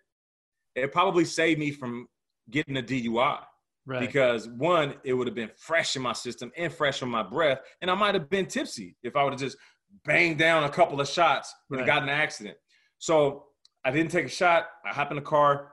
[0.75, 2.09] it probably saved me from
[2.51, 3.41] getting a DUI.
[3.85, 4.01] Right.
[4.01, 7.61] Because one, it would have been fresh in my system and fresh on my breath,
[7.81, 9.57] and I might have been tipsy if I would have just
[10.05, 11.87] banged down a couple of shots and right.
[11.87, 12.57] got an accident.
[12.99, 13.47] So
[13.85, 14.69] I didn't take a shot.
[14.87, 15.73] I hop in the car,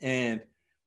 [0.00, 0.40] and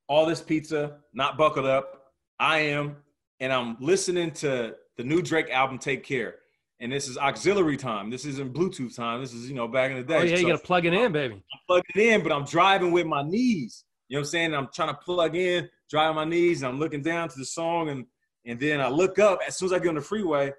[0.09, 2.11] all this pizza, not buckled up.
[2.37, 2.97] I am,
[3.39, 6.35] and I'm listening to the new Drake album, Take Care.
[6.81, 8.09] And this is auxiliary time.
[8.09, 9.21] This isn't Bluetooth time.
[9.21, 10.19] This is, you know, back in the oh, day.
[10.19, 11.35] Oh, yeah, you got to plug it in, baby.
[11.35, 13.85] I'm plugging it in, but I'm driving with my knees.
[14.09, 14.55] You know what I'm saying?
[14.55, 17.89] I'm trying to plug in, driving my knees, and I'm looking down to the song.
[17.89, 18.05] And,
[18.45, 20.53] and then I look up as soon as I get on the freeway,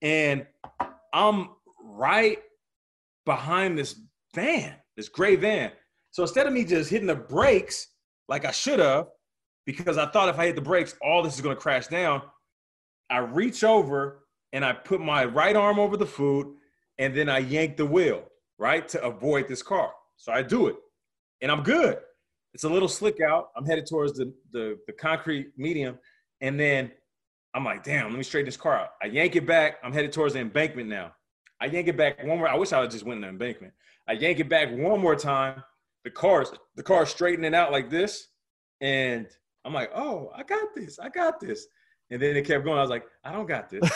[0.00, 0.46] and
[1.12, 1.50] I'm
[1.82, 2.38] right
[3.26, 4.00] behind this
[4.34, 5.72] van, this gray van.
[6.12, 7.88] So instead of me just hitting the brakes,
[8.28, 9.08] like I should have
[9.66, 12.22] because I thought if I hit the brakes, all this is going to crash down.
[13.10, 14.23] I reach over
[14.54, 16.54] and I put my right arm over the food
[16.98, 18.22] and then I yank the wheel,
[18.56, 19.92] right, to avoid this car.
[20.16, 20.76] So I do it
[21.42, 21.98] and I'm good.
[22.54, 23.48] It's a little slick out.
[23.56, 25.98] I'm headed towards the, the, the concrete medium.
[26.40, 26.92] And then
[27.52, 28.90] I'm like, damn, let me straighten this car out.
[29.02, 29.78] I yank it back.
[29.82, 31.12] I'm headed towards the embankment now.
[31.60, 32.48] I yank it back one more.
[32.48, 33.72] I wish I would just went in the embankment.
[34.06, 35.64] I yank it back one more time.
[36.04, 38.28] The car's the car's straightening out like this,
[38.82, 39.26] and
[39.64, 40.98] I'm like, oh, I got this.
[40.98, 41.66] I got this.
[42.10, 42.76] And then it kept going.
[42.76, 43.90] I was like, I don't got this.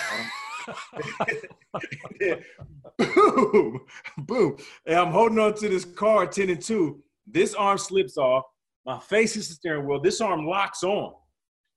[2.99, 3.81] Boom,
[4.19, 4.57] boom.
[4.87, 7.03] And I'm holding on to this car 10 and 2.
[7.27, 8.45] This arm slips off.
[8.87, 10.01] My face is the steering wheel.
[10.01, 11.13] This arm locks on.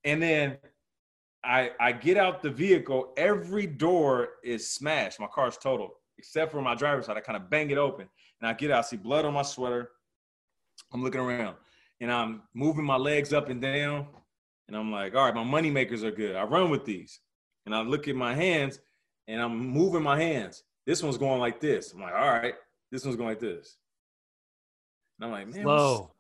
[0.04, 0.58] And then
[1.44, 3.14] I I get out the vehicle.
[3.18, 5.20] Every door is smashed.
[5.20, 7.18] My car's total, except for my driver's side.
[7.18, 8.08] I kind of bang it open.
[8.40, 9.90] And I get out, I see blood on my sweater.
[10.94, 11.56] I'm looking around
[12.00, 14.08] and I'm moving my legs up and down.
[14.68, 16.36] And I'm like, all right, my money makers are good.
[16.36, 17.20] I run with these.
[17.66, 18.80] And I look at my hands
[19.28, 20.64] and I'm moving my hands.
[20.86, 21.94] This one's going like this.
[21.94, 22.56] I'm like, all right,
[22.92, 23.78] this one's going like this.
[25.20, 26.12] And I'm like, man, Slow.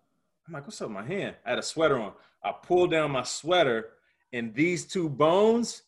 [0.48, 1.36] I'm like, what's up with my hand?
[1.46, 2.14] I had a sweater on.
[2.44, 3.90] I pull down my sweater,
[4.34, 5.84] and these two bones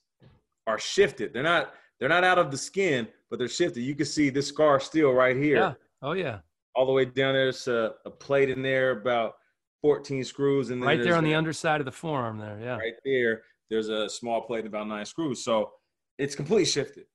[0.68, 1.34] are shifted.
[1.34, 3.82] They're not, they're not out of the skin, but they're shifted.
[3.82, 5.58] You can see this scar still right here.
[5.58, 5.74] Yeah.
[6.02, 6.40] Oh yeah.
[6.76, 9.36] All the way down there's a, a plate in there about
[9.84, 13.44] 14 screws and right there on the underside of the forearm there yeah right there
[13.74, 15.44] there's a small plate about nine screws.
[15.44, 15.72] So
[16.20, 17.06] it's completely shifted.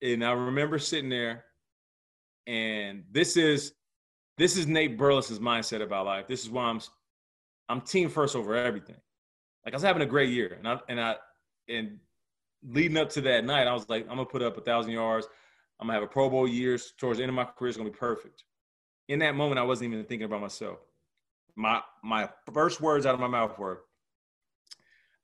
[0.00, 1.44] And i remember sitting there
[2.46, 3.72] and this is
[4.38, 6.28] this is nate burleson's mindset about life.
[6.28, 6.80] This is why i'm
[7.68, 8.96] i'm team first over everything.
[9.64, 11.16] Like i was having a great year and i and i
[11.68, 11.98] and
[12.62, 15.26] leading up to that night i was like i'm gonna put up a thousand yards.
[15.80, 17.90] I'm gonna have a pro bowl years towards the end of my career is gonna
[17.90, 18.44] be perfect.
[19.08, 20.78] In that moment i wasn't even thinking about myself.
[21.56, 23.82] My my first words out of my mouth were,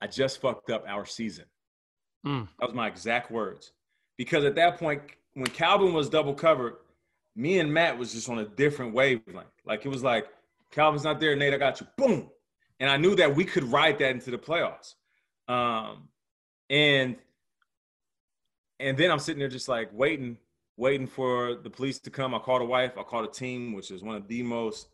[0.01, 1.45] "I just fucked up our season."
[2.25, 2.47] Mm.
[2.59, 3.71] That was my exact words.
[4.17, 5.01] Because at that point,
[5.33, 6.77] when Calvin was double covered,
[7.35, 9.47] me and Matt was just on a different wavelength.
[9.65, 10.27] Like it was like,
[10.71, 11.87] Calvin's not there, Nate, I got you.
[11.97, 12.29] Boom.
[12.79, 14.95] And I knew that we could ride that into the playoffs.
[15.47, 16.09] Um,
[16.69, 17.15] and
[18.79, 20.37] and then I'm sitting there just like waiting,
[20.75, 22.35] waiting for the police to come.
[22.35, 24.87] I called a wife, I called a team, which is one of the most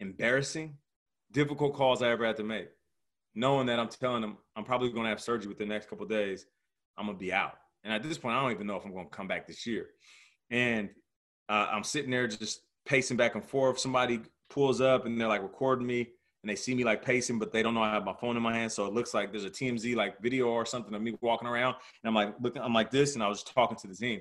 [0.00, 0.78] embarrassing,
[1.30, 2.68] difficult calls I ever had to make.
[3.34, 6.06] Knowing that I'm telling them I'm probably going to have surgery within the next couple
[6.06, 6.46] days,
[6.96, 7.54] I'm gonna be out.
[7.82, 9.66] And at this point, I don't even know if I'm going to come back this
[9.66, 9.88] year.
[10.50, 10.88] And
[11.48, 13.78] uh, I'm sitting there just pacing back and forth.
[13.78, 16.08] Somebody pulls up and they're like recording me,
[16.42, 18.42] and they see me like pacing, but they don't know I have my phone in
[18.42, 18.70] my hand.
[18.72, 21.76] So it looks like there's a TMZ like video or something of me walking around,
[22.02, 24.20] and I'm like looking, I'm like this, and I was just talking to the team.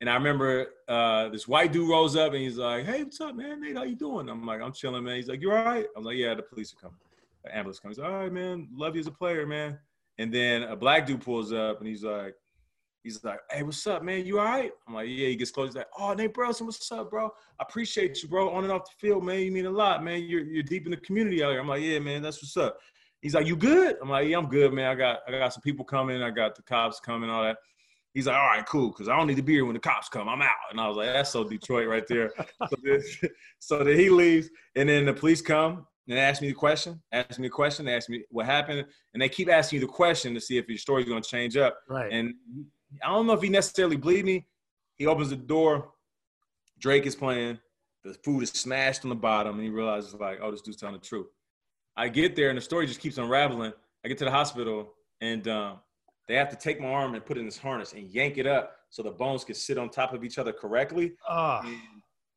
[0.00, 3.34] And I remember uh, this white dude rose up and he's like, "Hey, what's up,
[3.34, 3.62] man?
[3.62, 6.04] Nate, how you doing?" I'm like, "I'm chilling, man." He's like, "You all right?" I'm
[6.04, 6.98] like, "Yeah, the police are coming.
[7.46, 7.98] The ambulance comes.
[7.98, 8.68] All right, man.
[8.72, 9.78] Love you as a player, man."
[10.18, 12.34] And then a black dude pulls up and he's like,
[13.04, 14.26] "He's like, hey, what's up, man?
[14.26, 15.68] You all right?" I'm like, "Yeah." He gets close.
[15.68, 17.30] He's like, "Oh, Nate Burleson, what's up, bro?
[17.60, 18.50] I appreciate you, bro.
[18.50, 19.40] On and off the field, man.
[19.40, 20.24] You mean a lot, man.
[20.24, 22.20] You're you're deep in the community out here." I'm like, "Yeah, man.
[22.20, 22.78] That's what's up."
[23.22, 24.90] He's like, "You good?" I'm like, "Yeah, I'm good, man.
[24.90, 26.22] I got I got some people coming.
[26.22, 27.58] I got the cops coming, all that."
[28.16, 30.08] he's like, all right, cool, because I don't need to be here when the cops
[30.08, 30.26] come.
[30.26, 30.48] I'm out.
[30.70, 32.32] And I was like, that's so Detroit right there.
[32.70, 33.02] so, then,
[33.58, 37.38] so then he leaves, and then the police come and ask me the question, ask
[37.38, 40.34] me the question, they ask me what happened, and they keep asking you the question
[40.34, 41.78] to see if your story's going to change up.
[41.88, 42.12] Right.
[42.12, 42.34] And
[43.04, 44.46] I don't know if he necessarily believed me.
[44.96, 45.90] He opens the door.
[46.78, 47.58] Drake is playing.
[48.04, 50.94] The food is smashed on the bottom, and he realizes like, oh, this dude's telling
[50.94, 51.26] the truth.
[51.96, 53.72] I get there, and the story just keeps unraveling.
[54.04, 55.80] I get to the hospital, and um,
[56.28, 58.46] they have to take my arm and put it in this harness and yank it
[58.46, 61.14] up so the bones can sit on top of each other correctly.
[61.28, 61.62] Oh.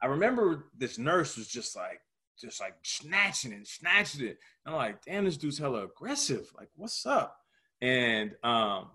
[0.02, 2.00] I remember this nurse was just like,
[2.40, 4.40] just like snatching it, snatching it.
[4.66, 6.52] And I'm like, damn, this dude's hella aggressive.
[6.58, 7.38] Like, what's up?
[7.82, 8.88] And um,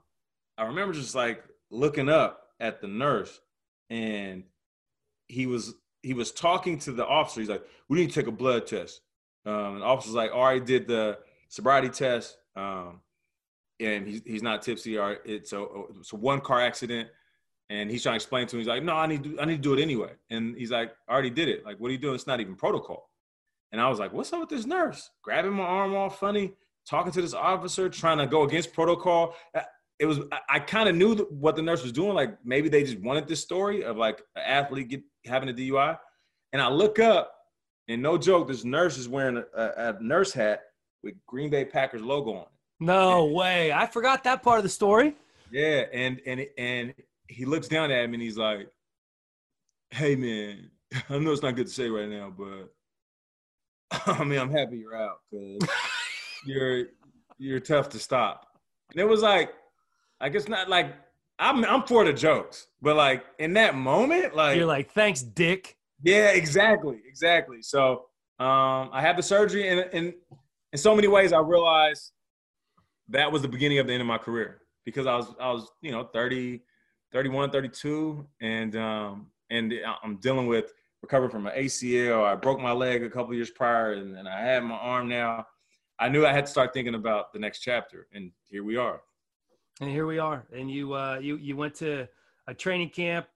[0.58, 3.40] I remember just like looking up at the nurse,
[3.90, 4.44] and
[5.28, 7.40] he was he was talking to the officer.
[7.40, 9.00] He's like, "We need to take a blood test."
[9.46, 11.18] Um, and the officer's like, "Already did the
[11.48, 12.36] sobriety test.
[12.56, 13.00] Um,
[13.80, 15.64] and he's he's not tipsy or it's a
[15.98, 17.08] it's a one car accident
[17.70, 19.56] and he's trying to explain to him he's like no i need to i need
[19.56, 21.98] to do it anyway and he's like i already did it like what are you
[21.98, 23.10] doing it's not even protocol
[23.74, 26.52] and i was like what's up with this nurse grabbing my arm all funny
[26.88, 29.60] talking to this officer trying to go against protocol uh,
[29.98, 32.84] it was i, I kind of knew what the nurse was doing like maybe they
[32.84, 35.98] just wanted this story of like an athlete get, having a dui
[36.52, 37.32] and i look up
[37.88, 40.62] and no joke this nurse is wearing a, a nurse hat
[41.02, 42.48] with green bay packers logo on it
[42.80, 43.72] no way.
[43.72, 45.16] I forgot that part of the story.
[45.50, 46.94] Yeah, and and and
[47.28, 48.68] he looks down at me and he's like,
[49.90, 50.70] "Hey man,
[51.08, 52.73] I know it's not good to say right now, but
[54.06, 55.68] I mean I'm happy you're out because
[56.46, 56.86] you're
[57.38, 58.46] you're tough to stop."
[58.92, 59.52] And it was like,
[60.20, 60.94] I guess not like
[61.38, 65.76] I'm I'm for the jokes, but like in that moment, like you're like, "Thanks, Dick."
[66.02, 67.62] Yeah, exactly, exactly.
[67.62, 68.06] So
[68.38, 70.14] um, I had the surgery, and in
[70.72, 72.12] in so many ways, I realized
[73.08, 75.70] that was the beginning of the end of my career because I was I was
[75.82, 76.62] you know 30
[77.14, 80.72] 31, 32, and um, and I'm dealing with
[81.04, 82.24] recovering from an ACL.
[82.24, 85.46] I broke my leg a couple years prior, and, and I had my arm now.
[85.98, 89.02] I knew I had to start thinking about the next chapter, and here we are.
[89.80, 90.46] And here we are.
[90.52, 92.08] And you uh, you you went to
[92.46, 93.26] a training camp,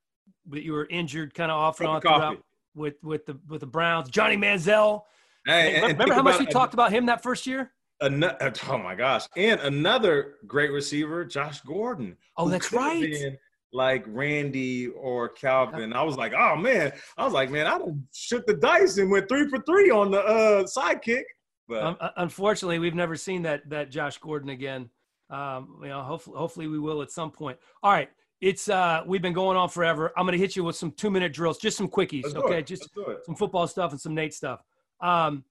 [0.47, 2.43] but you were injured kind of off and on throughout
[2.75, 4.09] with with the with the Browns.
[4.09, 5.03] Johnny Manziel.
[5.47, 7.73] Hey, remember how much we talked about him that first year?
[8.01, 9.27] Another, oh my gosh!
[9.37, 12.17] And another great receiver, Josh Gordon.
[12.37, 13.37] Oh, that's right.
[13.73, 15.93] Like Randy or Calvin.
[15.93, 16.93] I was like, oh man.
[17.17, 17.79] I was like, man, I
[18.15, 21.25] shook the dice and went three for three on the uh, sidekick.
[21.69, 24.89] But um, unfortunately, we've never seen that that Josh Gordon again.
[25.31, 27.59] Um, you know, hopefully, hopefully we will at some point.
[27.83, 28.09] All right,
[28.41, 30.13] it's uh, we've been going on forever.
[30.17, 32.63] I'm going to hit you with some two minute drills, just some quickies, Let's okay?
[32.63, 32.89] Just
[33.27, 34.63] some football stuff and some Nate stuff.
[35.01, 35.45] Um,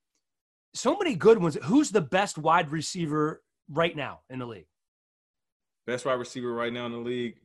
[0.73, 1.57] so many good ones.
[1.63, 4.67] Who's the best wide receiver right now in the league?
[5.85, 7.35] Best wide receiver right now in the league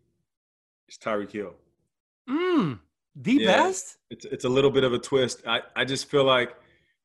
[0.92, 1.54] is Tyreek Hill.
[2.28, 2.78] Mm,
[3.16, 3.96] the yeah, best?
[4.10, 5.42] It's it's a little bit of a twist.
[5.46, 6.54] I, I just feel like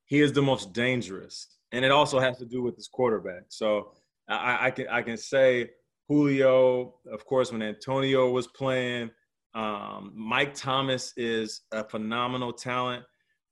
[0.05, 1.47] he is the most dangerous.
[1.71, 3.43] And it also has to do with his quarterback.
[3.49, 3.91] So
[4.29, 5.71] I, I can I can say
[6.07, 9.09] Julio, of course, when Antonio was playing.
[9.53, 13.03] Um, Mike Thomas is a phenomenal talent.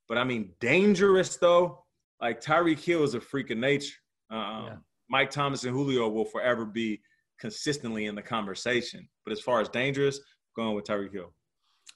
[0.07, 1.84] But I mean, dangerous though.
[2.22, 3.95] Like Tyreek Hill is a freak of nature.
[4.30, 4.76] Um, yeah.
[5.10, 7.02] Mike Thomas and Julio will forever be
[7.40, 9.07] consistently in the conversation.
[9.26, 10.20] But as far as dangerous,
[10.56, 11.34] going with Tyreek Hill.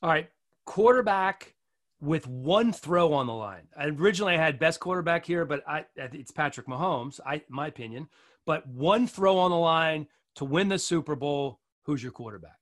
[0.01, 0.29] All right,
[0.65, 1.55] quarterback
[2.01, 3.67] with one throw on the line.
[3.77, 7.19] I originally I had best quarterback here, but I it's Patrick Mahomes.
[7.25, 8.07] I my opinion.
[8.45, 11.59] But one throw on the line to win the Super Bowl.
[11.83, 12.57] Who's your quarterback?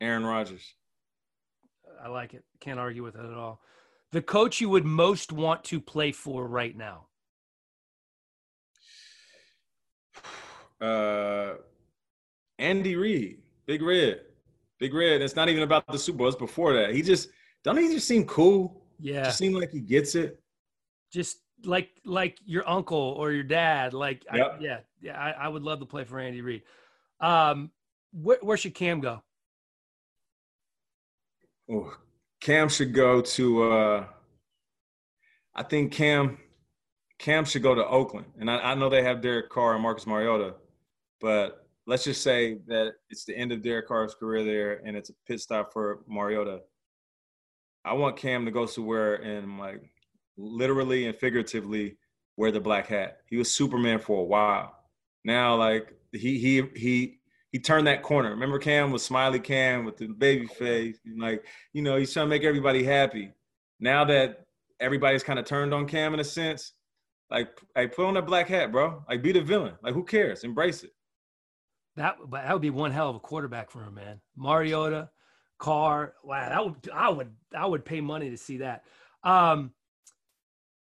[0.00, 0.74] Aaron Rodgers.
[2.02, 2.44] I like it.
[2.60, 3.60] Can't argue with it at all.
[4.12, 7.07] The coach you would most want to play for right now?
[10.80, 11.54] Uh,
[12.58, 14.20] Andy Reid, Big Red,
[14.78, 15.22] Big Red.
[15.22, 16.28] It's not even about the Super Bowl.
[16.28, 16.94] It's before that.
[16.94, 17.30] He just
[17.64, 18.84] don't he just seem cool?
[19.00, 20.40] Yeah, just seem like he gets it.
[21.12, 23.94] Just like like your uncle or your dad.
[23.94, 24.56] Like yep.
[24.58, 25.18] I, yeah, yeah.
[25.18, 26.62] I, I, would love to play for Andy Reid.
[27.20, 27.70] Um,
[28.12, 29.22] where, where should Cam go?
[31.70, 31.92] Oh,
[32.40, 33.70] Cam should go to.
[33.70, 34.04] Uh,
[35.54, 36.38] I think Cam
[37.18, 40.06] Cam should go to Oakland, and I, I know they have Derek Carr and Marcus
[40.06, 40.54] Mariota,
[41.20, 45.10] but let's just say that it's the end of Derek Carr's career there, and it's
[45.10, 46.60] a pit stop for Mariota.
[47.84, 49.82] I want Cam to go somewhere and like
[50.36, 51.96] literally and figuratively
[52.36, 53.18] wear the black hat.
[53.26, 54.74] He was Superman for a while.
[55.24, 57.18] Now, like he he he
[57.50, 58.30] he turned that corner.
[58.30, 60.98] Remember, Cam was Smiley Cam with the baby oh, face.
[61.04, 63.32] and Like you know, he's trying to make everybody happy.
[63.80, 64.46] Now that
[64.80, 66.72] everybody's kind of turned on Cam in a sense,
[67.30, 69.04] like, like put on that black hat, bro.
[69.08, 69.74] Like be the villain.
[69.82, 70.44] Like who cares?
[70.44, 70.90] Embrace it.
[71.98, 74.20] That that would be one hell of a quarterback for him, man.
[74.36, 75.10] Mariota,
[75.58, 76.14] Carr.
[76.22, 78.84] Wow, that would I would I would pay money to see that.
[79.24, 79.72] Um,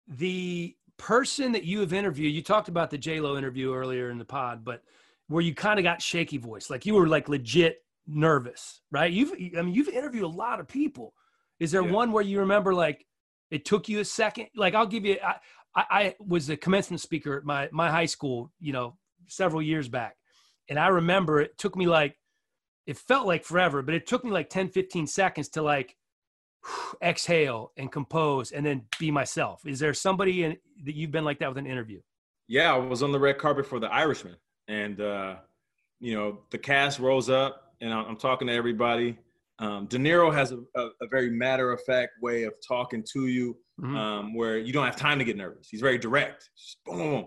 [0.06, 4.18] the person that you have interviewed, you talked about the J Lo interview earlier in
[4.18, 4.82] the pod, but
[5.26, 9.10] where you kind of got shaky voice, like you were like legit nervous, right?
[9.10, 11.14] You've, I mean, you've interviewed a lot of people.
[11.58, 11.90] Is there yeah.
[11.90, 13.06] one where you remember like
[13.50, 14.48] it took you a second?
[14.54, 15.36] Like I'll give you, I,
[15.74, 18.96] I, was a commencement speaker at my my high school, you know,
[19.26, 20.16] several years back,
[20.68, 22.16] and I remember it took me like,
[22.86, 25.96] it felt like forever, but it took me like 10, 15 seconds to like
[27.02, 29.66] exhale and compose and then be myself.
[29.66, 32.00] Is there somebody in, that you've been like that with an interview?
[32.48, 34.36] Yeah, I was on the red carpet for The Irishman,
[34.68, 35.36] and uh,
[36.00, 39.16] you know the cast rolls up, and I'm, talking to everybody.
[39.58, 43.28] Um, De Niro has a, a, a very matter of fact way of talking to
[43.28, 43.96] you, mm-hmm.
[43.96, 45.68] um, where you don't have time to get nervous.
[45.70, 46.50] He's very direct.
[46.58, 47.26] Just boom.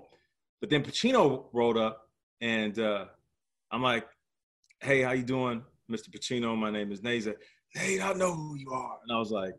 [0.60, 2.02] But then Pacino rolled up,
[2.42, 3.06] and uh,
[3.72, 4.06] I'm like,
[4.80, 6.10] "Hey, how you doing, Mr.
[6.10, 6.58] Pacino?
[6.58, 7.36] My name is Neza."
[7.76, 8.98] Nate, I know who you are.
[9.04, 9.54] And I was like,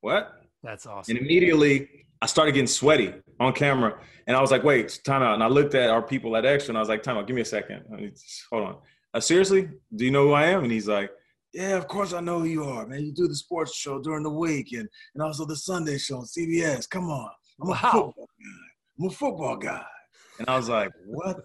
[0.00, 0.32] what?
[0.62, 1.16] That's awesome.
[1.16, 1.88] And immediately
[2.20, 3.98] I started getting sweaty on camera.
[4.26, 5.34] And I was like, wait, time out.
[5.34, 7.36] And I looked at our people at Extra and I was like, time out, give
[7.36, 7.84] me a second.
[7.92, 8.12] I mean,
[8.50, 8.76] hold on.
[9.14, 9.68] Uh, seriously?
[9.94, 10.64] Do you know who I am?
[10.64, 11.10] And he's like,
[11.52, 13.04] yeah, of course I know who you are, man.
[13.04, 16.24] You do the sports show during the week and, and also the Sunday show on
[16.24, 16.88] CBS.
[16.88, 17.30] Come on.
[17.60, 17.78] I'm a wow.
[17.82, 18.98] football guy.
[18.98, 19.84] I'm a football guy.
[20.38, 21.44] And I was like, what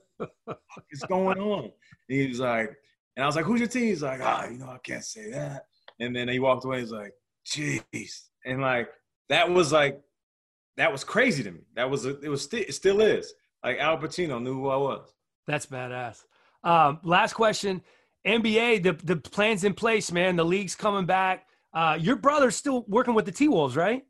[0.91, 1.63] is going on?
[1.63, 1.71] And
[2.07, 2.75] he was like,
[3.15, 3.85] and I was like, who's your team?
[3.85, 5.65] He's like, ah, you know, I can't say that.
[5.99, 6.81] And then he walked away.
[6.81, 7.13] He's like,
[7.45, 8.89] "Jeez," and like
[9.29, 9.99] that was like
[10.77, 11.61] that was crazy to me.
[11.75, 13.33] That was it was it still is.
[13.63, 15.13] Like Al Pacino knew who I was.
[15.47, 16.23] That's badass.
[16.63, 17.81] Um, last question:
[18.27, 20.35] NBA, the the plans in place, man.
[20.35, 21.47] The league's coming back.
[21.73, 24.03] Uh, your brother's still working with the T Wolves, right?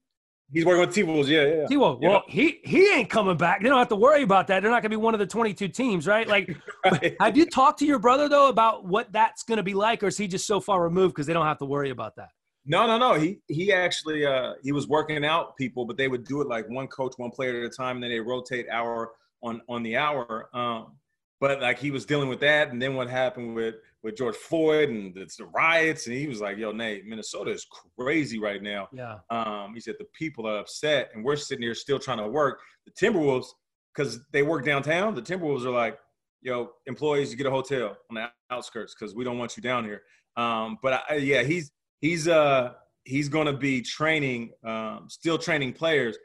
[0.51, 1.29] He's working with T Wolves.
[1.29, 1.67] Yeah, yeah.
[1.67, 1.99] T Wolves.
[2.01, 3.61] Well, he he ain't coming back.
[3.61, 4.61] They don't have to worry about that.
[4.61, 6.27] They're not going to be one of the 22 teams, right?
[6.27, 6.55] Like,
[6.85, 7.15] right.
[7.19, 10.07] have you talked to your brother though about what that's going to be like, or
[10.07, 12.29] is he just so far removed because they don't have to worry about that?
[12.65, 13.15] No, no, no.
[13.15, 16.69] He he actually uh, he was working out people, but they would do it like
[16.69, 19.11] one coach, one player at a time, and then they rotate hour
[19.43, 20.49] on on the hour.
[20.53, 20.93] Um,
[21.41, 24.89] but like he was dealing with that, and then what happened with with George Floyd
[24.89, 27.65] and the, the riots, and he was like, "Yo, Nate, Minnesota is
[27.97, 29.17] crazy right now." Yeah.
[29.29, 32.59] Um, he said the people are upset, and we're sitting here still trying to work.
[32.85, 33.47] The Timberwolves,
[33.95, 35.97] because they work downtown, the Timberwolves are like,
[36.41, 39.83] "Yo, employees, you get a hotel on the outskirts because we don't want you down
[39.83, 40.01] here."
[40.37, 42.73] Um, but I, yeah, he's he's uh
[43.07, 46.17] he's going to be training, um, still training players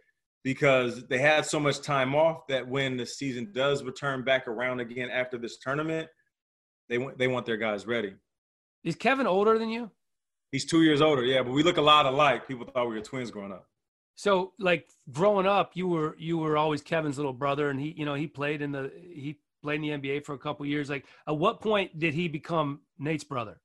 [0.44, 4.80] because they had so much time off that when the season does return back around
[4.80, 6.08] again after this tournament,
[6.92, 8.12] they want they want their guys ready.
[8.84, 9.90] Is Kevin older than you?
[10.50, 12.46] He's two years older, yeah, but we look a lot alike.
[12.46, 13.66] People thought we were twins growing up.
[14.14, 18.04] So, like growing up, you were you were always Kevin's little brother, and he, you
[18.04, 20.90] know, he played in the he played in the NBA for a couple years.
[20.90, 23.58] Like, at what point did he become Nate's brother?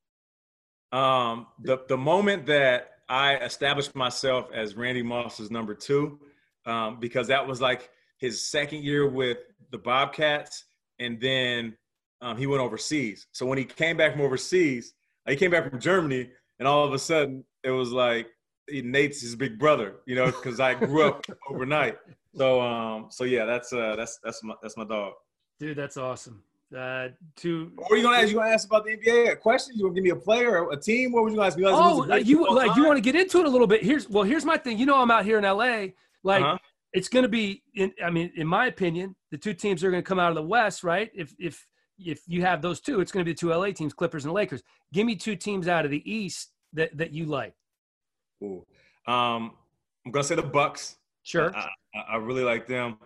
[0.94, 6.18] Um, the the moment that I established myself as Randy Moss's number two,
[6.66, 9.40] um, because that was like his second year with
[9.72, 10.64] the Bobcats,
[11.00, 11.76] and then
[12.22, 13.28] um, he went overseas.
[13.32, 14.94] So when he came back from overseas,
[15.28, 16.30] he came back from Germany,
[16.60, 18.28] and all of a sudden it was like
[18.70, 21.98] Nate's his big brother, you know, because I grew up overnight.
[22.36, 25.14] So um, so yeah, that's uh, that's that's my that's my dog.
[25.60, 26.44] Dude, that's awesome.
[26.76, 27.08] Uh,
[27.38, 28.28] to what are you gonna ask?
[28.28, 29.32] You gonna ask about the NBA?
[29.32, 29.76] A question?
[29.76, 31.14] You gonna give me a player, a team?
[31.14, 31.64] What would you gonna ask me?
[31.66, 33.84] Oh, you like you want to get into it a little bit?
[33.84, 34.78] Here's well, here's my thing.
[34.78, 35.88] You know, I'm out here in LA.
[36.24, 36.58] Like, uh-huh.
[36.92, 37.64] it's going to be.
[37.76, 40.36] In, I mean, in my opinion, the two teams are going to come out of
[40.36, 41.10] the West, right?
[41.16, 41.66] If if
[42.00, 44.34] if you have those two, it's going to be the two LA teams, Clippers and
[44.34, 44.64] Lakers.
[44.94, 47.54] Give me two teams out of the East that that you like.
[48.44, 48.66] Ooh.
[49.08, 49.54] Um,
[50.06, 50.98] I'm gonna say the Bucks.
[51.24, 51.54] Sure.
[51.56, 52.98] I, I, I really like them,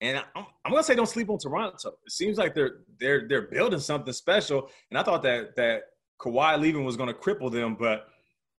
[0.00, 1.96] and I'm, I'm, gonna say don't sleep on Toronto.
[2.04, 5.82] It seems like they're they're they're building something special, and I thought that that
[6.20, 8.08] Kawhi leaving was gonna cripple them, but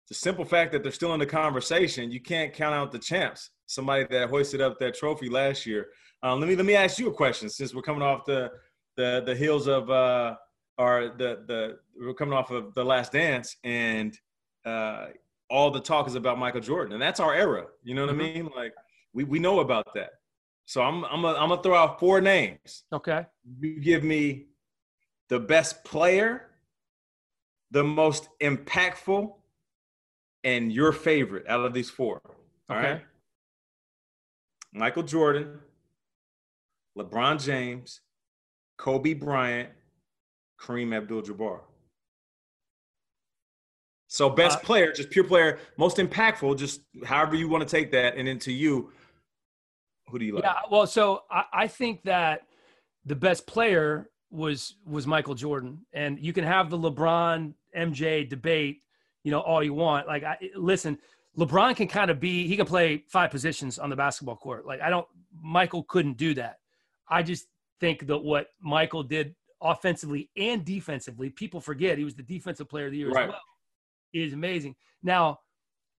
[0.07, 3.49] the simple fact that they're still in the conversation, you can't count out the champs.
[3.65, 5.87] Somebody that hoisted up that trophy last year.
[6.23, 8.51] Um, let me let me ask you a question since we're coming off the
[8.97, 10.35] the the heels of uh,
[10.77, 14.17] or the the we're coming off of the Last Dance, and
[14.65, 15.07] uh,
[15.49, 17.65] all the talk is about Michael Jordan, and that's our era.
[17.83, 18.21] You know what mm-hmm.
[18.21, 18.49] I mean?
[18.55, 18.73] Like
[19.13, 20.09] we we know about that.
[20.65, 22.83] So I'm I'm a, I'm gonna throw out four names.
[22.91, 23.25] Okay.
[23.59, 24.47] You give me
[25.29, 26.49] the best player,
[27.71, 29.33] the most impactful,
[30.43, 32.21] and your favorite out of these four.
[32.69, 32.91] All okay.
[32.91, 33.01] right.
[34.73, 35.59] Michael Jordan,
[36.97, 38.01] LeBron James,
[38.77, 39.69] Kobe Bryant,
[40.59, 41.61] Kareem Abdul-Jabbar.
[44.07, 47.91] So best uh, player, just pure player, most impactful, just however you want to take
[47.91, 48.91] that, and then to you,
[50.07, 50.45] who do you like?
[50.45, 52.43] Yeah, well, so I, I think that
[53.05, 58.81] the best player was was Michael Jordan, and you can have the LeBron MJ debate
[59.27, 60.07] you know, all you want.
[60.07, 60.97] Like, I, listen,
[61.37, 64.65] LeBron can kind of be, he can play five positions on the basketball court.
[64.65, 65.05] Like, I don't,
[65.43, 66.59] Michael couldn't do that.
[67.09, 67.47] I just
[67.79, 72.85] think that what Michael did offensively and defensively, people forget he was the defensive player
[72.87, 73.25] of the year right.
[73.25, 73.41] as well,
[74.13, 74.75] is amazing.
[75.03, 75.39] Now,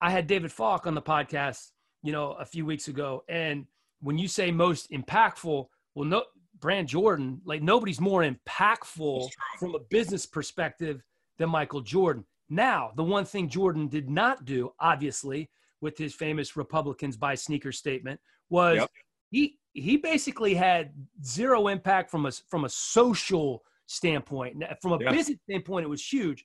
[0.00, 1.70] I had David Falk on the podcast,
[2.02, 3.24] you know, a few weeks ago.
[3.28, 3.66] And
[4.00, 6.24] when you say most impactful, well, no,
[6.60, 9.28] Brand Jordan, like nobody's more impactful
[9.58, 11.02] from a business perspective
[11.38, 12.24] than Michael Jordan.
[12.48, 15.50] Now, the one thing Jordan did not do, obviously,
[15.80, 18.90] with his famous Republicans buy sneakers statement, was yep.
[19.30, 20.92] he he basically had
[21.24, 24.62] zero impact from a from a social standpoint.
[24.80, 25.12] From a yep.
[25.12, 26.44] business standpoint, it was huge.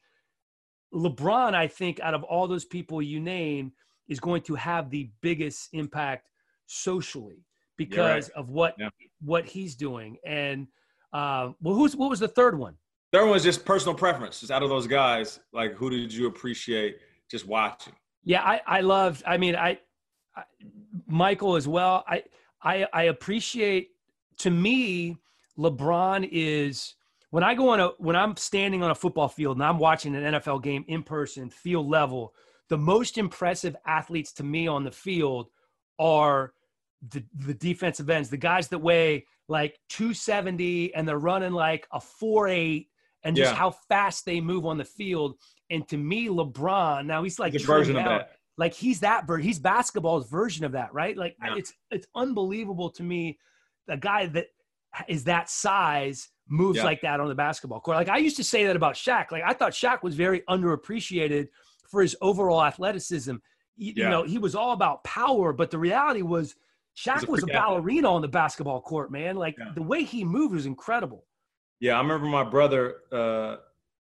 [0.93, 3.71] LeBron, I think, out of all those people you name,
[4.07, 6.29] is going to have the biggest impact
[6.67, 7.45] socially
[7.77, 8.39] because right.
[8.39, 8.89] of what yeah.
[9.21, 10.17] what he's doing.
[10.25, 10.67] And
[11.11, 12.75] uh, well, who's what was the third one?
[13.11, 14.39] Third one was just personal preference.
[14.39, 16.97] Just out of those guys, like who did you appreciate
[17.29, 17.93] just watching?
[18.23, 19.23] Yeah, I I loved.
[19.25, 19.79] I mean, I,
[20.35, 20.43] I
[21.07, 22.03] Michael as well.
[22.07, 22.23] I
[22.63, 23.89] I I appreciate.
[24.39, 25.17] To me,
[25.59, 26.95] LeBron is
[27.29, 30.15] when I go on a when I'm standing on a football field and I'm watching
[30.15, 32.33] an NFL game in person, field level.
[32.69, 35.49] The most impressive athletes to me on the field
[35.99, 36.53] are
[37.09, 41.99] the the defensive ends, the guys that weigh like 270 and they're running like a
[41.99, 42.87] 4-8
[43.23, 43.57] and just yeah.
[43.57, 45.35] how fast they move on the field.
[45.69, 48.31] And to me, LeBron, now he's like the version out, of that.
[48.57, 51.17] Like he's that ver- he's basketball's version of that, right?
[51.17, 51.55] Like yeah.
[51.57, 53.39] it's it's unbelievable to me,
[53.89, 54.47] a guy that
[55.07, 56.83] is that size moves yeah.
[56.83, 57.97] like that on the basketball court.
[57.97, 59.31] Like I used to say that about Shaq.
[59.31, 61.47] Like I thought Shaq was very underappreciated
[61.89, 63.35] for his overall athleticism.
[63.75, 64.03] you, yeah.
[64.03, 66.55] you know, he was all about power, but the reality was
[66.95, 69.35] Shaq was a, ballerina on the basketball court, man.
[69.35, 69.71] Like yeah.
[69.73, 71.25] the way he moved was incredible.
[71.79, 72.97] Yeah, I remember my brother.
[73.11, 73.57] Uh,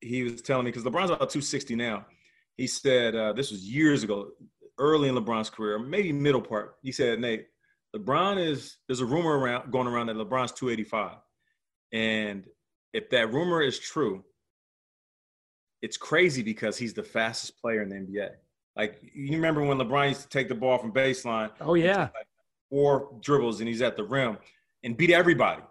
[0.00, 2.06] he was telling me because LeBron's about 260 now.
[2.58, 4.32] He said uh, this was years ago,
[4.78, 6.74] early in LeBron's career, maybe middle part.
[6.82, 7.46] He said, Nate,
[7.96, 8.76] LeBron is.
[8.86, 11.16] There's a rumor around going around that LeBron's 285,
[11.92, 12.44] and
[12.92, 14.24] if that rumor is true,
[15.80, 18.30] it's crazy because he's the fastest player in the NBA.
[18.76, 21.50] Like you remember when LeBron used to take the ball from baseline?
[21.60, 22.26] Oh yeah, like
[22.70, 24.36] four dribbles and he's at the rim
[24.84, 25.62] and beat everybody.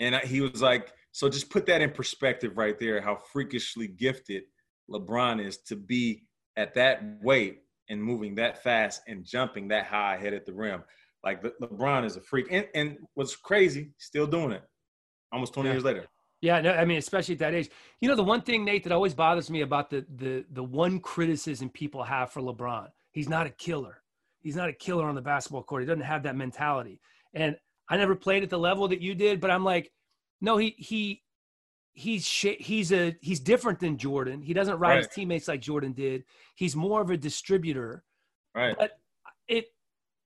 [0.00, 4.44] And he was like, so just put that in perspective right there, how freakishly gifted
[4.90, 6.24] LeBron is to be
[6.56, 10.82] at that weight and moving that fast and jumping that high head at the rim.
[11.22, 12.46] Like Le- LeBron is a freak.
[12.50, 14.62] And, and what's crazy, still doing it
[15.32, 15.74] almost 20 yeah.
[15.74, 16.06] years later.
[16.40, 17.70] Yeah, no, I mean, especially at that age.
[18.00, 21.00] You know, the one thing, Nate, that always bothers me about the the the one
[21.00, 24.02] criticism people have for LeBron, he's not a killer.
[24.42, 25.82] He's not a killer on the basketball court.
[25.82, 27.00] He doesn't have that mentality.
[27.32, 27.56] And
[27.88, 29.90] I never played at the level that you did, but I'm like,
[30.42, 31.22] no, he he
[31.94, 34.42] he's he's a he's different than Jordan.
[34.42, 34.98] He doesn't ride right.
[34.98, 36.24] his teammates like Jordan did.
[36.54, 38.04] He's more of a distributor.
[38.54, 38.76] Right.
[38.78, 38.98] But
[39.48, 39.66] if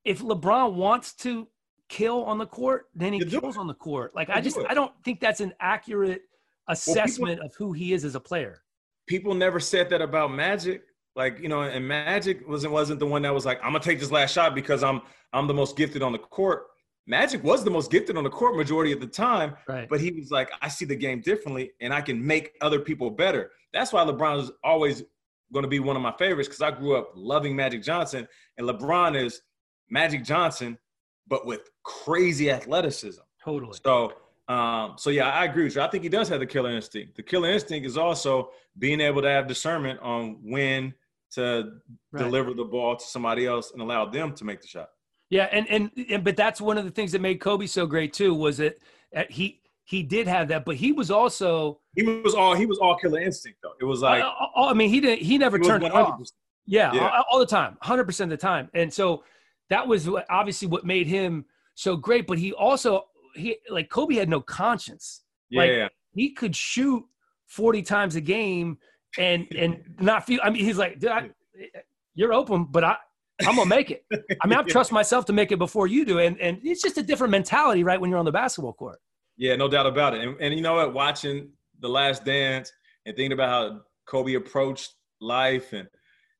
[0.04, 1.46] if LeBron wants to
[1.88, 4.14] kill on the court, then he kills on the court.
[4.14, 6.22] Like you I just I don't think that's an accurate
[6.68, 8.62] assessment well, people, of who he is as a player.
[9.06, 10.82] People never said that about Magic.
[11.14, 14.00] Like you know, and Magic wasn't wasn't the one that was like, I'm gonna take
[14.00, 16.66] this last shot because I'm I'm the most gifted on the court.
[17.08, 19.88] Magic was the most gifted on the court majority of the time, right.
[19.88, 23.10] but he was like, I see the game differently, and I can make other people
[23.10, 23.50] better.
[23.72, 25.02] That's why LeBron is always
[25.50, 28.28] going to be one of my favorites because I grew up loving Magic Johnson,
[28.58, 29.40] and LeBron is
[29.88, 30.76] Magic Johnson,
[31.26, 33.22] but with crazy athleticism.
[33.42, 33.78] Totally.
[33.82, 34.12] So,
[34.48, 35.80] um, so yeah, I agree with you.
[35.80, 37.16] I think he does have the killer instinct.
[37.16, 40.92] The killer instinct is also being able to have discernment on when
[41.32, 41.72] to
[42.12, 42.22] right.
[42.22, 44.90] deliver the ball to somebody else and allow them to make the shot.
[45.30, 48.12] Yeah, and, and and but that's one of the things that made Kobe so great
[48.12, 48.78] too was that
[49.14, 52.78] uh, he he did have that, but he was also he was all he was
[52.78, 53.72] all killer instinct though.
[53.80, 56.20] It was like I, I mean he didn't he never turned it off.
[56.66, 57.08] Yeah, yeah.
[57.08, 59.24] All, all, the time, hundred percent of the time, and so
[59.70, 61.44] that was obviously what made him
[61.74, 62.26] so great.
[62.26, 65.22] But he also he like Kobe had no conscience.
[65.50, 65.88] Yeah, like, yeah.
[66.12, 67.04] he could shoot
[67.46, 68.78] forty times a game
[69.18, 70.40] and and not feel.
[70.42, 71.30] I mean, he's like, I,
[72.14, 72.96] you're open, but I
[73.46, 74.04] I'm gonna make it.
[74.42, 76.98] I mean, I trust myself to make it before you do, and and it's just
[76.98, 78.00] a different mentality, right?
[78.00, 78.98] When you're on the basketball court.
[79.36, 80.26] Yeah, no doubt about it.
[80.26, 80.92] And, and you know what?
[80.92, 82.72] Watching the Last Dance
[83.06, 85.88] and thinking about how Kobe approached life, and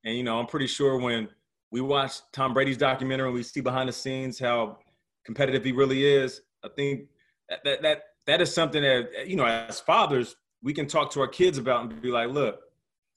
[0.03, 1.29] and you know, I'm pretty sure when
[1.71, 4.79] we watch Tom Brady's documentary and we see behind the scenes how
[5.25, 7.07] competitive he really is, I think
[7.47, 11.21] that that that, that is something that you know, as fathers, we can talk to
[11.21, 12.59] our kids about and be like, look,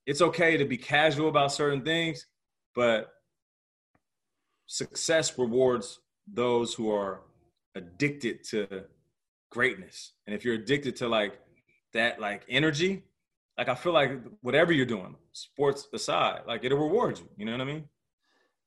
[0.07, 2.27] it's okay to be casual about certain things,
[2.75, 3.09] but
[4.67, 6.01] success rewards
[6.33, 7.23] those who are
[7.75, 8.85] addicted to
[9.51, 10.13] greatness.
[10.27, 11.39] And if you're addicted to like
[11.93, 13.05] that like energy,
[13.59, 17.29] like I feel like whatever you're doing, sports aside, like it'll reward you.
[17.37, 17.85] You know what I mean?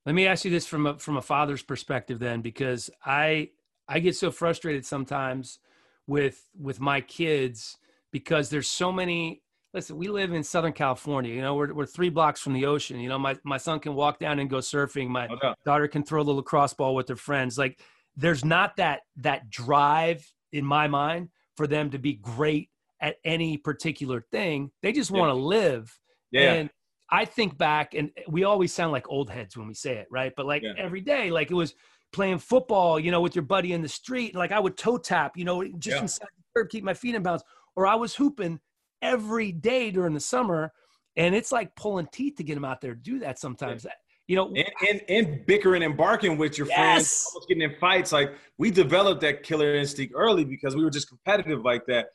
[0.04, 3.50] Let me ask you this from a from a father's perspective then, because I
[3.88, 5.58] I get so frustrated sometimes
[6.06, 7.76] with with my kids
[8.12, 9.42] because there's so many
[9.76, 11.34] listen, we live in Southern California.
[11.34, 12.98] You know, we're, we're three blocks from the ocean.
[12.98, 15.08] You know, my, my son can walk down and go surfing.
[15.08, 17.58] My oh, daughter can throw the lacrosse ball with her friends.
[17.58, 17.78] Like,
[18.16, 21.28] there's not that that drive in my mind
[21.58, 22.70] for them to be great
[23.02, 24.70] at any particular thing.
[24.82, 25.94] They just want to live.
[26.30, 26.54] Yeah.
[26.54, 26.70] And
[27.10, 30.32] I think back, and we always sound like old heads when we say it, right?
[30.34, 30.72] But like yeah.
[30.78, 31.74] every day, like it was
[32.14, 34.34] playing football, you know, with your buddy in the street.
[34.34, 36.02] Like I would toe tap, you know, just yeah.
[36.02, 37.44] inside the curb, keep my feet in bounds.
[37.76, 38.58] Or I was hooping
[39.02, 40.72] every day during the summer.
[41.16, 43.84] And it's like pulling teeth to get them out there to do that sometimes.
[43.84, 43.92] Yeah.
[44.28, 46.76] You know, and, and, and, bickering and barking with your yes.
[46.76, 48.10] friends, almost getting in fights.
[48.10, 52.06] Like we developed that killer instinct early because we were just competitive like that.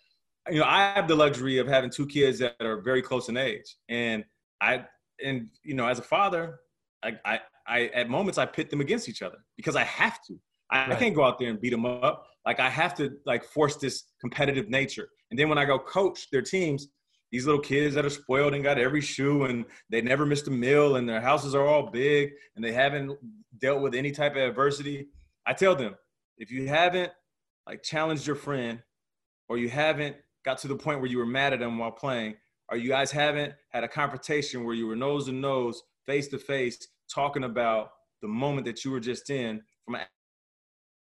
[0.49, 3.37] You know, I have the luxury of having two kids that are very close in
[3.37, 4.25] age, and
[4.59, 4.85] I
[5.23, 6.59] and you know, as a father,
[7.03, 10.37] I I, I at moments I pit them against each other because I have to.
[10.71, 10.91] I, right.
[10.91, 12.25] I can't go out there and beat them up.
[12.45, 15.09] Like I have to like force this competitive nature.
[15.31, 16.87] And then when I go coach their teams,
[17.31, 20.51] these little kids that are spoiled and got every shoe and they never missed a
[20.51, 23.17] meal and their houses are all big and they haven't
[23.59, 25.07] dealt with any type of adversity.
[25.45, 25.95] I tell them,
[26.37, 27.11] if you haven't
[27.65, 28.81] like challenged your friend
[29.47, 32.35] or you haven't got to the point where you were mad at them while playing,
[32.69, 36.37] or you guys haven't had a confrontation where you were nose to nose, face to
[36.37, 37.89] face, talking about
[38.21, 40.01] the moment that you were just in from an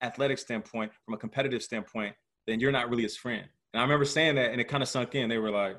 [0.03, 2.15] athletic standpoint, from a competitive standpoint,
[2.47, 3.47] then you're not really his friend.
[3.73, 5.29] And I remember saying that, and it kind of sunk in.
[5.29, 5.77] They were like,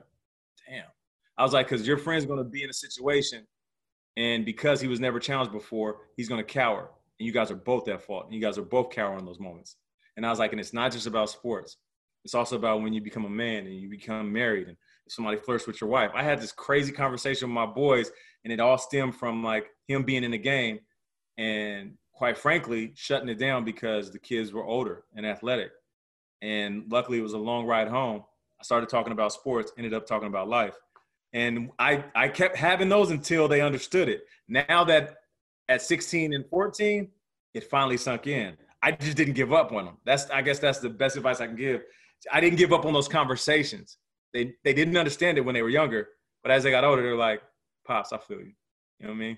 [0.67, 0.85] "Damn."
[1.37, 3.47] I was like, "Cause your friend's gonna be in a situation
[4.17, 6.91] And because he was never challenged before, he's going to cower.
[7.19, 8.25] And you guys are both at fault.
[8.25, 9.77] And you guys are both cowering in those moments.
[10.17, 11.77] And I was like, and it's not just about sports.
[12.23, 14.77] It's also about when you become a man and you become married and
[15.09, 16.11] somebody flirts with your wife.
[16.15, 18.11] I had this crazy conversation with my boys,
[18.43, 20.79] and it all stemmed from like him being in the game
[21.37, 25.71] and quite frankly, shutting it down because the kids were older and athletic.
[26.43, 28.23] And luckily, it was a long ride home.
[28.59, 30.75] I started talking about sports, ended up talking about life.
[31.31, 34.25] And I, I kept having those until they understood it.
[34.49, 35.15] Now that
[35.69, 37.07] at 16 and 14,
[37.53, 38.57] it finally sunk in.
[38.83, 39.97] I just didn't give up on them.
[40.05, 41.83] That's I guess that's the best advice I can give.
[42.31, 43.97] I didn't give up on those conversations.
[44.33, 46.09] They they didn't understand it when they were younger,
[46.41, 47.41] but as they got older, they're like,
[47.87, 48.51] "Pops, I feel you."
[48.99, 49.37] You know what I mean?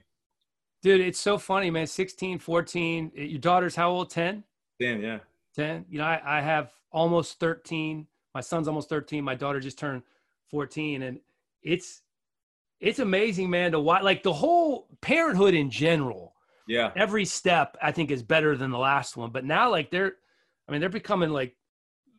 [0.81, 1.85] Dude, it's so funny, man.
[1.85, 3.11] 16, 14.
[3.15, 4.09] Eh, your daughter's how old?
[4.09, 4.43] 10?
[4.81, 5.19] 10, yeah.
[5.55, 5.85] 10.
[5.89, 8.07] You know, I, I have almost 13.
[8.33, 9.23] My son's almost 13.
[9.23, 10.03] My daughter just turned
[10.51, 11.01] 14.
[11.03, 11.19] And
[11.63, 12.01] it's
[12.79, 16.33] it's amazing, man, to watch like the whole parenthood in general.
[16.67, 16.91] Yeah.
[16.95, 19.31] Every step I think is better than the last one.
[19.31, 20.13] But now like they're
[20.67, 21.55] I mean, they're becoming like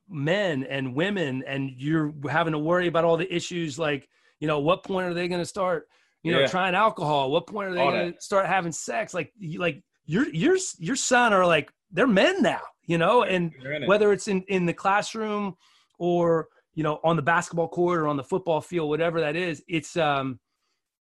[0.09, 4.09] men and women and you're having to worry about all the issues like,
[4.41, 5.89] you know, what point are they going to start
[6.27, 6.47] you know, yeah.
[6.49, 7.31] trying alcohol?
[7.31, 9.15] What point are they going to start having sex?
[9.15, 13.53] Like, like your your your son are like they're men now, you know, and
[13.87, 15.57] whether it's in in the classroom
[15.99, 19.63] or you know on the basketball court or on the football field, whatever that is,
[19.69, 20.39] it's um,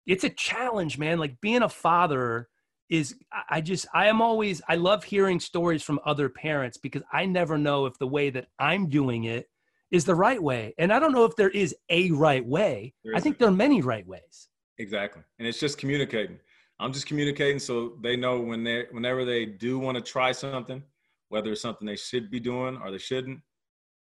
[0.07, 1.19] it's a challenge, man.
[1.19, 2.49] Like being a father
[2.91, 3.15] is
[3.49, 7.57] I just I am always I love hearing stories from other parents because I never
[7.59, 9.49] know if the way that I'm doing it
[9.91, 10.75] is the right way.
[10.79, 12.95] And I don't know if there is a right way.
[13.15, 14.49] I think there are many right ways.
[14.79, 15.23] Exactly.
[15.39, 16.39] And it's just communicating.
[16.85, 20.83] I'm just communicating so they know when they whenever they do want to try something,
[21.31, 23.41] whether it's something they should be doing or they shouldn't,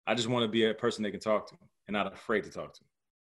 [0.05, 1.55] I just want to be a person they can talk to
[1.87, 2.81] and not afraid to talk to.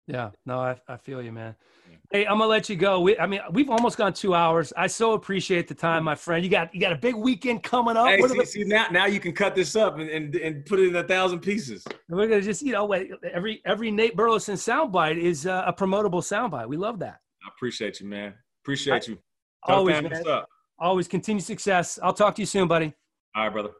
[0.07, 1.55] Yeah, no, I, I feel you, man.
[1.89, 1.97] Yeah.
[2.11, 2.99] Hey, I'm gonna let you go.
[2.99, 4.73] We, I mean, we've almost gone two hours.
[4.75, 6.43] I so appreciate the time, my friend.
[6.43, 8.09] You got you got a big weekend coming up.
[8.09, 10.79] Hey, see, the- see, now now you can cut this up and, and, and put
[10.79, 11.85] it in a thousand pieces.
[12.09, 16.67] We're gonna just you know every every Nate Burleson soundbite is uh, a promotable soundbite.
[16.67, 17.21] We love that.
[17.41, 18.33] I appreciate you, man.
[18.63, 19.17] Appreciate I, you.
[19.63, 19.95] Always.
[20.81, 21.99] Always continue success.
[22.01, 22.93] I'll talk to you soon, buddy.
[23.35, 23.71] All right, brother.